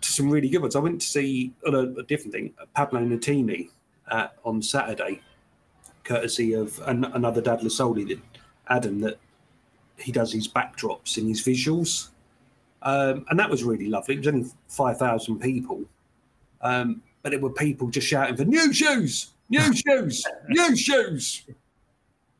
to 0.00 0.10
some 0.10 0.30
really 0.30 0.48
good 0.48 0.62
ones. 0.62 0.76
I 0.76 0.80
went 0.80 1.00
to 1.00 1.06
see 1.06 1.52
on 1.66 1.74
a, 1.74 2.00
a 2.00 2.02
different 2.04 2.32
thing, 2.32 2.54
Paolo 2.74 3.00
Nutini 3.00 3.70
uh, 4.08 4.28
on 4.44 4.62
Saturday, 4.62 5.20
courtesy 6.04 6.52
of 6.52 6.80
an, 6.86 7.04
another 7.04 7.40
Dad 7.40 7.60
Lasoli, 7.60 8.08
that 8.08 8.20
Adam, 8.68 9.00
that 9.00 9.18
he 9.98 10.12
does 10.12 10.32
his 10.32 10.48
backdrops 10.48 11.16
and 11.16 11.28
his 11.28 11.42
visuals. 11.42 12.08
Um, 12.82 13.24
and 13.30 13.38
that 13.38 13.48
was 13.48 13.64
really 13.64 13.88
lovely. 13.88 14.14
It 14.14 14.18
was 14.18 14.28
only 14.28 14.50
5,000 14.68 15.38
people. 15.38 15.82
Um, 16.60 17.02
but 17.22 17.30
there 17.30 17.40
were 17.40 17.50
people 17.50 17.88
just 17.88 18.06
shouting 18.06 18.36
for 18.36 18.44
new 18.44 18.72
shoes, 18.72 19.32
new 19.48 19.72
shoes, 19.74 20.24
new 20.48 20.76
shoes 20.76 21.44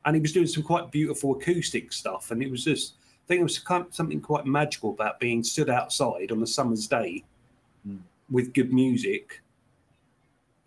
and 0.04 0.14
he 0.14 0.20
was 0.20 0.32
doing 0.32 0.46
some 0.46 0.62
quite 0.62 0.90
beautiful 0.90 1.36
acoustic 1.36 1.92
stuff. 1.92 2.30
And 2.30 2.42
it 2.42 2.50
was 2.50 2.64
just, 2.64 2.94
I 2.94 3.26
think 3.28 3.40
it 3.40 3.44
was 3.44 3.58
kind 3.58 3.86
of 3.86 3.94
something 3.94 4.20
quite 4.20 4.46
magical 4.46 4.90
about 4.90 5.18
being 5.18 5.42
stood 5.42 5.70
outside 5.70 6.30
on 6.30 6.42
a 6.42 6.46
summer's 6.46 6.86
day 6.86 7.24
with 8.30 8.52
good 8.52 8.72
music. 8.72 9.40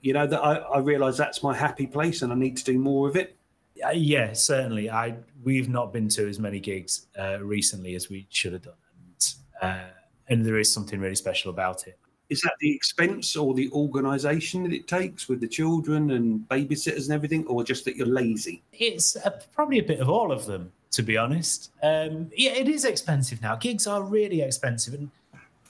You 0.02 0.14
know 0.14 0.28
that 0.28 0.40
I, 0.40 0.56
I 0.56 0.80
realise 0.80 1.18
that's 1.18 1.44
my 1.44 1.56
happy 1.56 1.88
place, 1.88 2.22
and 2.22 2.32
I 2.32 2.36
need 2.36 2.58
to 2.58 2.64
do 2.64 2.80
more 2.80 3.08
of 3.10 3.16
it. 3.16 3.38
Uh, 3.86 3.90
yeah, 3.92 4.34
certainly. 4.34 4.90
I 4.90 5.18
we've 5.44 5.70
not 5.70 5.94
been 5.94 6.08
to 6.10 6.28
as 6.28 6.40
many 6.40 6.60
gigs 6.60 7.08
uh, 7.20 7.40
recently 7.42 7.96
as 7.96 8.10
we 8.10 8.28
should 8.30 8.54
have 8.54 8.64
done, 8.64 8.74
and, 8.96 9.34
uh, 9.62 9.90
and 10.30 10.46
there 10.46 10.58
is 10.58 10.72
something 10.72 11.00
really 11.00 11.16
special 11.16 11.52
about 11.52 11.88
it. 11.88 11.98
Is 12.30 12.42
that 12.42 12.54
the 12.60 12.76
expense 12.76 13.36
or 13.36 13.54
the 13.54 13.70
organisation 13.72 14.64
that 14.64 14.74
it 14.74 14.88
takes 14.88 15.30
with 15.30 15.40
the 15.40 15.48
children 15.48 16.12
and 16.12 16.42
babysitters 16.50 17.06
and 17.06 17.14
everything, 17.14 17.46
or 17.48 17.64
just 17.64 17.86
that 17.86 17.96
you're 17.96 18.08
lazy? 18.08 18.64
It's 18.74 19.16
uh, 19.16 19.40
probably 19.54 19.80
a 19.80 19.84
bit 19.84 20.00
of 20.00 20.10
all 20.10 20.32
of 20.32 20.46
them. 20.46 20.72
to 20.92 21.04
be 21.04 21.18
honest. 21.18 21.72
Um, 21.84 22.32
yeah, 22.36 22.52
it 22.52 22.68
is 22.68 22.86
expensive 22.86 23.42
now. 23.42 23.56
Gigs 23.56 23.88
are 23.88 24.04
really 24.04 24.42
expensive, 24.42 24.94
and 24.94 25.12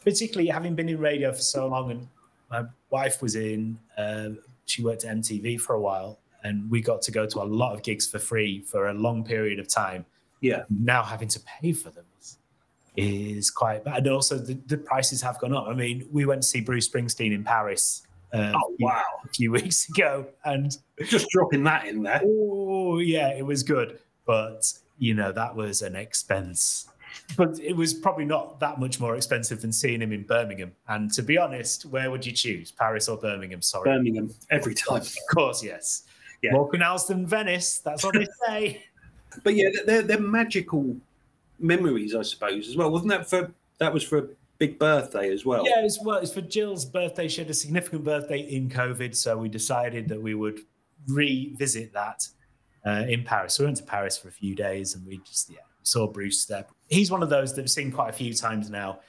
particularly 0.03 0.49
having 0.49 0.75
been 0.75 0.89
in 0.89 0.99
radio 0.99 1.31
for 1.33 1.41
so 1.41 1.67
long, 1.67 1.91
and 1.91 2.07
my 2.49 2.63
wife 2.89 3.21
was 3.21 3.35
in. 3.35 3.77
Uh, 3.97 4.29
she 4.65 4.83
worked 4.83 5.05
at 5.05 5.15
MTV 5.17 5.59
for 5.59 5.75
a 5.75 5.81
while, 5.81 6.19
and 6.43 6.69
we 6.69 6.81
got 6.81 7.01
to 7.03 7.11
go 7.11 7.25
to 7.25 7.41
a 7.41 7.45
lot 7.45 7.73
of 7.73 7.83
gigs 7.83 8.07
for 8.07 8.19
free 8.19 8.61
for 8.61 8.87
a 8.87 8.93
long 8.93 9.23
period 9.23 9.59
of 9.59 9.67
time. 9.67 10.05
Yeah. 10.41 10.63
Now 10.69 11.03
having 11.03 11.27
to 11.29 11.39
pay 11.39 11.73
for 11.73 11.89
them 11.89 12.05
is, 12.97 13.51
quite 13.51 13.83
bad. 13.83 13.97
And 13.97 14.07
also 14.07 14.37
the, 14.37 14.55
the 14.65 14.77
prices 14.77 15.21
have 15.21 15.39
gone 15.39 15.53
up. 15.53 15.67
I 15.67 15.73
mean, 15.73 16.07
we 16.11 16.25
went 16.25 16.41
to 16.41 16.47
see 16.47 16.61
Bruce 16.61 16.89
Springsteen 16.89 17.33
in 17.33 17.43
Paris. 17.43 18.03
Uh, 18.33 18.53
Oh, 18.55 18.75
wow. 18.79 19.03
A 19.23 19.29
few 19.29 19.51
weeks 19.59 19.87
ago, 19.89 20.27
and 20.43 20.75
Just 21.05 21.29
dropping 21.29 21.63
that 21.63 21.85
in 21.85 22.03
there. 22.03 22.21
Oh 22.25 22.99
yeah, 22.99 23.29
it 23.29 23.45
was 23.45 23.63
good, 23.63 23.99
but 24.25 24.71
you 24.97 25.13
know 25.13 25.31
that 25.31 25.55
was 25.55 25.81
an 25.81 25.95
expense. 25.95 26.89
But 27.35 27.59
it 27.59 27.75
was 27.75 27.93
probably 27.93 28.25
not 28.25 28.59
that 28.59 28.79
much 28.79 28.99
more 28.99 29.15
expensive 29.15 29.61
than 29.61 29.71
seeing 29.71 30.01
him 30.01 30.11
in 30.11 30.23
Birmingham. 30.23 30.71
And 30.87 31.11
to 31.13 31.21
be 31.21 31.37
honest, 31.37 31.85
where 31.85 32.09
would 32.09 32.25
you 32.25 32.31
choose, 32.31 32.71
Paris 32.71 33.07
or 33.07 33.17
Birmingham? 33.17 33.61
Sorry, 33.61 33.89
Birmingham 33.89 34.33
every 34.49 34.73
time. 34.73 35.01
Of 35.01 35.15
course, 35.33 35.63
yes. 35.63 36.03
Yeah. 36.41 36.53
More 36.53 36.69
canals 36.69 37.07
than 37.07 37.25
Venice. 37.25 37.79
That's 37.79 38.03
what 38.03 38.13
they 38.13 38.27
say. 38.47 38.83
But 39.43 39.55
yeah, 39.55 39.69
they're 39.85 40.01
they're 40.01 40.19
magical 40.19 40.95
memories, 41.59 42.15
I 42.15 42.21
suppose, 42.21 42.67
as 42.67 42.77
well. 42.77 42.91
Wasn't 42.91 43.09
that 43.09 43.29
for 43.29 43.51
that 43.79 43.93
was 43.93 44.03
for 44.03 44.17
a 44.17 44.27
big 44.57 44.79
birthday 44.79 45.31
as 45.31 45.45
well? 45.45 45.63
Yeah, 45.67 45.83
it's 45.83 45.99
well, 46.01 46.17
it's 46.17 46.33
for 46.33 46.41
Jill's 46.41 46.85
birthday. 46.85 47.27
She 47.27 47.41
had 47.41 47.49
a 47.49 47.53
significant 47.53 48.03
birthday 48.03 48.39
in 48.39 48.69
COVID, 48.69 49.15
so 49.15 49.37
we 49.37 49.49
decided 49.49 50.07
that 50.09 50.21
we 50.21 50.33
would 50.33 50.59
revisit 51.07 51.93
that 51.93 52.27
uh, 52.85 53.05
in 53.07 53.23
Paris. 53.23 53.55
So 53.55 53.63
we 53.63 53.67
went 53.67 53.77
to 53.77 53.83
Paris 53.83 54.17
for 54.17 54.27
a 54.29 54.31
few 54.31 54.55
days, 54.55 54.95
and 54.95 55.05
we 55.05 55.19
just 55.19 55.49
yeah 55.49 55.57
saw 55.87 56.07
Bruce 56.07 56.45
there. 56.45 56.65
He's 56.89 57.11
one 57.11 57.23
of 57.23 57.29
those 57.29 57.53
that 57.55 57.61
I've 57.61 57.71
seen 57.71 57.91
quite 57.91 58.09
a 58.09 58.13
few 58.13 58.33
times 58.33 58.69
now. 58.69 58.99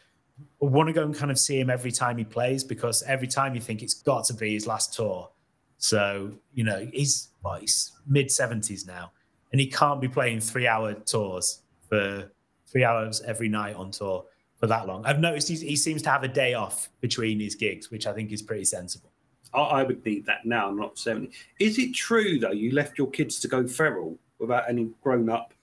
I 0.63 0.67
want 0.67 0.89
to 0.89 0.93
go 0.93 1.03
and 1.03 1.15
kind 1.15 1.31
of 1.31 1.39
see 1.39 1.59
him 1.59 1.71
every 1.71 1.91
time 1.91 2.17
he 2.17 2.25
plays 2.25 2.63
because 2.63 3.03
every 3.05 3.27
time 3.27 3.55
you 3.55 3.61
think 3.61 3.83
it's 3.83 3.95
got 3.95 4.25
to 4.27 4.35
be 4.35 4.55
his 4.55 4.67
last 4.67 4.95
tour. 4.95 5.31
So 5.79 6.33
you 6.53 6.65
know 6.65 6.89
he's 6.93 7.29
well, 7.43 7.57
he's 7.57 7.93
mid 8.07 8.31
seventies 8.31 8.87
now, 8.87 9.13
and 9.53 9.61
he 9.61 9.67
can't 9.67 10.01
be 10.01 10.09
playing 10.09 10.41
three 10.41 10.67
hour 10.67 10.95
tours 10.95 11.63
for 11.89 12.31
three 12.67 12.85
hours 12.85 13.21
every 13.23 13.49
night 13.49 13.77
on 13.77 13.91
tour 13.91 14.25
for 14.57 14.67
that 14.67 14.87
long. 14.87 15.05
I've 15.07 15.21
noticed 15.21 15.49
he 15.49 15.77
seems 15.77 16.03
to 16.03 16.11
have 16.11 16.25
a 16.25 16.29
day 16.29 16.55
off 16.55 16.89
between 17.01 17.41
his 17.41 17.55
gigs, 17.55 17.91
which 17.91 18.07
I 18.07 18.13
think 18.13 18.33
is 18.33 18.43
pretty 18.43 18.65
sensible. 18.65 19.13
I, 19.55 19.83
would 19.83 20.05
need 20.05 20.27
that 20.27 20.45
now. 20.45 20.71
Not 20.71 20.99
seventy. 20.99 21.33
Is 21.59 21.79
it 21.79 21.95
true 21.95 22.39
though? 22.39 22.51
You 22.51 22.73
left 22.73 22.99
your 22.99 23.11
kids 23.11 23.41
to 23.41 23.49
go 23.49 23.67
feral 23.67 24.19
without 24.39 24.69
any 24.69 24.91
grown 25.03 25.31
up 25.31 25.55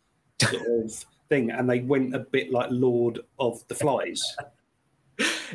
sort 0.42 0.62
of 0.84 1.06
thing, 1.30 1.52
and 1.52 1.70
they 1.70 1.80
went 1.82 2.16
a 2.16 2.20
bit 2.20 2.52
like 2.52 2.70
Lord 2.72 3.20
of 3.40 3.66
the 3.68 3.76
Flies. 3.76 4.22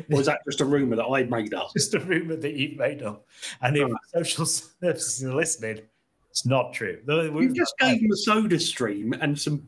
Was 0.09 0.25
that 0.25 0.39
just 0.45 0.61
a 0.61 0.65
rumor 0.65 0.95
that 0.95 1.05
I 1.05 1.23
made 1.23 1.53
up? 1.53 1.71
Just 1.73 1.93
a 1.93 1.99
rumor 1.99 2.35
that 2.35 2.53
you've 2.53 2.77
made 2.77 3.03
up. 3.03 3.25
And 3.61 3.77
if 3.77 3.91
social 4.13 4.45
services 4.45 5.23
are 5.23 5.35
listening, 5.35 5.81
it's 6.29 6.45
not 6.45 6.73
true. 6.73 6.99
You 7.07 7.53
just 7.53 7.77
gave 7.77 8.01
them 8.01 8.11
a 8.11 8.15
soda 8.15 8.59
stream 8.59 9.13
and 9.13 9.39
some 9.39 9.67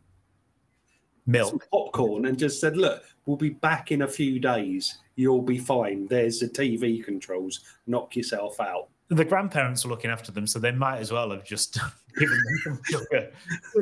milk, 1.27 1.49
some 1.49 1.59
popcorn, 1.71 2.25
and 2.25 2.39
just 2.39 2.59
said, 2.59 2.77
"Look, 2.77 3.03
we'll 3.25 3.37
be 3.37 3.49
back 3.49 3.91
in 3.91 4.01
a 4.01 4.07
few 4.07 4.39
days. 4.39 4.97
You'll 5.15 5.41
be 5.41 5.57
fine. 5.57 6.07
There's 6.07 6.39
the 6.39 6.47
TV 6.47 7.03
controls. 7.03 7.59
Knock 7.85 8.15
yourself 8.15 8.59
out." 8.59 8.89
The 9.09 9.25
grandparents 9.25 9.83
were 9.83 9.91
looking 9.91 10.11
after 10.11 10.31
them, 10.31 10.47
so 10.47 10.59
they 10.59 10.71
might 10.71 10.99
as 10.99 11.11
well 11.11 11.31
have 11.31 11.43
just 11.43 11.77
given 12.17 12.37
them 12.37 12.59
some 12.63 12.81
sugar. 12.83 13.31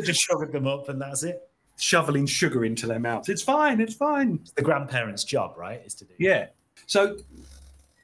Just 0.03 0.21
sugared 0.21 0.51
them 0.51 0.67
up, 0.67 0.89
and 0.89 1.01
that's 1.01 1.23
it. 1.23 1.49
Shoveling 1.77 2.25
sugar 2.25 2.65
into 2.65 2.87
their 2.87 2.99
mouths. 2.99 3.29
It's 3.29 3.41
fine. 3.41 3.79
It's 3.79 3.93
fine. 3.93 4.39
It's 4.41 4.51
the 4.51 4.61
grandparents' 4.61 5.23
job, 5.23 5.55
right? 5.57 5.81
Is 5.85 5.93
to 5.95 6.05
do. 6.05 6.13
Yeah. 6.17 6.47
So 6.85 7.17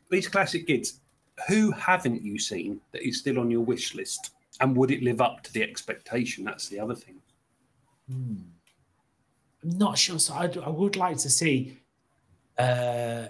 these 0.10 0.28
classic 0.28 0.68
kids, 0.68 1.00
who 1.48 1.72
haven't 1.72 2.24
you 2.24 2.40
seen 2.40 2.80
that 2.92 3.08
is 3.08 3.20
still 3.20 3.40
on 3.40 3.52
your 3.52 3.62
wish 3.62 3.94
list? 3.94 4.32
And 4.60 4.76
would 4.76 4.90
it 4.90 5.04
live 5.04 5.22
up 5.22 5.44
to 5.44 5.54
the 5.54 5.62
expectation? 5.62 6.44
That's 6.44 6.68
the 6.68 6.80
other 6.80 6.96
thing. 6.96 7.16
Hmm. 8.10 8.36
I'm 9.64 9.78
not 9.78 9.98
sure. 9.98 10.20
So 10.20 10.34
I'd, 10.34 10.58
I 10.58 10.70
would 10.70 10.96
like 10.96 11.18
to 11.18 11.30
see. 11.30 11.78
Uh, 12.58 13.28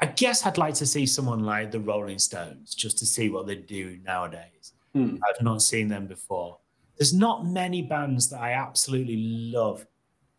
I 0.00 0.06
guess 0.06 0.46
I'd 0.46 0.58
like 0.58 0.74
to 0.74 0.86
see 0.86 1.04
someone 1.04 1.44
like 1.44 1.70
the 1.70 1.80
Rolling 1.80 2.18
Stones 2.18 2.74
just 2.74 2.98
to 2.98 3.06
see 3.06 3.28
what 3.28 3.46
they 3.46 3.56
do 3.56 3.98
nowadays. 4.04 4.72
Hmm. 4.94 5.16
I've 5.28 5.42
not 5.42 5.62
seen 5.62 5.88
them 5.88 6.06
before. 6.06 6.58
There's 6.96 7.14
not 7.14 7.46
many 7.46 7.82
bands 7.82 8.28
that 8.30 8.40
I 8.40 8.52
absolutely 8.52 9.16
love 9.52 9.86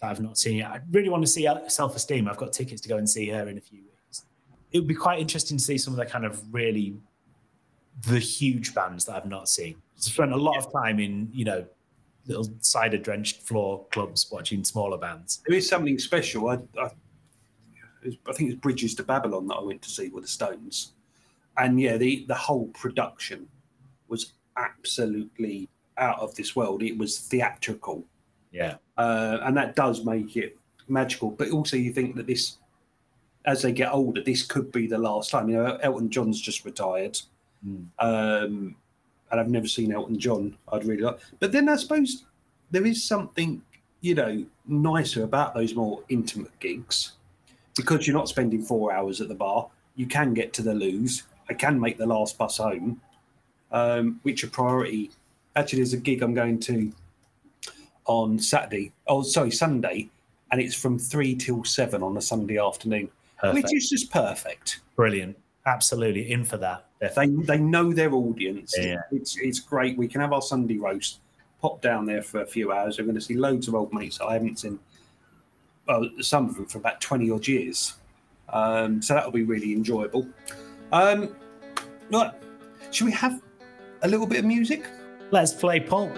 that 0.01 0.09
I've 0.09 0.19
not 0.19 0.37
seen 0.37 0.57
yet. 0.57 0.71
I 0.71 0.79
really 0.91 1.09
want 1.09 1.23
to 1.23 1.27
see 1.27 1.47
Self 1.67 1.95
Esteem. 1.95 2.27
I've 2.27 2.37
got 2.37 2.53
tickets 2.53 2.81
to 2.81 2.89
go 2.89 2.97
and 2.97 3.09
see 3.09 3.29
her 3.29 3.47
in 3.47 3.57
a 3.57 3.61
few 3.61 3.79
weeks. 3.83 4.25
It 4.71 4.79
would 4.79 4.87
be 4.87 4.95
quite 4.95 5.19
interesting 5.19 5.57
to 5.57 5.63
see 5.63 5.77
some 5.77 5.93
of 5.93 5.97
the 5.97 6.05
kind 6.05 6.25
of 6.25 6.41
really 6.53 6.95
the 8.07 8.19
huge 8.19 8.73
bands 8.73 9.05
that 9.05 9.15
I've 9.15 9.25
not 9.27 9.47
seen. 9.47 9.75
I 9.75 9.99
spent 9.99 10.31
a 10.31 10.37
lot 10.37 10.57
of 10.57 10.71
time 10.73 10.99
in, 10.99 11.29
you 11.31 11.45
know, 11.45 11.65
little 12.27 12.47
cider 12.61 12.97
drenched 12.97 13.41
floor 13.41 13.85
clubs 13.91 14.27
watching 14.31 14.63
smaller 14.63 14.97
bands. 14.97 15.41
There 15.47 15.57
is 15.57 15.67
something 15.67 15.97
special. 15.99 16.49
I, 16.49 16.59
I, 16.79 16.89
I 18.27 18.33
think 18.33 18.51
it's 18.51 18.59
Bridges 18.59 18.95
to 18.95 19.03
Babylon 19.03 19.47
that 19.47 19.55
I 19.55 19.61
went 19.63 19.81
to 19.83 19.89
see 19.89 20.09
with 20.09 20.23
the 20.23 20.29
Stones, 20.29 20.93
and 21.57 21.79
yeah, 21.79 21.97
the 21.97 22.25
the 22.27 22.35
whole 22.35 22.67
production 22.69 23.47
was 24.07 24.33
absolutely 24.57 25.69
out 25.97 26.19
of 26.19 26.33
this 26.35 26.55
world. 26.55 26.81
It 26.83 26.97
was 26.97 27.19
theatrical, 27.19 28.03
Yeah. 28.51 28.77
uh, 28.97 29.37
and 29.43 29.55
that 29.57 29.75
does 29.75 30.03
make 30.05 30.35
it 30.35 30.57
magical. 30.87 31.31
But 31.31 31.51
also, 31.51 31.77
you 31.77 31.93
think 31.93 32.15
that 32.15 32.27
this, 32.27 32.57
as 33.45 33.61
they 33.61 33.71
get 33.71 33.93
older, 33.93 34.21
this 34.23 34.43
could 34.43 34.71
be 34.71 34.87
the 34.87 34.97
last 34.97 35.29
time. 35.31 35.49
You 35.49 35.57
know, 35.57 35.75
Elton 35.81 36.09
John's 36.09 36.41
just 36.41 36.65
retired, 36.65 37.19
um, 37.99 38.75
and 39.31 39.39
I've 39.39 39.49
never 39.49 39.67
seen 39.67 39.91
Elton 39.93 40.19
John. 40.19 40.57
I'd 40.71 40.85
really 40.85 41.03
like, 41.03 41.19
but 41.39 41.51
then 41.51 41.69
I 41.69 41.75
suppose 41.75 42.25
there 42.71 42.85
is 42.85 43.03
something 43.03 43.61
you 44.01 44.15
know 44.15 44.43
nicer 44.65 45.23
about 45.23 45.53
those 45.53 45.75
more 45.75 46.03
intimate 46.09 46.57
gigs 46.59 47.13
because 47.75 48.07
you're 48.07 48.17
not 48.17 48.29
spending 48.29 48.61
four 48.61 48.93
hours 48.93 49.21
at 49.21 49.27
the 49.27 49.35
bar. 49.35 49.67
You 49.95 50.05
can 50.05 50.33
get 50.33 50.53
to 50.53 50.61
the 50.61 50.73
loos. 50.73 51.23
I 51.49 51.53
can 51.53 51.79
make 51.79 51.97
the 51.97 52.05
last 52.05 52.37
bus 52.37 52.57
home, 52.57 53.01
um, 53.71 54.19
which 54.23 54.43
are 54.43 54.49
priority. 54.49 55.11
Actually, 55.55 55.79
there's 55.79 55.93
a 55.93 55.97
gig 55.97 56.21
I'm 56.21 56.33
going 56.33 56.59
to 56.61 56.91
on 58.05 58.39
Saturday. 58.39 58.91
Oh, 59.07 59.21
sorry, 59.21 59.51
Sunday, 59.51 60.09
and 60.51 60.61
it's 60.61 60.75
from 60.75 60.97
three 60.97 61.35
till 61.35 61.63
seven 61.63 62.03
on 62.03 62.17
a 62.17 62.21
Sunday 62.21 62.57
afternoon, 62.57 63.09
Perfect. 63.39 63.65
which 63.65 63.75
is 63.75 63.89
just 63.89 64.11
perfect. 64.11 64.79
Brilliant. 64.95 65.37
Absolutely 65.65 66.31
in 66.31 66.43
for 66.43 66.57
that. 66.57 66.85
They 67.15 67.27
they 67.27 67.57
know 67.57 67.93
their 67.93 68.13
audience. 68.13 68.73
Yeah. 68.77 68.97
It's 69.11 69.37
it's 69.39 69.59
great. 69.59 69.97
We 69.97 70.07
can 70.07 70.21
have 70.21 70.33
our 70.33 70.41
Sunday 70.41 70.77
roast. 70.77 71.19
Pop 71.61 71.81
down 71.81 72.05
there 72.07 72.23
for 72.23 72.41
a 72.41 72.45
few 72.45 72.71
hours. 72.71 72.97
We're 72.97 73.05
going 73.05 73.15
to 73.15 73.21
see 73.21 73.35
loads 73.35 73.67
of 73.67 73.75
old 73.75 73.93
mates 73.93 74.19
I 74.19 74.33
haven't 74.33 74.57
seen. 74.57 74.79
Well, 75.91 76.09
some 76.21 76.47
of 76.47 76.55
them 76.55 76.67
for 76.67 76.77
about 76.77 77.01
twenty 77.01 77.29
odd 77.29 77.45
years. 77.45 77.95
Um, 78.47 79.01
so 79.01 79.13
that'll 79.13 79.31
be 79.31 79.43
really 79.43 79.73
enjoyable. 79.73 80.25
Um, 80.93 81.35
right, 82.09 82.31
should 82.91 83.05
we 83.05 83.11
have 83.11 83.41
a 84.01 84.07
little 84.07 84.25
bit 84.25 84.39
of 84.39 84.45
music? 84.45 84.85
Let's 85.31 85.53
play 85.53 85.81
Pulp. 85.81 86.15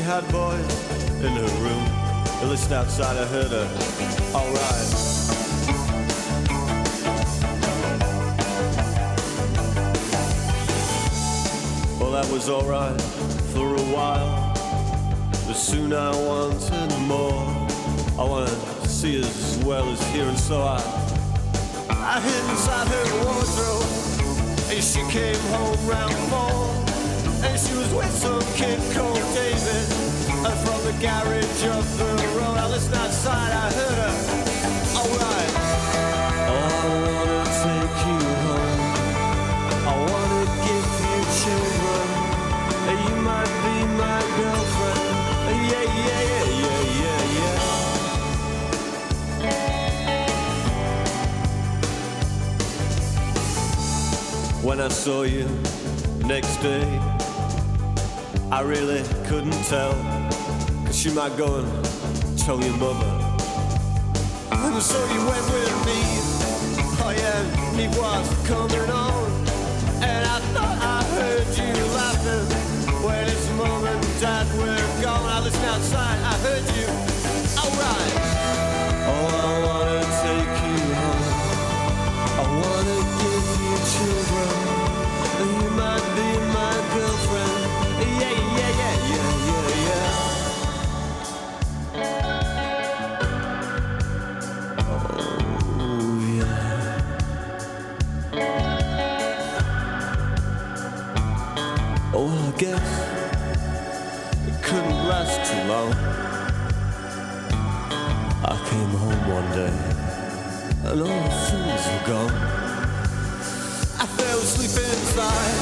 Had 0.00 0.26
boys 0.32 0.90
in 1.22 1.32
her 1.32 1.62
room. 1.62 1.84
At 2.42 2.48
least 2.48 2.72
outside 2.72 3.16
I 3.16 3.26
heard 3.26 3.50
her. 3.50 3.68
Alright. 4.34 4.90
Well, 12.00 12.12
that 12.12 12.30
was 12.32 12.48
alright 12.48 13.00
for 13.52 13.74
a 13.74 13.86
while. 13.94 14.54
But 15.46 15.54
soon 15.54 15.92
I 15.92 16.10
wanted 16.16 16.98
more. 17.00 17.68
I 18.18 18.24
wanted 18.24 18.58
to 18.82 18.88
see 18.88 19.20
as 19.20 19.62
well 19.64 19.88
as 19.90 20.02
hear, 20.12 20.24
and 20.24 20.38
so 20.38 20.62
I, 20.62 20.78
I 21.90 22.20
hid 22.20 22.50
inside 22.50 22.88
her 22.88 23.24
wardrobe. 23.24 23.84
And 24.70 24.82
she 24.82 25.00
came 25.10 25.36
home 25.52 25.88
round 25.88 26.14
four. 26.30 26.89
With 27.96 28.14
some 28.14 28.40
kid 28.54 28.78
called 28.94 29.16
David. 29.34 29.86
And 30.46 30.56
from 30.64 30.80
the 30.86 30.92
garage 31.00 31.64
up 31.66 31.84
the 31.98 32.10
road, 32.36 32.56
I 32.56 32.66
listened 32.70 32.94
outside, 32.94 33.52
I 33.52 33.70
heard 33.72 33.98
her. 34.02 34.14
Alright. 34.96 35.52
Oh, 36.50 36.58
I 36.70 36.84
wanna 36.94 37.42
take 37.64 37.98
you 38.06 38.18
home. 38.46 38.80
I 39.86 39.94
wanna 40.10 40.44
give 40.66 40.88
you 41.10 41.20
children. 41.40 42.06
You 43.04 43.14
might 43.22 43.52
be 43.64 43.76
my 43.98 44.20
girlfriend. 44.38 45.04
Yeah, 45.70 45.84
yeah, 46.06 46.22
yeah, 46.30 46.46
yeah, 46.62 46.82
yeah, 47.02 47.22
yeah. 47.38 47.58
When 54.62 54.78
I 54.80 54.88
saw 54.88 55.22
you 55.22 55.46
next 56.24 56.56
day, 56.62 56.86
I 58.52 58.62
really 58.62 59.02
couldn't 59.26 59.52
tell. 59.66 59.92
Cause 60.84 61.04
you 61.04 61.12
might 61.12 61.36
go 61.36 61.60
and 61.60 62.38
tell 62.38 62.60
your 62.60 62.76
mother. 62.78 63.06
And 64.50 64.82
so 64.82 64.98
you 65.12 65.20
went 65.24 65.46
with 65.54 65.86
me. 65.86 66.00
Oh 67.02 67.14
yeah, 67.16 67.76
me 67.76 67.86
was 67.96 68.48
coming 68.48 68.90
on. 68.90 69.30
And 70.02 70.26
I 70.26 70.40
thought 70.52 70.78
I 70.82 71.04
heard 71.14 71.46
you 71.56 71.72
laughing. 71.94 73.04
When 73.04 73.28
it's 73.28 73.48
mom 73.50 73.84
and 73.84 74.20
dad 74.20 74.46
were 74.58 75.02
gone, 75.02 75.26
I 75.30 75.40
listened 75.44 75.64
outside, 75.66 76.18
I 76.18 76.34
heard 76.38 76.76
you. 76.76 77.09
Couldn't 104.70 105.08
last 105.08 105.50
too 105.50 105.62
long. 105.66 105.90
I 108.52 108.54
came 108.70 108.92
home 109.02 109.22
one 109.34 109.48
day 109.50 109.74
and 110.86 111.02
all 111.02 111.22
the 111.26 111.38
things 111.50 111.82
were 111.90 112.06
gone. 112.06 112.34
I 113.98 114.06
fell 114.14 114.38
asleep 114.38 114.74
inside. 114.78 115.58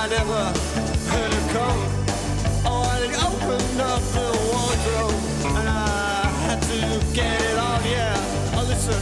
I 0.00 0.02
never 0.16 0.40
heard 1.12 1.32
her 1.32 1.46
come. 1.56 1.80
Oh, 2.68 2.84
I 2.84 3.08
opened 3.24 3.80
up 3.80 4.02
the 4.12 4.28
wardrobe 4.52 5.20
and 5.56 5.66
I 5.66 6.28
had 6.44 6.60
to 6.60 6.80
get 7.16 7.40
it 7.40 7.56
on. 7.56 7.80
Yeah, 7.88 8.56
oh, 8.56 8.66
listen. 8.68 9.00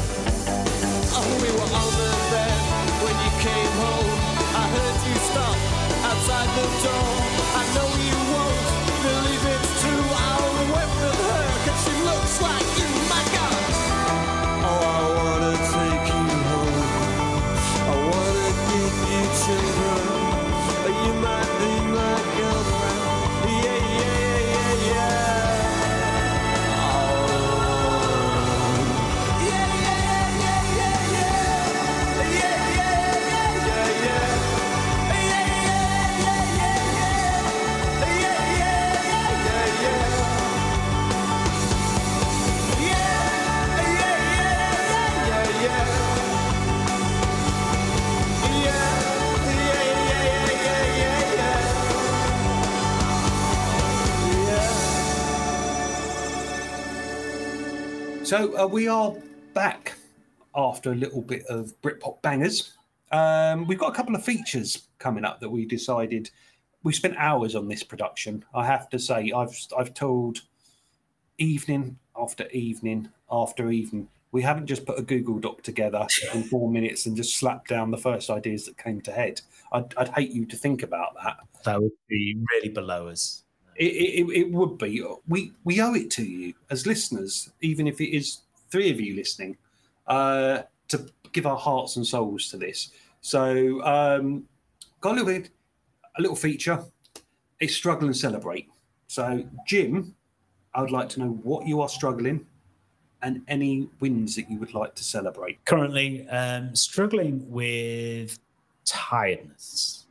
Oh, 1.11 1.27
we 1.43 1.51
were 1.59 1.71
on 1.83 1.91
the 1.99 2.13
bed 2.31 2.59
when 3.03 3.17
you 3.25 3.31
came 3.43 3.73
home. 3.83 4.11
I 4.55 4.65
heard 4.75 4.97
you 5.11 5.17
stop 5.27 5.57
outside 6.07 6.49
the 6.55 6.67
door. 6.87 7.12
So 58.33 58.59
uh, 58.59 58.67
we 58.67 58.89
are 58.89 59.15
back 59.53 59.93
after 60.57 60.93
a 60.93 60.95
little 60.95 61.21
bit 61.21 61.45
of 61.51 61.79
Britpop 61.83 62.23
bangers. 62.23 62.73
Um, 63.11 63.67
we've 63.67 63.79
got 63.79 63.93
a 63.93 63.95
couple 63.95 64.15
of 64.15 64.25
features 64.25 64.89
coming 64.99 65.23
up 65.23 65.39
that 65.41 65.51
we 65.51 65.67
decided. 65.67 66.31
We 66.83 66.95
spent 66.95 67.15
hours 67.19 67.55
on 67.55 67.69
this 67.69 67.83
production. 67.83 68.43
I 68.55 68.65
have 68.65 68.89
to 68.89 68.99
say, 68.99 69.33
I've 69.37 69.55
I've 69.77 69.93
told 69.93 70.41
evening 71.37 71.99
after 72.17 72.49
evening 72.53 73.11
after 73.31 73.71
evening. 73.71 74.09
We 74.31 74.41
haven't 74.41 74.67
just 74.67 74.87
put 74.87 74.99
a 74.99 75.03
Google 75.03 75.39
Doc 75.39 75.61
together 75.63 76.07
in 76.33 76.43
four 76.45 76.71
minutes 76.71 77.05
and 77.05 77.15
just 77.15 77.37
slapped 77.37 77.69
down 77.69 77.91
the 77.91 77.99
first 77.99 78.31
ideas 78.31 78.65
that 78.65 78.79
came 78.79 79.03
to 79.03 79.13
head. 79.13 79.43
I'd, 79.73 79.95
I'd 79.99 80.09
hate 80.09 80.31
you 80.31 80.47
to 80.47 80.57
think 80.57 80.83
about 80.83 81.17
that. 81.23 81.37
That 81.67 81.83
would 81.83 81.93
be 82.09 82.43
really 82.51 82.71
below 82.71 83.09
us. 83.09 83.43
It, 83.77 83.85
it, 83.85 84.31
it 84.37 84.53
would 84.53 84.79
be. 84.79 85.05
We 85.29 85.53
we 85.65 85.81
owe 85.81 85.95
it 85.95 86.11
to 86.13 86.25
you 86.25 86.55
as 86.71 86.87
listeners, 86.87 87.51
even 87.61 87.87
if 87.87 88.01
it 88.01 88.15
is 88.15 88.43
three 88.71 88.91
of 88.91 89.01
you 89.01 89.15
listening, 89.15 89.57
uh, 90.07 90.63
to 90.89 91.07
give 91.33 91.47
our 91.47 91.57
hearts 91.57 91.97
and 91.97 92.07
souls 92.07 92.49
to 92.51 92.57
this. 92.57 92.91
So, 93.21 93.83
um, 93.85 94.45
got 95.01 95.13
a 95.13 95.23
little 95.23 95.27
bit, 95.27 95.51
a 96.19 96.21
little 96.21 96.37
feature. 96.37 96.85
It's 97.61 97.75
struggle 97.75 98.09
and 98.09 98.17
celebrate. 98.17 98.69
So, 99.07 99.45
Jim, 99.67 100.15
I 100.75 100.81
would 100.81 100.91
like 100.91 101.09
to 101.11 101.21
know 101.21 101.31
what 101.43 101.67
you 101.67 101.81
are 101.81 101.89
struggling 101.89 102.47
and 103.23 103.43
any 103.47 103.89
wins 104.01 104.35
that 104.37 104.51
you 104.51 104.59
would 104.59 104.75
like 104.75 104.95
to 104.97 105.05
celebrate. 105.05 105.65
Currently, 105.65 106.29
um, 106.29 106.75
struggling 106.75 107.49
with 107.51 108.39
tiredness. 108.85 110.07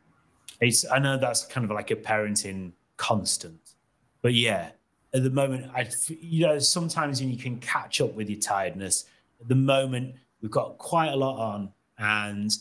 It's 0.62 0.90
I 0.90 1.00
know 1.00 1.18
that's 1.18 1.46
kind 1.46 1.66
of 1.66 1.72
like 1.72 1.92
a 1.92 1.96
parenting 1.96 2.72
constant, 3.02 3.74
but 4.22 4.36
yeah, 4.36 4.70
at 5.12 5.24
the 5.24 5.32
moment, 5.32 5.66
I 5.76 5.90
you 6.08 6.46
know 6.46 6.60
sometimes 6.60 7.20
when 7.20 7.32
you 7.32 7.38
can 7.38 7.58
catch 7.60 8.00
up 8.00 8.14
with 8.14 8.30
your 8.30 8.40
tiredness. 8.40 9.06
At 9.42 9.48
the 9.48 9.56
moment, 9.56 10.14
we've 10.40 10.52
got 10.52 10.78
quite 10.78 11.10
a 11.10 11.16
lot 11.16 11.40
on, 11.40 11.72
and 11.98 12.56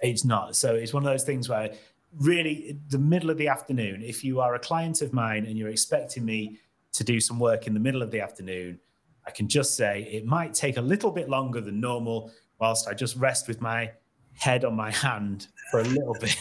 it's 0.00 0.24
not. 0.24 0.56
So 0.56 0.74
it's 0.74 0.92
one 0.92 1.04
of 1.04 1.10
those 1.10 1.22
things 1.22 1.48
where 1.48 1.72
really 2.18 2.76
the 2.88 2.98
middle 2.98 3.30
of 3.30 3.38
the 3.38 3.46
afternoon, 3.46 4.02
if 4.02 4.24
you 4.24 4.40
are 4.40 4.56
a 4.56 4.58
client 4.58 5.00
of 5.00 5.12
mine 5.12 5.46
and 5.46 5.56
you're 5.56 5.68
expecting 5.68 6.24
me 6.24 6.58
to 6.94 7.04
do 7.04 7.20
some 7.20 7.38
work 7.38 7.68
in 7.68 7.72
the 7.72 7.80
middle 7.80 8.02
of 8.02 8.10
the 8.10 8.20
afternoon, 8.20 8.80
I 9.28 9.30
can 9.30 9.46
just 9.46 9.76
say 9.76 10.08
it 10.10 10.26
might 10.26 10.54
take 10.54 10.76
a 10.76 10.82
little 10.82 11.12
bit 11.12 11.28
longer 11.28 11.60
than 11.60 11.80
normal 11.80 12.32
whilst 12.58 12.88
I 12.88 12.94
just 12.94 13.14
rest 13.14 13.46
with 13.46 13.60
my 13.60 13.92
head 14.38 14.64
on 14.64 14.74
my 14.74 14.90
hand 14.90 15.48
for 15.70 15.80
a 15.80 15.84
little 15.84 16.14
bit 16.20 16.36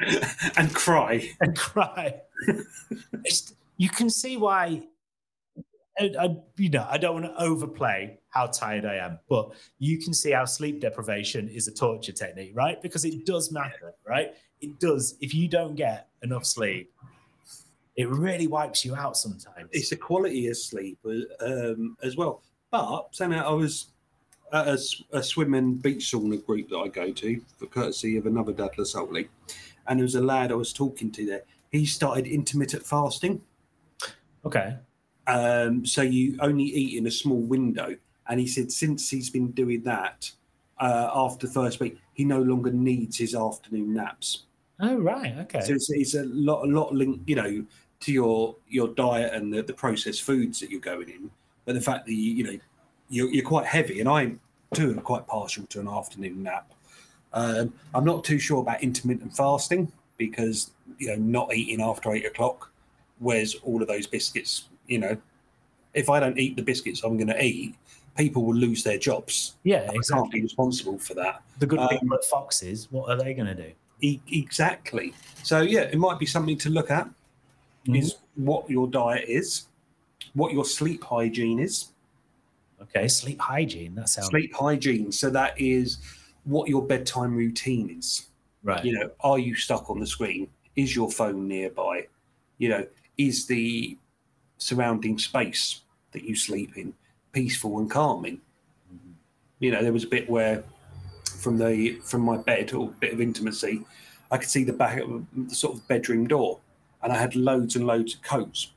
and 0.56 0.74
cry 0.74 1.30
and 1.40 1.56
cry. 1.56 2.20
It's- 2.48 3.52
you 3.78 3.90
can 3.90 4.08
see 4.08 4.36
why. 4.38 4.82
I, 5.98 6.10
I- 6.18 6.36
you 6.56 6.70
know, 6.70 6.86
I 6.88 6.98
don't 6.98 7.20
want 7.22 7.26
to 7.26 7.42
overplay 7.42 8.18
how 8.28 8.46
tired 8.46 8.84
I 8.84 8.96
am, 8.96 9.18
but 9.28 9.52
you 9.78 9.98
can 9.98 10.12
see 10.14 10.30
how 10.32 10.44
sleep 10.44 10.80
deprivation 10.80 11.48
is 11.48 11.68
a 11.68 11.74
torture 11.74 12.12
technique, 12.12 12.52
right? 12.54 12.80
Because 12.82 13.04
it 13.04 13.24
does 13.26 13.50
matter, 13.52 13.94
right? 14.06 14.34
It 14.60 14.78
does. 14.78 15.16
If 15.20 15.34
you 15.34 15.48
don't 15.48 15.74
get 15.74 16.08
enough 16.22 16.44
sleep, 16.46 16.92
it 17.96 18.08
really 18.10 18.46
wipes 18.46 18.84
you 18.84 18.94
out 18.94 19.16
sometimes. 19.16 19.68
It's 19.72 19.88
the 19.90 19.96
quality 19.96 20.48
of 20.48 20.56
sleep 20.58 20.98
uh, 21.06 21.44
um, 21.44 21.96
as 22.02 22.16
well. 22.16 22.42
But 22.70 23.08
saying 23.12 23.30
that, 23.30 23.46
I 23.46 23.50
was 23.52 23.86
at 24.52 24.68
a, 24.68 24.78
a 25.12 25.22
swim 25.22 25.54
and 25.54 25.82
beach 25.82 26.10
sauna 26.10 26.44
group 26.44 26.68
that 26.70 26.78
I 26.78 26.88
go 26.88 27.12
to 27.12 27.40
for 27.58 27.66
courtesy 27.66 28.16
of 28.16 28.26
another 28.26 28.52
Dad 28.52 28.70
Solly, 28.84 29.28
and 29.86 29.98
there 29.98 30.04
was 30.04 30.14
a 30.14 30.20
lad 30.20 30.52
I 30.52 30.54
was 30.54 30.72
talking 30.72 31.10
to 31.12 31.26
there. 31.26 31.42
He 31.70 31.86
started 31.86 32.26
intermittent 32.26 32.86
fasting. 32.86 33.40
Okay. 34.44 34.76
Um, 35.26 35.84
so 35.84 36.02
you 36.02 36.38
only 36.40 36.64
eat 36.64 36.98
in 36.98 37.06
a 37.06 37.10
small 37.10 37.40
window, 37.40 37.96
and 38.28 38.38
he 38.38 38.46
said 38.46 38.70
since 38.70 39.10
he's 39.10 39.30
been 39.30 39.50
doing 39.50 39.82
that 39.82 40.30
uh, 40.78 41.10
after 41.14 41.46
the 41.46 41.52
first 41.52 41.80
week, 41.80 41.98
he 42.14 42.24
no 42.24 42.40
longer 42.40 42.70
needs 42.70 43.18
his 43.18 43.34
afternoon 43.34 43.94
naps. 43.94 44.44
Oh 44.80 44.96
right, 44.96 45.36
okay. 45.38 45.60
So 45.60 45.72
it's, 45.72 45.90
it's 45.90 46.14
a 46.14 46.24
lot, 46.24 46.64
a 46.64 46.70
lot 46.70 46.94
linked, 46.94 47.28
you 47.28 47.36
know, 47.36 47.64
to 48.00 48.12
your 48.12 48.56
your 48.68 48.88
diet 48.88 49.32
and 49.34 49.52
the, 49.52 49.62
the 49.62 49.72
processed 49.72 50.22
foods 50.22 50.60
that 50.60 50.70
you're 50.70 50.80
going 50.80 51.08
in. 51.08 51.30
But 51.64 51.74
the 51.74 51.80
fact 51.80 52.06
that 52.06 52.12
you, 52.12 52.32
you 52.34 52.44
know, 52.44 52.58
you're, 53.08 53.28
you're 53.30 53.44
quite 53.44 53.66
heavy, 53.66 54.00
and 54.00 54.08
I'm 54.08 54.40
too 54.74 54.94
quite 54.96 55.26
partial 55.26 55.64
to 55.66 55.80
an 55.80 55.88
afternoon 55.88 56.42
nap. 56.42 56.72
Um, 57.32 57.72
I'm 57.94 58.04
not 58.04 58.24
too 58.24 58.38
sure 58.38 58.60
about 58.60 58.82
intermittent 58.82 59.36
fasting 59.36 59.90
because 60.16 60.70
you 60.98 61.08
know 61.08 61.16
not 61.16 61.54
eating 61.54 61.80
after 61.80 62.12
eight 62.12 62.26
o'clock, 62.26 62.70
where's 63.18 63.54
all 63.56 63.82
of 63.82 63.88
those 63.88 64.06
biscuits. 64.06 64.68
You 64.86 64.98
know, 64.98 65.16
if 65.94 66.08
I 66.08 66.20
don't 66.20 66.38
eat 66.38 66.56
the 66.56 66.62
biscuits 66.62 67.02
I'm 67.02 67.16
going 67.16 67.28
to 67.28 67.42
eat, 67.42 67.74
people 68.16 68.44
will 68.44 68.54
lose 68.54 68.82
their 68.82 68.98
jobs. 68.98 69.56
Yeah, 69.64 69.82
I 69.82 69.86
can't 69.86 69.96
exactly. 69.96 70.40
be 70.40 70.42
responsible 70.42 70.98
for 70.98 71.14
that. 71.14 71.42
The 71.58 71.66
good 71.66 71.78
Um, 71.78 71.88
people 71.88 72.14
at 72.14 72.24
Fox's, 72.24 72.90
what 72.90 73.10
are 73.10 73.16
they 73.16 73.34
going 73.34 73.48
to 73.48 73.54
do? 73.54 73.72
E- 74.00 74.20
exactly. 74.30 75.12
So 75.42 75.60
yeah, 75.60 75.82
it 75.82 75.98
might 75.98 76.18
be 76.18 76.26
something 76.26 76.58
to 76.58 76.70
look 76.70 76.90
at. 76.90 77.08
Is 77.88 78.16
what 78.34 78.68
your 78.68 78.88
diet 78.88 79.28
is, 79.28 79.68
what 80.34 80.52
your 80.52 80.64
sleep 80.64 81.04
hygiene 81.04 81.60
is. 81.60 81.92
Okay, 82.82 83.08
sleep 83.08 83.40
hygiene. 83.40 83.94
That 83.94 84.08
sounds 84.08 84.28
Sleep 84.28 84.54
hygiene. 84.54 85.10
So 85.10 85.30
that 85.30 85.58
is 85.60 85.98
what 86.44 86.68
your 86.68 86.82
bedtime 86.82 87.34
routine 87.34 87.96
is. 87.98 88.26
right. 88.62 88.84
You 88.84 88.98
know, 88.98 89.10
are 89.20 89.38
you 89.38 89.54
stuck 89.54 89.90
on 89.90 89.98
the 89.98 90.06
screen? 90.06 90.48
Is 90.76 90.94
your 90.94 91.10
phone 91.10 91.48
nearby? 91.48 92.06
You 92.58 92.68
know, 92.68 92.86
is 93.16 93.46
the 93.46 93.96
surrounding 94.58 95.18
space 95.18 95.80
that 96.12 96.24
you 96.24 96.34
sleep 96.34 96.76
in 96.76 96.92
peaceful 97.32 97.78
and 97.78 97.90
calming? 97.90 98.40
Mm-hmm. 98.92 99.12
You 99.60 99.70
know, 99.72 99.82
there 99.82 99.92
was 99.92 100.04
a 100.04 100.08
bit 100.08 100.28
where 100.28 100.62
from 101.38 101.58
the 101.58 101.94
from 102.04 102.22
my 102.22 102.36
bed 102.36 102.72
or 102.72 102.90
bit 103.00 103.12
of 103.12 103.20
intimacy, 103.20 103.84
I 104.30 104.38
could 104.38 104.48
see 104.48 104.64
the 104.64 104.72
back 104.72 104.98
of 105.00 105.24
the 105.34 105.54
sort 105.54 105.76
of 105.76 105.86
bedroom 105.88 106.26
door, 106.26 106.60
and 107.02 107.12
I 107.12 107.16
had 107.16 107.36
loads 107.36 107.76
and 107.76 107.86
loads 107.86 108.14
of 108.14 108.22
coats 108.22 108.72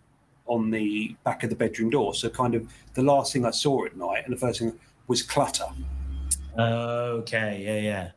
on 0.50 0.70
the 0.70 1.16
back 1.24 1.44
of 1.44 1.50
the 1.50 1.56
bedroom 1.56 1.90
door. 1.90 2.14
So 2.14 2.30
kind 2.30 2.56
of 2.56 2.68
the 2.94 3.04
last 3.04 3.32
thing 3.32 3.46
I 3.46 3.52
saw 3.52 3.86
at 3.86 3.96
night, 3.96 4.26
and 4.26 4.34
the 4.34 4.38
first 4.38 4.60
thing 4.60 4.78
was 5.08 5.24
clutter. 5.24 5.68
Okay, 6.58 7.64
yeah, 7.64 7.80
yeah. 7.80 8.12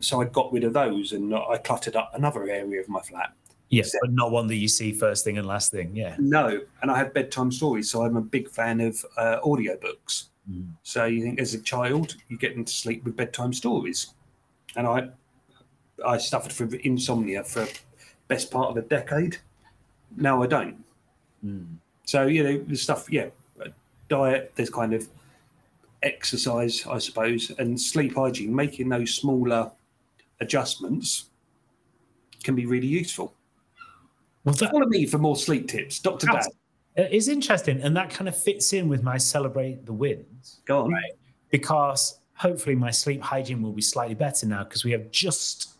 So 0.00 0.20
I 0.20 0.26
got 0.26 0.52
rid 0.52 0.64
of 0.64 0.74
those, 0.74 1.12
and 1.12 1.34
I 1.34 1.56
cluttered 1.56 1.96
up 1.96 2.12
another 2.14 2.48
area 2.50 2.80
of 2.80 2.88
my 2.88 3.00
flat. 3.00 3.32
Yes, 3.70 3.94
but 4.02 4.12
not 4.12 4.30
one 4.30 4.46
that 4.48 4.56
you 4.56 4.68
see 4.68 4.92
first 4.92 5.24
thing 5.24 5.38
and 5.38 5.46
last 5.46 5.70
thing. 5.70 5.96
Yeah. 5.96 6.16
No, 6.18 6.60
and 6.82 6.90
I 6.90 6.98
have 6.98 7.14
bedtime 7.14 7.50
stories, 7.50 7.90
so 7.90 8.02
I'm 8.02 8.16
a 8.16 8.20
big 8.20 8.50
fan 8.50 8.80
of 8.80 9.02
uh, 9.16 9.38
audiobooks. 9.42 10.26
So 10.82 11.06
you 11.06 11.22
think 11.22 11.40
as 11.40 11.54
a 11.54 11.60
child 11.62 12.16
you 12.28 12.36
get 12.36 12.52
into 12.52 12.70
sleep 12.70 13.02
with 13.04 13.16
bedtime 13.16 13.54
stories, 13.54 14.12
and 14.76 14.86
I 14.86 15.08
I 16.06 16.18
suffered 16.18 16.52
from 16.52 16.74
insomnia 16.74 17.42
for 17.44 17.66
best 18.28 18.50
part 18.50 18.68
of 18.68 18.76
a 18.76 18.82
decade. 18.82 19.38
Now 20.16 20.42
I 20.42 20.46
don't. 20.46 20.83
So 22.04 22.26
you 22.26 22.42
know 22.42 22.58
the 22.58 22.76
stuff, 22.76 23.10
yeah, 23.10 23.26
uh, 23.60 23.68
diet. 24.08 24.52
There's 24.56 24.70
kind 24.70 24.94
of 24.94 25.08
exercise, 26.02 26.86
I 26.86 26.98
suppose, 26.98 27.50
and 27.58 27.80
sleep 27.80 28.14
hygiene. 28.14 28.54
Making 28.54 28.88
those 28.88 29.14
smaller 29.14 29.70
adjustments 30.40 31.30
can 32.42 32.54
be 32.54 32.66
really 32.66 32.86
useful. 32.86 33.34
Follow 34.56 34.86
me 34.86 35.06
for 35.06 35.18
more 35.18 35.36
sleep 35.36 35.68
tips, 35.68 35.98
Doctor 35.98 36.26
Dan. 36.26 36.42
It 36.96 37.12
is 37.12 37.28
interesting, 37.28 37.80
and 37.80 37.96
that 37.96 38.10
kind 38.10 38.28
of 38.28 38.36
fits 38.36 38.72
in 38.72 38.88
with 38.88 39.02
my 39.02 39.18
celebrate 39.18 39.84
the 39.86 39.92
wins. 39.92 40.60
Go 40.66 40.82
on. 40.82 40.92
Right? 40.92 41.12
Because 41.50 42.20
hopefully 42.34 42.76
my 42.76 42.90
sleep 42.90 43.22
hygiene 43.22 43.62
will 43.62 43.72
be 43.72 43.82
slightly 43.82 44.14
better 44.14 44.46
now 44.46 44.64
because 44.64 44.84
we 44.84 44.92
have 44.92 45.10
just, 45.10 45.74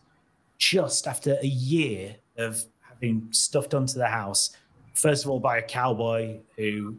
just 0.57 1.07
after 1.07 1.37
a 1.41 1.47
year 1.47 2.15
of 2.37 2.63
having 2.81 3.27
stuff 3.31 3.69
done 3.69 3.85
to 3.85 3.97
the 3.97 4.07
house. 4.07 4.57
First 4.95 5.25
of 5.25 5.31
all, 5.31 5.39
by 5.39 5.57
a 5.57 5.61
cowboy 5.61 6.39
who 6.57 6.97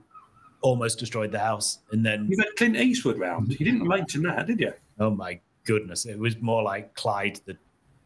almost 0.60 0.98
destroyed 0.98 1.32
the 1.32 1.38
house, 1.38 1.80
and 1.92 2.04
then 2.04 2.26
You've 2.28 2.40
had 2.40 2.54
Clint 2.56 2.76
Eastwood 2.76 3.18
round. 3.18 3.50
You 3.50 3.64
didn't 3.64 3.86
mention 3.86 4.22
that, 4.22 4.46
did 4.46 4.60
you? 4.60 4.72
oh 4.98 5.10
my 5.10 5.38
goodness, 5.64 6.06
it 6.06 6.18
was 6.18 6.40
more 6.40 6.62
like 6.62 6.94
Clyde 6.94 7.40
the 7.44 7.56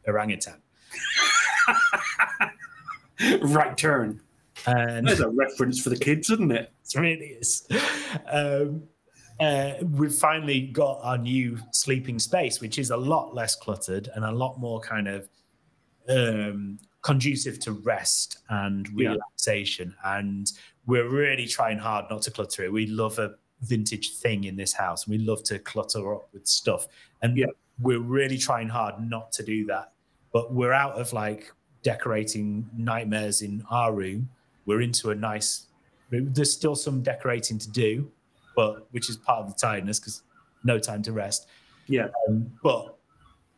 orangutan. 0.06 0.60
right 3.42 3.76
turn. 3.76 4.20
And 4.66 5.06
There's 5.06 5.20
a 5.20 5.28
reference 5.28 5.80
for 5.80 5.90
the 5.90 5.96
kids, 5.96 6.30
isn't 6.30 6.50
it? 6.50 6.72
It 6.84 6.98
really 6.98 7.26
is. 7.40 7.66
Um, 8.30 8.82
uh, 9.38 9.72
we've 9.92 10.14
finally 10.14 10.60
got 10.60 11.00
our 11.02 11.16
new 11.16 11.58
sleeping 11.72 12.18
space, 12.18 12.60
which 12.60 12.78
is 12.78 12.90
a 12.90 12.96
lot 12.96 13.34
less 13.34 13.54
cluttered 13.54 14.10
and 14.14 14.24
a 14.24 14.30
lot 14.30 14.58
more 14.58 14.80
kind 14.80 15.08
of 15.08 15.28
um, 16.08 16.78
conducive 17.02 17.58
to 17.60 17.72
rest 17.72 18.38
and 18.48 18.88
Yeah. 18.94 19.10
relaxation. 19.12 19.94
And 20.04 20.50
we're 20.86 21.08
really 21.08 21.46
trying 21.46 21.78
hard 21.78 22.06
not 22.10 22.22
to 22.22 22.30
clutter 22.30 22.64
it. 22.64 22.72
We 22.72 22.86
love 22.86 23.18
a 23.18 23.36
vintage 23.62 24.16
thing 24.16 24.44
in 24.44 24.56
this 24.56 24.72
house. 24.72 25.06
And 25.06 25.18
we 25.18 25.24
love 25.24 25.42
to 25.44 25.58
clutter 25.58 26.14
up 26.14 26.28
with 26.32 26.46
stuff. 26.46 26.86
And 27.22 27.38
we're 27.80 28.00
really 28.00 28.38
trying 28.38 28.68
hard 28.68 28.94
not 29.08 29.32
to 29.32 29.42
do 29.42 29.64
that. 29.66 29.92
But 30.32 30.52
we're 30.52 30.72
out 30.72 30.94
of 30.94 31.12
like 31.12 31.52
decorating 31.82 32.68
nightmares 32.76 33.42
in 33.42 33.64
our 33.70 33.92
room. 33.94 34.28
We're 34.66 34.82
into 34.82 35.10
a 35.10 35.14
nice, 35.14 35.66
there's 36.10 36.52
still 36.52 36.76
some 36.76 37.02
decorating 37.02 37.58
to 37.58 37.70
do, 37.70 38.10
but 38.54 38.86
which 38.92 39.08
is 39.08 39.16
part 39.16 39.44
of 39.44 39.48
the 39.48 39.58
tiredness 39.58 39.98
because 39.98 40.22
no 40.64 40.78
time 40.78 41.02
to 41.02 41.12
rest. 41.12 41.48
Yeah. 41.86 42.08
Um, 42.28 42.52
but 42.62 42.98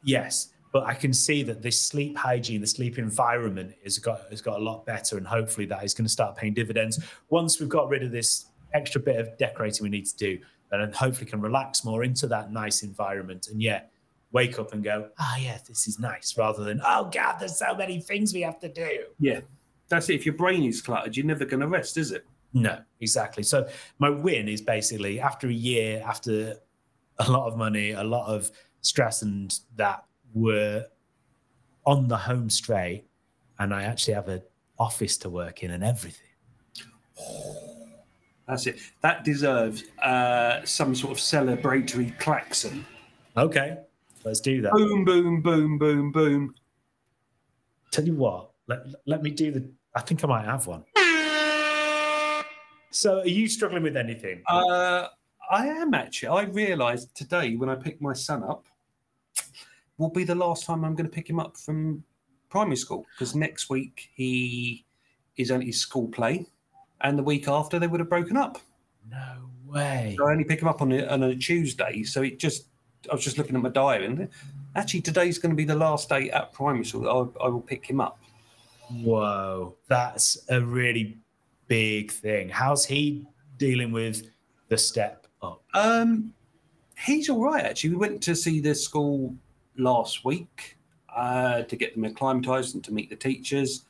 yes, 0.05 0.51
but 0.73 0.85
I 0.85 0.95
can 0.95 1.13
see 1.13 1.43
that 1.45 1.63
this 1.63 1.81
sleep 1.81 2.17
hygiene, 2.17 2.61
the 2.61 2.67
sleep 2.67 2.99
environment 2.99 3.75
has 3.85 3.99
got 3.99 4.29
has 4.31 4.41
got 4.41 4.59
a 4.59 4.63
lot 4.63 4.87
better, 4.87 5.19
and 5.19 5.27
hopefully 5.27 5.67
that 5.67 5.85
is 5.85 5.95
going 5.95 6.07
to 6.07 6.13
start 6.13 6.37
paying 6.37 6.55
dividends 6.55 6.99
once 7.29 7.61
we've 7.61 7.69
got 7.69 7.89
rid 7.89 8.03
of 8.03 8.11
this 8.11 8.47
extra 8.75 9.01
bit 9.01 9.17
of 9.17 9.37
decorating 9.37 9.85
we 9.85 9.91
need 9.91 10.07
to 10.07 10.17
do. 10.17 10.39
and 10.73 10.95
hopefully 10.95 11.27
can 11.31 11.41
relax 11.41 11.85
more 11.85 12.03
into 12.03 12.27
that 12.27 12.51
nice 12.51 12.83
environment, 12.83 13.49
and 13.49 13.63
yeah, 13.63 13.83
wake 14.33 14.59
up 14.59 14.73
and 14.73 14.83
go, 14.83 15.09
ah, 15.19 15.37
yeah, 15.37 15.59
this 15.69 15.87
is 15.87 15.99
nice, 15.99 16.37
rather 16.37 16.65
than 16.65 16.81
oh 16.85 17.11
god, 17.13 17.37
there's 17.39 17.59
so 17.59 17.75
many 17.75 18.01
things 18.01 18.33
we 18.33 18.41
have 18.41 18.59
to 18.61 18.69
do. 18.69 19.05
Yeah. 19.21 19.41
That's 19.89 20.09
it. 20.09 20.15
If 20.15 20.25
your 20.25 20.35
brain 20.35 20.63
is 20.65 20.81
cluttered, 20.81 21.17
you're 21.19 21.27
never 21.27 21.45
going 21.45 21.61
to 21.61 21.69
rest, 21.69 21.99
is 21.99 22.13
it? 22.13 22.25
No, 22.55 22.79
exactly. 23.01 23.43
So 23.43 23.69
my 23.99 24.09
win 24.09 24.49
is 24.49 24.63
basically 24.63 25.21
after 25.21 25.49
a 25.49 25.53
year, 25.53 26.03
after 26.07 26.57
a 27.19 27.31
lot 27.31 27.47
of 27.47 27.59
money, 27.59 27.91
a 27.91 28.03
lot 28.03 28.27
of 28.27 28.51
stress, 28.81 29.21
and 29.21 29.55
that 29.77 30.05
we're 30.35 30.87
on 31.85 32.09
the 32.09 32.17
home 32.17 32.51
straight, 32.51 33.05
and 33.59 33.75
I 33.75 33.85
actually 33.85 34.15
have 34.15 34.29
an 34.29 34.43
office 34.79 35.17
to 35.19 35.31
work 35.31 35.63
in 35.63 35.71
and 35.71 35.85
everything. 35.85 36.29
That's 38.47 38.67
it. 38.67 38.81
That 39.01 39.25
deserves 39.25 39.85
uh, 40.03 40.65
some 40.65 40.95
sort 40.95 41.13
of 41.13 41.19
celebratory 41.19 42.19
klaxon. 42.19 42.85
Okay, 43.37 43.79
let's 44.25 44.41
do 44.41 44.61
that. 44.63 44.73
Boom, 44.73 45.05
boom, 45.05 45.41
boom, 45.41 45.79
boom, 45.79 46.13
boom. 46.13 46.55
Tell 47.91 48.05
you 48.05 48.15
what, 48.15 48.51
let, 48.67 48.87
let 49.07 49.23
me 49.23 49.31
do 49.31 49.51
the. 49.53 49.69
I 49.95 50.01
think 50.01 50.25
I 50.25 50.27
might 50.27 50.45
have 50.45 50.67
one. 50.67 50.85
So, 52.91 53.21
are 53.21 53.27
you 53.27 53.49
struggling 53.49 53.83
with 53.83 53.97
anything? 53.97 54.43
Uh, 54.47 55.09
I 55.51 55.67
am 55.67 55.95
actually. 55.95 56.29
I 56.29 56.43
realised 56.45 57.15
today 57.15 57.57
when 57.57 57.69
I 57.69 57.75
picked 57.75 58.03
my 58.03 58.13
son 58.13 58.43
up, 58.43 58.67
will 60.03 60.11
be 60.11 60.25
the 60.25 60.35
last 60.35 60.67
time 60.67 60.85
I'm 60.85 60.95
going 60.95 61.09
to 61.09 61.15
pick 61.15 61.31
him 61.31 61.41
up 61.41 61.57
from 61.57 62.05
primary 62.51 62.77
school 62.77 63.07
because 63.15 63.35
next 63.35 63.71
week 63.71 64.11
he 64.15 64.85
is 65.37 65.51
only 65.51 65.67
his 65.67 65.81
school 65.81 66.09
play, 66.09 66.47
and 67.01 67.19
the 67.19 67.23
week 67.23 67.49
after 67.49 67.79
they 67.79 67.87
would 67.87 68.01
have 68.01 68.11
broken 68.11 68.37
up. 68.37 68.59
No 69.11 69.49
way. 69.65 70.15
So 70.19 70.27
I 70.27 70.33
only 70.33 70.45
pick 70.45 70.61
him 70.61 70.69
up 70.69 70.83
on 70.83 70.93
a, 70.93 71.07
on 71.07 71.23
a 71.23 71.35
Tuesday. 71.35 72.03
So 72.03 72.23
it 72.23 72.39
just, 72.39 72.67
I 73.11 73.15
was 73.15 73.25
just 73.25 73.39
looking 73.39 73.57
at 73.57 73.63
my 73.63 73.71
diary, 73.71 74.05
and 74.07 74.29
actually 74.77 75.01
today's 75.01 75.39
going 75.39 75.51
to 75.51 75.57
be 75.57 75.65
the 75.65 75.75
last 75.75 76.09
day 76.09 76.31
at 76.31 76.53
primary 76.53 76.85
school 76.85 77.03
that 77.03 77.41
I, 77.41 77.47
I 77.47 77.49
will 77.49 77.63
pick 77.63 77.87
him 77.87 78.01
up. 78.01 78.19
Whoa, 78.91 79.75
that's 79.89 80.45
a 80.51 80.61
really 80.61 81.17
big 81.67 82.11
thing. 82.11 82.51
How's 82.51 82.85
he 82.85 83.27
dealing 83.57 83.93
with 83.93 84.27
the 84.69 84.77
step 84.77 85.27
up? 85.41 85.63
Um, 85.73 86.35
he's 86.99 87.31
all 87.31 87.43
right 87.43 87.65
actually. 87.65 87.91
We 87.91 87.97
went 87.97 88.23
to 88.25 88.37
see 88.37 88.61
the 88.61 88.75
school 88.75 89.35
last 89.77 90.25
week 90.25 90.77
uh, 91.15 91.63
to 91.63 91.77
get 91.77 91.95
them 91.95 92.05
acclimatized 92.05 92.75
and 92.75 92.85
to 92.85 92.93
meet 92.93 93.11
the 93.11 93.17
teachers. 93.17 93.85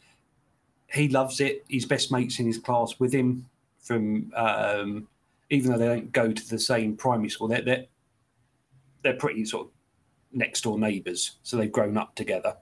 He 0.89 1.09
loves 1.09 1.41
it. 1.41 1.65
His 1.69 1.87
best 1.87 2.13
mates 2.13 2.39
in 2.39 2.47
his 2.47 2.59
class 2.59 2.99
with 2.99 3.13
him 3.13 3.47
from 3.81 4.33
um, 4.37 5.09
even 5.51 5.71
though 5.71 5.79
they 5.79 5.87
don't 5.87 6.13
go 6.13 6.33
to 6.33 6.49
the 6.49 6.59
same 6.59 6.97
primary 6.97 7.29
school, 7.29 7.49
they're 7.49 7.63
they're, 7.63 7.85
they're 9.03 9.15
pretty 9.15 9.45
sort 9.45 9.67
of 9.67 9.73
next 10.33 10.63
door 10.63 10.79
neighbours, 10.79 11.39
so 11.43 11.57
they've 11.57 11.73
grown 11.73 11.97
up 11.97 12.15
together. 12.15 12.57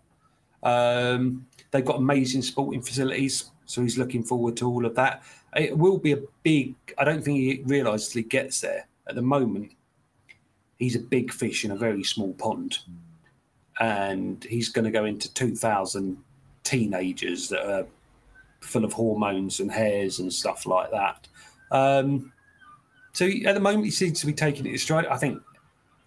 Um, 0.62 1.46
they've 1.70 1.84
got 1.84 1.96
amazing 1.96 2.42
sporting 2.42 2.82
facilities, 2.82 3.50
so 3.64 3.82
he's 3.82 3.96
looking 3.96 4.22
forward 4.22 4.56
to 4.58 4.68
all 4.68 4.84
of 4.84 4.94
that. 4.96 5.22
It 5.56 5.76
will 5.76 5.98
be 5.98 6.12
a 6.12 6.22
big. 6.42 6.74
I 6.98 7.04
don't 7.04 7.22
think 7.22 7.38
he 7.38 7.62
realises 7.64 8.12
he 8.12 8.22
gets 8.22 8.60
there. 8.60 8.86
At 9.06 9.14
the 9.14 9.22
moment, 9.22 9.72
he's 10.78 10.96
a 10.96 11.00
big 11.00 11.32
fish 11.32 11.64
in 11.64 11.70
a 11.70 11.76
very 11.76 12.04
small 12.04 12.34
pond. 12.34 12.78
And 13.80 14.44
he's 14.44 14.68
going 14.68 14.84
to 14.84 14.90
go 14.90 15.06
into 15.06 15.32
2,000 15.32 16.16
teenagers 16.62 17.48
that 17.48 17.66
are 17.66 17.86
full 18.60 18.84
of 18.84 18.92
hormones 18.92 19.60
and 19.60 19.72
hairs 19.72 20.18
and 20.18 20.32
stuff 20.32 20.66
like 20.66 20.90
that. 20.90 21.26
Um, 21.70 22.32
so 23.12 23.26
at 23.26 23.54
the 23.54 23.60
moment, 23.60 23.86
he 23.86 23.90
seems 23.90 24.20
to 24.20 24.26
be 24.26 24.34
taking 24.34 24.66
it 24.66 24.78
stride. 24.78 25.06
I 25.06 25.16
think 25.16 25.42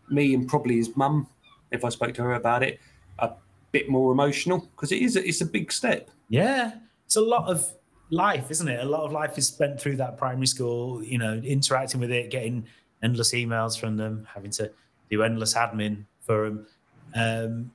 me 0.09 0.35
and 0.35 0.47
probably 0.47 0.77
his 0.77 0.95
mum, 0.95 1.27
if 1.71 1.83
I 1.83 1.89
spoke 1.89 2.13
to 2.13 2.23
her 2.23 2.33
about 2.33 2.63
it, 2.63 2.79
a 3.19 3.31
bit 3.71 3.89
more 3.89 4.11
emotional 4.11 4.69
because 4.75 4.91
it 4.91 5.01
is 5.01 5.15
a, 5.15 5.27
it's 5.27 5.41
a 5.41 5.45
big 5.45 5.71
step. 5.71 6.09
Yeah, 6.29 6.73
it's 7.05 7.15
a 7.15 7.21
lot 7.21 7.49
of 7.49 7.73
life, 8.11 8.51
isn't 8.51 8.67
it? 8.67 8.79
A 8.79 8.87
lot 8.87 9.03
of 9.03 9.11
life 9.11 9.37
is 9.37 9.47
spent 9.47 9.81
through 9.81 9.97
that 9.97 10.17
primary 10.17 10.47
school. 10.47 11.03
You 11.03 11.17
know, 11.17 11.33
interacting 11.43 11.99
with 11.99 12.11
it, 12.11 12.29
getting 12.29 12.67
endless 13.01 13.33
emails 13.33 13.77
from 13.77 13.97
them, 13.97 14.27
having 14.31 14.51
to 14.51 14.71
do 15.09 15.23
endless 15.23 15.55
admin 15.55 16.05
for 16.21 16.45
them, 16.45 16.67
um, 17.15 17.71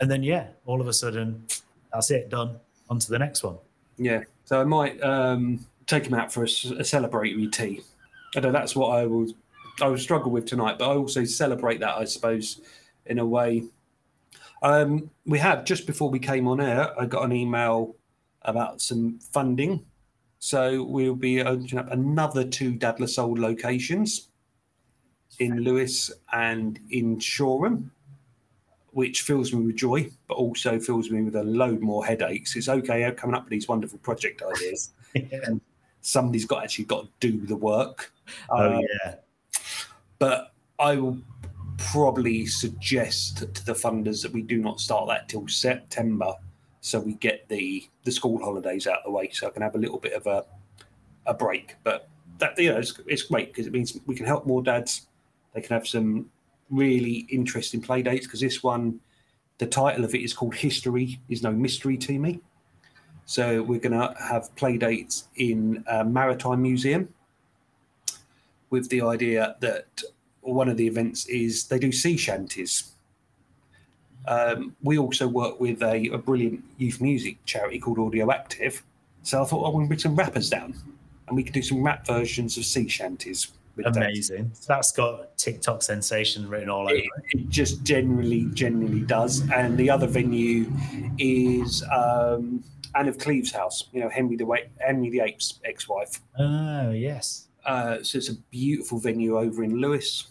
and 0.00 0.10
then 0.10 0.22
yeah, 0.22 0.48
all 0.66 0.80
of 0.80 0.88
a 0.88 0.92
sudden, 0.92 1.44
that's 1.92 2.10
it, 2.10 2.28
done. 2.30 2.58
On 2.88 2.98
to 2.98 3.10
the 3.10 3.18
next 3.18 3.42
one. 3.42 3.56
Yeah, 3.98 4.22
so 4.44 4.60
I 4.60 4.64
might 4.64 5.00
um, 5.02 5.64
take 5.86 6.06
him 6.06 6.14
out 6.14 6.32
for 6.32 6.42
a 6.42 6.46
celebratory 6.46 7.52
tea. 7.52 7.82
I 8.36 8.40
know 8.40 8.52
that's 8.52 8.74
what 8.74 8.88
I 8.96 9.06
will 9.06 9.26
I 9.80 9.88
will 9.88 9.98
struggle 9.98 10.30
with 10.30 10.46
tonight, 10.46 10.78
but 10.78 10.90
I 10.90 10.94
also 10.94 11.24
celebrate 11.24 11.80
that, 11.80 11.96
I 11.96 12.04
suppose, 12.04 12.60
in 13.06 13.18
a 13.18 13.26
way. 13.26 13.64
Um, 14.62 15.10
we 15.24 15.38
had 15.38 15.66
just 15.66 15.86
before 15.86 16.10
we 16.10 16.18
came 16.18 16.46
on 16.46 16.60
air, 16.60 16.98
I 17.00 17.06
got 17.06 17.24
an 17.24 17.32
email 17.32 17.96
about 18.42 18.80
some 18.80 19.18
funding, 19.18 19.84
so 20.38 20.82
we'll 20.84 21.14
be 21.14 21.42
opening 21.42 21.78
up 21.78 21.90
another 21.90 22.44
two 22.44 22.74
Dad 22.74 23.00
La 23.00 23.06
Soul 23.06 23.36
locations 23.38 24.28
in 25.38 25.60
Lewes 25.60 26.10
and 26.32 26.78
in 26.90 27.18
Shoreham 27.18 27.90
which 28.92 29.22
fills 29.22 29.52
me 29.52 29.66
with 29.66 29.76
joy, 29.76 30.10
but 30.28 30.34
also 30.34 30.78
fills 30.78 31.10
me 31.10 31.22
with 31.22 31.36
a 31.36 31.42
load 31.42 31.80
more 31.80 32.04
headaches. 32.04 32.56
It's 32.56 32.68
okay 32.68 33.04
I'm 33.04 33.14
coming 33.14 33.36
up 33.36 33.44
with 33.44 33.50
these 33.50 33.68
wonderful 33.68 33.98
project 33.98 34.42
ideas, 34.42 34.90
and 35.14 35.60
somebody's 36.00 36.44
got 36.44 36.64
actually 36.64 36.86
got 36.86 37.04
to 37.04 37.10
do 37.20 37.46
the 37.46 37.56
work. 37.56 38.12
Oh 38.50 38.76
Um, 38.76 38.80
yeah, 38.80 39.14
but 40.18 40.52
I 40.78 40.96
will 40.96 41.18
probably 41.76 42.46
suggest 42.46 43.38
to 43.38 43.64
the 43.64 43.72
funders 43.72 44.22
that 44.22 44.32
we 44.32 44.42
do 44.42 44.58
not 44.58 44.80
start 44.80 45.08
that 45.08 45.28
till 45.28 45.48
September, 45.48 46.34
so 46.80 47.00
we 47.00 47.14
get 47.14 47.48
the 47.48 47.88
the 48.04 48.12
school 48.12 48.38
holidays 48.38 48.86
out 48.86 48.98
of 48.98 49.04
the 49.04 49.10
way, 49.10 49.30
so 49.30 49.46
I 49.46 49.50
can 49.50 49.62
have 49.62 49.74
a 49.74 49.78
little 49.78 49.98
bit 49.98 50.12
of 50.12 50.26
a 50.26 50.44
a 51.26 51.34
break. 51.34 51.76
But 51.84 52.08
that 52.38 52.58
you 52.58 52.72
know, 52.72 52.78
it's, 52.78 52.98
it's 53.06 53.22
great 53.22 53.48
because 53.48 53.66
it 53.66 53.72
means 53.72 53.98
we 54.06 54.14
can 54.14 54.26
help 54.26 54.46
more 54.46 54.62
dads. 54.62 55.06
They 55.54 55.60
can 55.60 55.74
have 55.74 55.86
some 55.86 56.30
really 56.70 57.26
interesting 57.30 57.80
play 57.80 58.02
dates 58.02 58.26
because 58.26 58.40
this 58.40 58.62
one, 58.62 59.00
the 59.58 59.66
title 59.66 60.04
of 60.04 60.14
it 60.14 60.22
is 60.22 60.32
called 60.32 60.54
"History 60.54 61.20
is 61.28 61.42
No 61.42 61.52
Mystery 61.52 61.96
to 61.98 62.18
Me." 62.18 62.40
So 63.26 63.62
we're 63.62 63.78
going 63.78 63.92
to 63.92 64.14
have 64.20 64.54
play 64.56 64.76
dates 64.76 65.28
in 65.36 65.84
a 65.86 66.04
maritime 66.04 66.62
museum 66.62 67.08
with 68.70 68.88
the 68.88 69.02
idea 69.02 69.56
that 69.60 70.02
one 70.40 70.68
of 70.68 70.76
the 70.76 70.86
events 70.86 71.26
is 71.26 71.68
they 71.68 71.78
do 71.78 71.92
sea 71.92 72.16
shanties. 72.16 72.92
Um, 74.26 74.74
we 74.82 74.98
also 74.98 75.28
work 75.28 75.60
with 75.60 75.82
a, 75.82 76.08
a 76.08 76.18
brilliant 76.18 76.64
youth 76.78 77.00
music 77.00 77.36
charity 77.44 77.78
called 77.78 77.98
Audio 77.98 78.30
Active. 78.30 78.82
So 79.22 79.42
I 79.42 79.44
thought 79.44 79.64
I 79.64 79.70
want 79.70 79.84
to 79.84 79.88
bring 79.88 79.98
some 79.98 80.16
rappers 80.16 80.50
down 80.50 80.74
and 81.28 81.36
we 81.36 81.42
could 81.42 81.54
do 81.54 81.62
some 81.62 81.82
rap 81.82 82.06
versions 82.06 82.58
of 82.58 82.64
sea 82.64 82.88
shanties. 82.88 83.52
Amazing. 83.84 84.52
That's 84.66 84.92
got 84.92 85.36
TikTok 85.36 85.82
sensation 85.82 86.48
written 86.48 86.68
all 86.68 86.82
over 86.82 86.96
It, 86.96 87.08
it 87.32 87.48
just 87.48 87.82
generally, 87.82 88.46
generally 88.52 89.00
does. 89.00 89.48
And 89.50 89.78
the 89.78 89.88
other 89.90 90.06
venue 90.06 90.70
is 91.18 91.82
um, 91.92 92.62
Anne 92.94 93.08
of 93.08 93.18
Cleves' 93.18 93.52
house. 93.52 93.84
You 93.92 94.00
know, 94.00 94.08
Henry 94.08 94.36
the 94.36 94.46
Henry 94.78 95.10
the 95.10 95.20
Eighth's 95.20 95.60
ex-wife. 95.64 96.20
Oh 96.38 96.90
yes. 96.90 97.48
Uh, 97.64 98.02
so 98.02 98.18
it's 98.18 98.28
a 98.28 98.36
beautiful 98.50 98.98
venue 98.98 99.38
over 99.38 99.62
in 99.62 99.80
Lewes, 99.80 100.28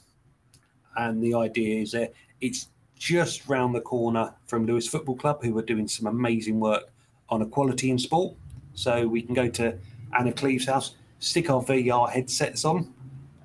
and 0.97 1.23
the 1.23 1.35
idea 1.35 1.81
is 1.81 1.91
that 1.91 2.13
it's 2.41 2.69
just 2.97 3.47
round 3.47 3.73
the 3.73 3.81
corner 3.81 4.33
from 4.47 4.65
Lewes 4.65 4.87
Football 4.87 5.15
Club, 5.15 5.43
who 5.43 5.57
are 5.57 5.63
doing 5.63 5.87
some 5.87 6.07
amazing 6.07 6.59
work 6.59 6.91
on 7.29 7.41
equality 7.41 7.91
in 7.91 7.99
sport. 7.99 8.35
So 8.73 9.07
we 9.07 9.21
can 9.21 9.33
go 9.33 9.47
to 9.47 9.77
Anne 10.17 10.27
of 10.27 10.35
Cleves' 10.35 10.65
house, 10.65 10.95
stick 11.19 11.49
our 11.49 11.61
VR 11.61 12.09
headsets 12.09 12.65
on, 12.65 12.93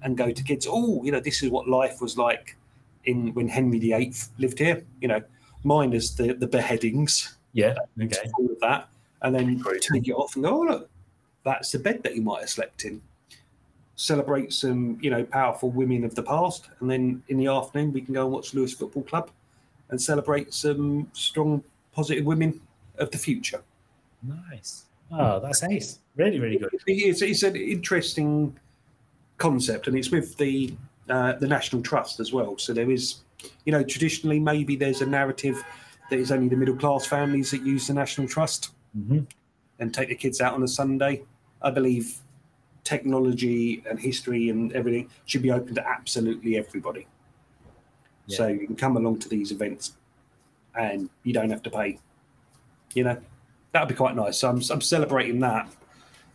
and 0.04 0.16
go 0.16 0.30
to 0.30 0.42
kids. 0.44 0.66
Oh, 0.70 1.02
you 1.02 1.10
know, 1.10 1.20
this 1.20 1.42
is 1.42 1.50
what 1.50 1.68
life 1.68 2.00
was 2.00 2.16
like 2.16 2.56
in 3.04 3.34
when 3.34 3.48
Henry 3.48 3.78
VIII 3.78 4.14
lived 4.38 4.58
here. 4.58 4.84
You 5.00 5.08
know, 5.08 5.22
minus 5.64 6.10
the 6.10 6.34
the 6.34 6.46
beheadings, 6.46 7.36
Yeah. 7.52 7.74
Okay. 8.00 8.30
all 8.38 8.50
of 8.50 8.60
that, 8.60 8.88
and 9.22 9.34
then 9.34 9.62
take 9.80 10.06
it 10.06 10.12
off 10.12 10.36
and 10.36 10.44
go. 10.44 10.60
Oh, 10.60 10.60
look, 10.60 10.90
that's 11.42 11.72
the 11.72 11.78
bed 11.78 12.02
that 12.04 12.14
you 12.14 12.22
might 12.22 12.40
have 12.40 12.50
slept 12.50 12.84
in 12.84 13.02
celebrate 13.96 14.52
some, 14.52 14.98
you 15.00 15.10
know, 15.10 15.24
powerful 15.24 15.70
women 15.70 16.04
of 16.04 16.14
the 16.14 16.22
past, 16.22 16.68
and 16.80 16.90
then 16.90 17.22
in 17.28 17.36
the 17.36 17.46
afternoon 17.46 17.92
we 17.92 18.00
can 18.00 18.14
go 18.14 18.24
and 18.24 18.32
watch 18.32 18.54
Lewes 18.54 18.74
Football 18.74 19.04
Club 19.04 19.30
and 19.90 20.00
celebrate 20.00 20.52
some 20.52 21.08
strong, 21.12 21.62
positive 21.92 22.24
women 22.24 22.60
of 22.98 23.10
the 23.10 23.18
future. 23.18 23.62
Nice. 24.22 24.86
Oh, 25.12 25.38
that's 25.38 25.62
ace. 25.62 26.00
Really, 26.16 26.40
really 26.40 26.56
good. 26.58 26.70
It's, 26.86 27.22
it's 27.22 27.42
an 27.42 27.56
interesting 27.56 28.56
concept, 29.38 29.88
and 29.88 29.96
it's 29.96 30.10
with 30.10 30.36
the 30.36 30.74
uh, 31.08 31.34
the 31.34 31.48
National 31.48 31.82
Trust 31.82 32.20
as 32.20 32.32
well. 32.32 32.56
So 32.58 32.72
there 32.72 32.90
is, 32.90 33.16
you 33.64 33.72
know, 33.72 33.82
traditionally 33.82 34.40
maybe 34.40 34.76
there's 34.76 35.02
a 35.02 35.06
narrative 35.06 35.62
that 36.10 36.18
it's 36.18 36.30
only 36.30 36.48
the 36.48 36.56
middle 36.56 36.76
class 36.76 37.06
families 37.06 37.50
that 37.50 37.62
use 37.62 37.86
the 37.86 37.94
National 37.94 38.28
Trust 38.28 38.70
Mm-hmm. 38.96 39.20
and 39.80 39.92
take 39.92 40.08
the 40.08 40.14
kids 40.14 40.40
out 40.40 40.54
on 40.54 40.62
a 40.62 40.68
Sunday. 40.68 41.24
I 41.62 41.70
believe 41.70 42.20
technology 42.84 43.82
and 43.90 43.98
history 43.98 44.50
and 44.50 44.72
everything 44.72 45.10
should 45.24 45.42
be 45.42 45.50
open 45.50 45.74
to 45.74 45.84
absolutely 45.84 46.56
everybody. 46.56 47.08
So 48.28 48.46
you 48.46 48.66
can 48.68 48.76
come 48.76 48.96
along 48.96 49.18
to 49.18 49.28
these 49.28 49.50
events 49.50 49.94
and 50.78 51.10
you 51.24 51.32
don't 51.32 51.50
have 51.50 51.62
to 51.64 51.70
pay. 51.70 51.98
You 52.94 53.02
know, 53.02 53.16
that 53.72 53.80
would 53.80 53.88
be 53.88 53.96
quite 53.96 54.14
nice. 54.14 54.38
So 54.38 54.48
I'm, 54.48 54.62
I'm 54.70 54.80
celebrating 54.80 55.40
that, 55.40 55.68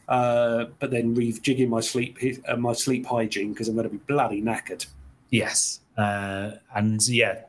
uh, 0.10 0.66
but 0.80 0.90
then 0.90 1.16
rejigging 1.16 1.70
my 1.70 1.80
sleep 1.80 2.18
uh, 2.48 2.58
my 2.58 2.74
sleep 2.74 3.06
hygiene 3.06 3.54
because 3.54 3.68
I'm 3.70 3.76
going 3.76 3.88
to 3.88 3.92
be 3.92 4.02
bloody 4.08 4.42
knackered. 4.42 4.86
Yes. 5.30 5.82
Uh, 5.96 6.54
and 6.76 7.08
yeah, 7.08 7.44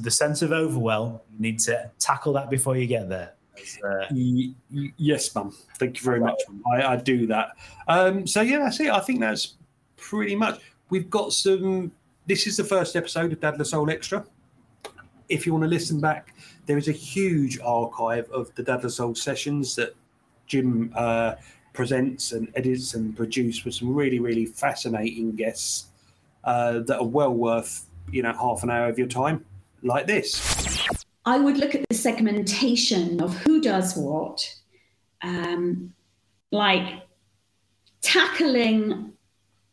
the 0.00 0.10
sense 0.10 0.40
of 0.40 0.52
overwhelm, 0.52 1.20
you 1.34 1.40
need 1.40 1.58
to 1.60 1.90
tackle 1.98 2.32
that 2.34 2.48
before 2.48 2.76
you 2.76 2.86
get 2.86 3.08
there. 3.08 3.32
Uh, 3.84 4.06
yes, 4.96 5.34
mum. 5.34 5.52
Thank 5.78 5.98
you 5.98 6.04
very 6.04 6.20
much. 6.20 6.40
I, 6.72 6.82
I 6.92 6.96
do 6.96 7.26
that. 7.26 7.56
Um, 7.88 8.26
so 8.26 8.40
yeah, 8.40 8.60
that's 8.60 8.78
it. 8.78 8.90
I 8.90 9.00
think 9.00 9.20
that's 9.20 9.54
pretty 9.96 10.36
much. 10.36 10.60
We've 10.90 11.10
got 11.10 11.32
some. 11.32 11.90
This 12.26 12.46
is 12.46 12.56
the 12.56 12.64
first 12.64 12.94
episode 12.94 13.32
of 13.32 13.40
Dad 13.40 13.58
La 13.58 13.64
Soul 13.64 13.90
Extra. 13.90 14.24
If 15.28 15.46
you 15.46 15.52
want 15.52 15.64
to 15.64 15.68
listen 15.68 16.00
back, 16.00 16.34
there 16.66 16.78
is 16.78 16.86
a 16.86 16.92
huge 16.92 17.58
archive 17.60 18.30
of 18.30 18.54
the 18.54 18.62
Dad 18.62 18.84
La 18.84 18.90
Soul 18.90 19.14
sessions 19.14 19.74
that 19.76 19.96
Jim 20.46 20.92
uh, 20.94 21.34
presents 21.76 22.32
and 22.32 22.50
edits 22.56 22.94
and 22.94 23.16
produces 23.16 23.64
with 23.64 23.74
some 23.74 23.94
really, 23.94 24.18
really 24.18 24.46
fascinating 24.46 25.36
guests 25.36 25.86
uh, 26.44 26.80
that 26.80 26.98
are 26.98 27.06
well 27.06 27.32
worth 27.32 27.86
you 28.10 28.22
know 28.22 28.32
half 28.32 28.62
an 28.62 28.70
hour 28.70 28.88
of 28.88 28.98
your 28.98 29.08
time, 29.08 29.44
like 29.82 30.06
this. 30.06 30.88
I 31.24 31.38
would 31.38 31.58
look 31.58 31.74
at 31.74 31.84
the 31.88 31.96
segmentation 31.96 33.20
of 33.20 33.36
who 33.36 33.60
does 33.60 33.96
what, 33.96 34.48
um, 35.22 35.92
like 36.52 37.02
tackling 38.02 39.12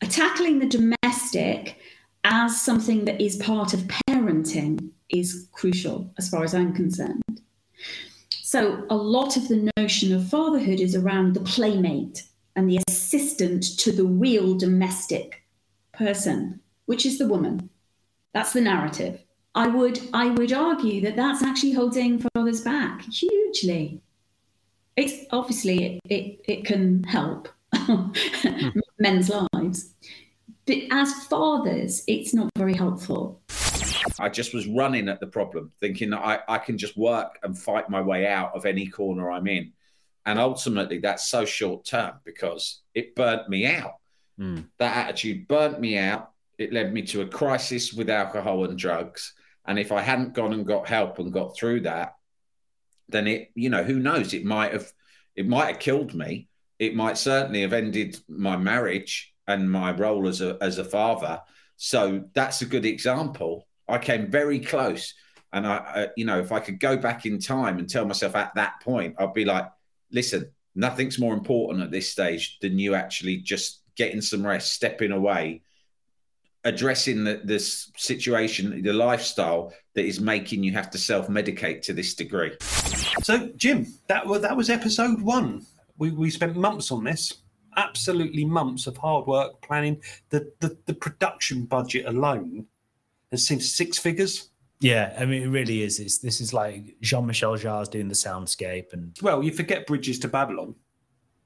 tackling 0.02 0.60
the 0.60 0.68
domestic 0.68 1.78
as 2.26 2.62
something 2.62 3.06
that 3.06 3.22
is 3.22 3.36
part 3.38 3.74
of 3.74 3.82
parenting 3.82 4.90
is 5.10 5.48
crucial 5.52 6.12
as 6.18 6.30
far 6.30 6.44
as 6.44 6.54
I'm 6.56 6.74
concerned. 6.74 7.43
So 8.54 8.86
a 8.92 8.96
lot 8.96 9.36
of 9.36 9.48
the 9.48 9.72
notion 9.78 10.14
of 10.14 10.30
fatherhood 10.30 10.80
is 10.80 10.96
around 10.96 11.34
the 11.34 11.40
playmate 11.40 12.22
and 12.56 12.70
the 12.70 12.82
assistant 12.88 13.64
to 13.80 13.92
the 13.92 14.06
real 14.06 14.54
domestic 14.54 15.42
person, 15.92 16.60
which 16.86 17.04
is 17.04 17.18
the 17.18 17.28
woman. 17.28 17.72
That's 18.32 18.54
the 18.54 18.62
narrative. 18.62 19.24
I 19.56 19.70
would 19.70 20.02
I 20.14 20.30
would 20.30 20.54
argue 20.54 21.02
that 21.02 21.16
that's 21.16 21.42
actually 21.42 21.72
holding 21.72 22.20
fathers 22.20 22.62
back 22.62 23.02
hugely. 23.02 24.04
It's 24.98 25.26
obviously 25.32 25.86
it 25.86 26.00
it, 26.12 26.40
it 26.48 26.66
can 26.66 27.06
help 27.06 27.48
hmm. 27.76 28.12
men's 29.00 29.32
lives, 29.32 29.96
but 30.68 30.78
as 30.92 31.26
fathers, 31.26 32.04
it's 32.06 32.36
not 32.36 32.52
very 32.56 32.76
helpful. 32.76 33.42
I 34.20 34.30
just 34.30 34.54
was 34.54 34.68
running 34.68 35.10
at 35.10 35.20
the 35.20 35.28
problem, 35.28 35.72
thinking 35.80 36.12
that 36.12 36.20
I, 36.20 36.40
I 36.48 36.58
can 36.58 36.78
just 36.78 36.98
work 36.98 37.40
and 37.44 37.58
fight 37.58 37.90
my 37.90 38.02
way 38.02 38.28
out 38.28 38.56
of 38.56 38.66
any 38.66 38.88
corner 38.88 39.32
I'm 39.32 39.48
in. 39.48 39.74
And 40.26 40.40
ultimately, 40.40 41.00
that's 41.00 41.28
so 41.28 41.46
short 41.46 41.86
term 41.86 42.14
because 42.24 42.82
it 42.94 43.16
burnt 43.16 43.50
me 43.50 43.66
out. 43.66 43.96
Hmm. 44.38 44.62
That 44.80 45.08
attitude 45.08 45.48
burnt 45.48 45.80
me 45.80 45.98
out. 45.98 46.32
It 46.58 46.72
led 46.72 46.94
me 46.94 47.02
to 47.04 47.22
a 47.22 47.28
crisis 47.28 47.94
with 47.94 48.10
alcohol 48.10 48.64
and 48.66 48.78
drugs. 48.78 49.34
And 49.66 49.78
if 49.78 49.92
I 49.92 50.02
hadn't 50.02 50.34
gone 50.34 50.54
and 50.54 50.66
got 50.66 50.88
help 50.88 51.20
and 51.20 51.32
got 51.32 51.56
through 51.56 51.82
that, 51.82 52.16
then 53.10 53.28
it, 53.28 53.52
you 53.56 53.70
know, 53.70 53.84
who 53.84 54.00
knows? 54.00 54.34
It 54.34 54.46
might 54.46 54.72
have, 54.72 54.92
it 55.36 55.48
might 55.48 55.68
have 55.68 55.80
killed 55.80 56.14
me. 56.14 56.48
It 56.80 56.96
might 56.96 57.18
certainly 57.18 57.62
have 57.62 57.74
ended 57.74 58.18
my 58.28 58.58
marriage 58.58 59.34
and 59.48 59.70
my 59.70 59.92
role 59.92 60.28
as 60.28 60.42
a 60.42 60.58
as 60.62 60.78
a 60.78 60.86
father. 60.86 61.42
So 61.76 62.26
that's 62.34 62.62
a 62.62 62.66
good 62.66 62.86
example. 62.86 63.68
I 63.88 63.98
came 63.98 64.32
very 64.32 64.60
close, 64.60 65.14
and 65.52 65.68
I, 65.68 65.76
I 65.76 66.08
you 66.16 66.26
know, 66.26 66.40
if 66.40 66.52
I 66.52 66.60
could 66.60 66.80
go 66.80 66.98
back 66.98 67.26
in 67.26 67.40
time 67.40 67.80
and 67.80 67.90
tell 67.90 68.06
myself 68.06 68.36
at 68.36 68.56
that 68.56 68.82
point, 68.82 69.16
I'd 69.20 69.34
be 69.34 69.46
like, 69.46 69.70
listen, 70.12 70.52
nothing's 70.76 71.20
more 71.20 71.34
important 71.34 71.84
at 71.84 71.92
this 71.92 72.10
stage 72.10 72.58
than 72.62 72.80
you 72.80 72.96
actually 72.96 73.38
just 73.38 73.82
getting 73.96 74.22
some 74.22 74.46
rest, 74.46 74.74
stepping 74.74 75.12
away, 75.12 75.62
addressing 76.64 77.24
the, 77.24 77.42
this 77.44 77.92
situation, 77.98 78.82
the 78.82 78.94
lifestyle 78.94 79.74
that 79.96 80.06
is 80.06 80.20
making 80.20 80.64
you 80.64 80.72
have 80.72 80.90
to 80.92 80.98
self 80.98 81.28
medicate 81.28 81.82
to 81.84 81.94
this 81.94 82.14
degree. 82.14 82.54
So, 83.22 83.50
Jim, 83.56 83.88
that 84.08 84.26
was 84.26 84.42
that 84.42 84.56
was 84.56 84.70
episode 84.70 85.22
one. 85.22 85.66
We 85.98 86.12
we 86.12 86.30
spent 86.30 86.56
months 86.56 86.92
on 86.92 87.04
this, 87.04 87.34
absolutely 87.76 88.46
months 88.46 88.88
of 88.88 88.98
hard 88.98 89.28
work 89.28 89.62
planning. 89.62 90.02
The 90.30 90.52
the, 90.60 90.78
the 90.86 90.94
production 90.94 91.66
budget 91.66 92.06
alone 92.08 92.68
has 93.34 93.46
seemed 93.46 93.64
six 93.64 93.98
figures. 93.98 94.50
Yeah, 94.80 95.16
I 95.18 95.26
mean, 95.26 95.44
it 95.44 95.48
really 95.48 95.84
is. 95.84 96.00
It's, 96.00 96.18
this 96.18 96.42
is 96.42 96.54
like 96.54 96.98
Jean 97.02 97.26
Michel 97.26 97.56
Jarre's 97.56 97.88
doing 97.88 98.10
the 98.10 98.16
soundscape, 98.16 98.94
and 98.94 99.16
Well, 99.22 99.44
you 99.44 99.52
forget 99.52 99.88
Bridges 99.88 100.20
to 100.20 100.28
Babylon. 100.28 100.76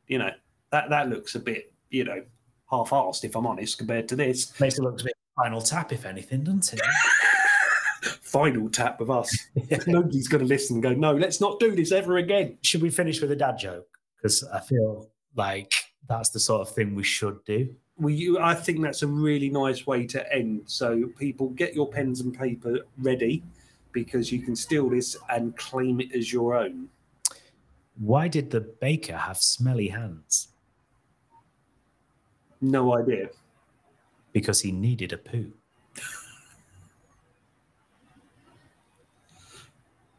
You 0.08 0.20
know 0.20 0.32
that 0.72 0.90
that 0.90 1.10
looks 1.10 1.36
a 1.36 1.40
bit 1.40 1.74
you 1.90 2.04
know 2.04 2.24
half-assed, 2.70 3.24
if 3.24 3.36
I'm 3.36 3.46
honest, 3.46 3.78
compared 3.78 4.08
to 4.10 4.16
this. 4.16 4.60
makes 4.60 4.78
it 4.78 4.82
look 4.82 5.00
a 5.02 5.06
bit 5.06 5.14
Spinal 5.38 5.62
Tap, 5.62 5.94
if 5.94 6.06
anything, 6.06 6.44
doesn't 6.44 6.74
it? 6.74 6.82
Spinal 8.24 8.70
Tap 8.70 9.00
with 9.00 9.10
us. 9.10 9.48
Nobody's 9.88 10.28
going 10.28 10.42
to 10.42 10.48
listen 10.48 10.78
and 10.78 10.84
go, 10.84 10.94
no, 10.94 11.14
let's 11.14 11.40
not 11.40 11.60
do 11.60 11.76
this 11.76 11.92
ever 11.92 12.18
again. 12.18 12.58
Should 12.62 12.82
we 12.82 12.90
finish 12.90 13.22
with 13.22 13.32
a 13.32 13.36
dad 13.36 13.58
joke? 13.58 13.88
Because 14.18 14.44
I 14.54 14.60
feel 14.60 15.10
like 15.36 15.72
that's 16.10 16.30
the 16.30 16.40
sort 16.40 16.68
of 16.68 16.74
thing 16.74 16.96
we 16.96 17.04
should 17.04 17.44
do. 17.46 17.74
Well, 18.00 18.14
you, 18.14 18.40
I 18.40 18.54
think 18.54 18.82
that's 18.82 19.02
a 19.02 19.08
really 19.08 19.50
nice 19.50 19.88
way 19.88 20.06
to 20.08 20.34
end. 20.34 20.64
So, 20.66 21.08
people, 21.18 21.50
get 21.50 21.74
your 21.74 21.90
pens 21.90 22.22
and 22.22 22.38
paper 22.38 22.80
ready 23.00 23.44
because 23.92 24.32
you 24.32 24.40
can 24.40 24.56
steal 24.56 24.90
this 24.90 25.18
and 25.30 25.58
claim 25.58 26.00
it 26.00 26.14
as 26.14 26.32
your 26.32 26.56
own. 26.56 26.90
Why 28.00 28.28
did 28.28 28.52
the 28.52 28.62
baker 28.62 29.18
have 29.18 29.38
smelly 29.38 29.88
hands? 29.88 30.50
No 32.62 32.96
idea. 32.96 33.30
Because 34.34 34.62
he 34.62 34.72
needed 34.72 35.14
a 35.14 35.18
poo. 35.18 35.52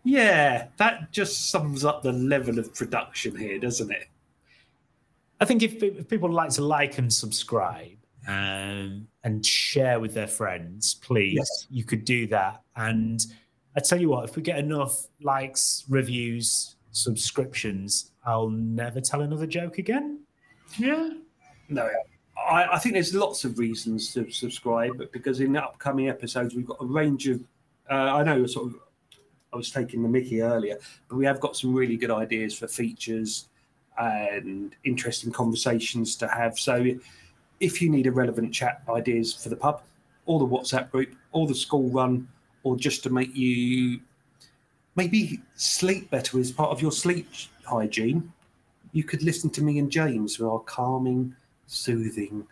Yeah, 0.05 0.69
that 0.79 1.13
just 1.13 1.51
sums 1.51 1.85
up 1.85 2.03
the 2.03 2.13
level 2.13 2.59
of 2.59 2.75
production 2.75 3.37
here, 3.37 3.59
doesn't 3.59 3.93
it? 3.93 4.09
I 5.41 5.45
think 5.45 5.63
if, 5.63 5.83
if 5.83 6.09
people 6.09 6.31
like 6.31 6.51
to 6.53 6.63
like 6.63 6.99
and 6.99 7.13
subscribe 7.13 7.97
um, 8.27 9.07
and 9.25 9.45
share 9.45 10.01
with 10.01 10.15
their 10.15 10.27
friends, 10.27 10.95
please, 10.97 11.35
Yes. 11.37 11.67
you 11.71 11.85
could 11.85 12.05
do 12.05 12.27
that. 12.29 12.63
And 12.77 13.25
I 13.77 13.81
tell 13.81 14.01
you 14.01 14.09
what, 14.09 14.29
if 14.29 14.37
we 14.37 14.43
get 14.43 14.59
enough 14.59 15.07
likes, 15.21 15.85
reviews, 15.89 16.77
subscriptions, 16.91 18.11
I'll 18.25 18.51
never 18.51 19.01
tell 19.01 19.23
another 19.23 19.47
joke 19.47 19.79
again. 19.79 20.21
Yeah. 20.77 21.11
No, 21.69 21.89
I, 22.37 22.65
I 22.75 22.79
think 22.79 22.95
there's 22.95 23.15
lots 23.15 23.45
of 23.45 23.59
reasons 23.59 24.13
to 24.15 24.31
subscribe, 24.31 24.97
but 24.99 25.13
because 25.13 25.41
in 25.41 25.53
the 25.53 25.63
upcoming 25.63 26.09
episodes 26.09 26.55
we've 26.55 26.67
got 26.67 26.79
a 26.81 26.87
range 26.87 27.29
of. 27.29 27.43
Uh, 27.91 27.95
I 28.17 28.23
know 28.23 28.45
sort 28.47 28.67
of. 28.69 28.75
I 29.53 29.57
was 29.57 29.71
taking 29.71 30.03
the 30.03 30.09
Mickey 30.11 30.43
earlier, 30.43 30.77
but 31.09 31.17
we 31.17 31.25
have 31.25 31.41
got 31.41 31.57
some 31.57 31.73
really 31.75 31.97
good 31.97 32.11
ideas 32.11 32.59
for 32.59 32.69
features 32.69 33.49
and 33.99 34.75
interesting 34.85 35.33
conversations 35.33 36.17
to 36.17 36.29
have. 36.29 36.59
So, 36.59 36.87
if 37.61 37.83
you 37.83 37.91
need 37.91 38.07
a 38.07 38.13
relevant 38.13 38.55
chat 38.55 38.83
ideas 38.89 39.35
for 39.35 39.49
the 39.49 39.57
pub, 39.57 39.83
or 40.27 40.39
the 40.39 40.47
WhatsApp 40.47 40.91
group, 40.91 41.15
or 41.33 41.47
the 41.47 41.55
school 41.55 41.89
run, 41.91 42.29
or 42.63 42.77
just 42.77 43.03
to 43.05 43.11
make 43.11 43.35
you 43.35 44.01
maybe 44.95 45.41
sleep 45.55 46.11
better 46.11 46.39
as 46.39 46.51
part 46.51 46.71
of 46.71 46.83
your 46.83 46.93
sleep 46.93 47.29
hygiene, 47.65 48.33
you 48.93 49.05
could 49.05 49.23
listen 49.23 49.51
to 49.51 49.63
me 49.63 49.79
and 49.79 49.91
James 49.91 50.39
with 50.39 50.49
our 50.49 50.61
calming, 50.61 51.35
soothing 51.67 52.47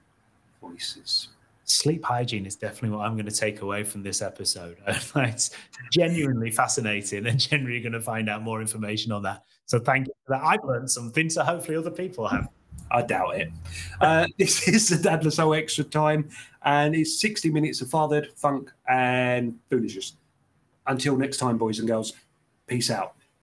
voices. 0.61 1.29
Sleep 1.69 2.05
hygiene 2.05 2.47
is 2.47 2.55
definitely 2.55 2.97
what 2.97 3.05
I'm 3.05 3.14
going 3.14 3.27
to 3.27 3.35
take 3.35 3.61
away 3.61 3.83
from 3.83 4.03
this 4.03 4.23
episode. 4.23 4.79
it's 4.87 5.51
genuinely 5.93 6.51
fascinating 6.51 7.27
and 7.27 7.41
genuinely 7.41 7.81
going 7.81 7.93
to 7.93 8.01
find 8.01 8.29
out 8.29 8.43
more 8.43 8.61
information 8.61 9.11
on 9.11 9.23
that. 9.25 9.43
So 9.67 9.81
thank 9.81 10.07
you 10.07 10.14
for 10.25 10.35
that. 10.35 10.45
I've 10.45 10.62
learned 10.64 10.89
something, 10.89 11.29
so 11.29 11.43
hopefully 11.43 11.77
other 11.77 11.91
people 11.91 12.29
have. 12.29 12.49
I 12.91 13.03
doubt 13.03 13.37
it. 13.37 13.51
Uh, 14.01 14.29
this 14.39 14.69
is 14.69 14.89
the 14.89 14.97
Dad 14.97 15.25
La 15.25 15.31
Soul 15.31 15.55
Extra 15.55 15.83
Time, 15.83 16.29
and 16.64 16.95
it's 16.95 17.21
60 17.21 17.51
minutes 17.51 17.81
of 17.81 17.91
fathered, 17.91 18.29
funk, 18.37 18.73
and 18.89 19.59
foolishness. 19.69 20.12
Until 20.87 21.17
next 21.17 21.39
time, 21.39 21.59
boys 21.59 21.81
and 21.81 21.89
girls, 21.89 22.12
peace 22.69 22.91
out. 22.91 23.16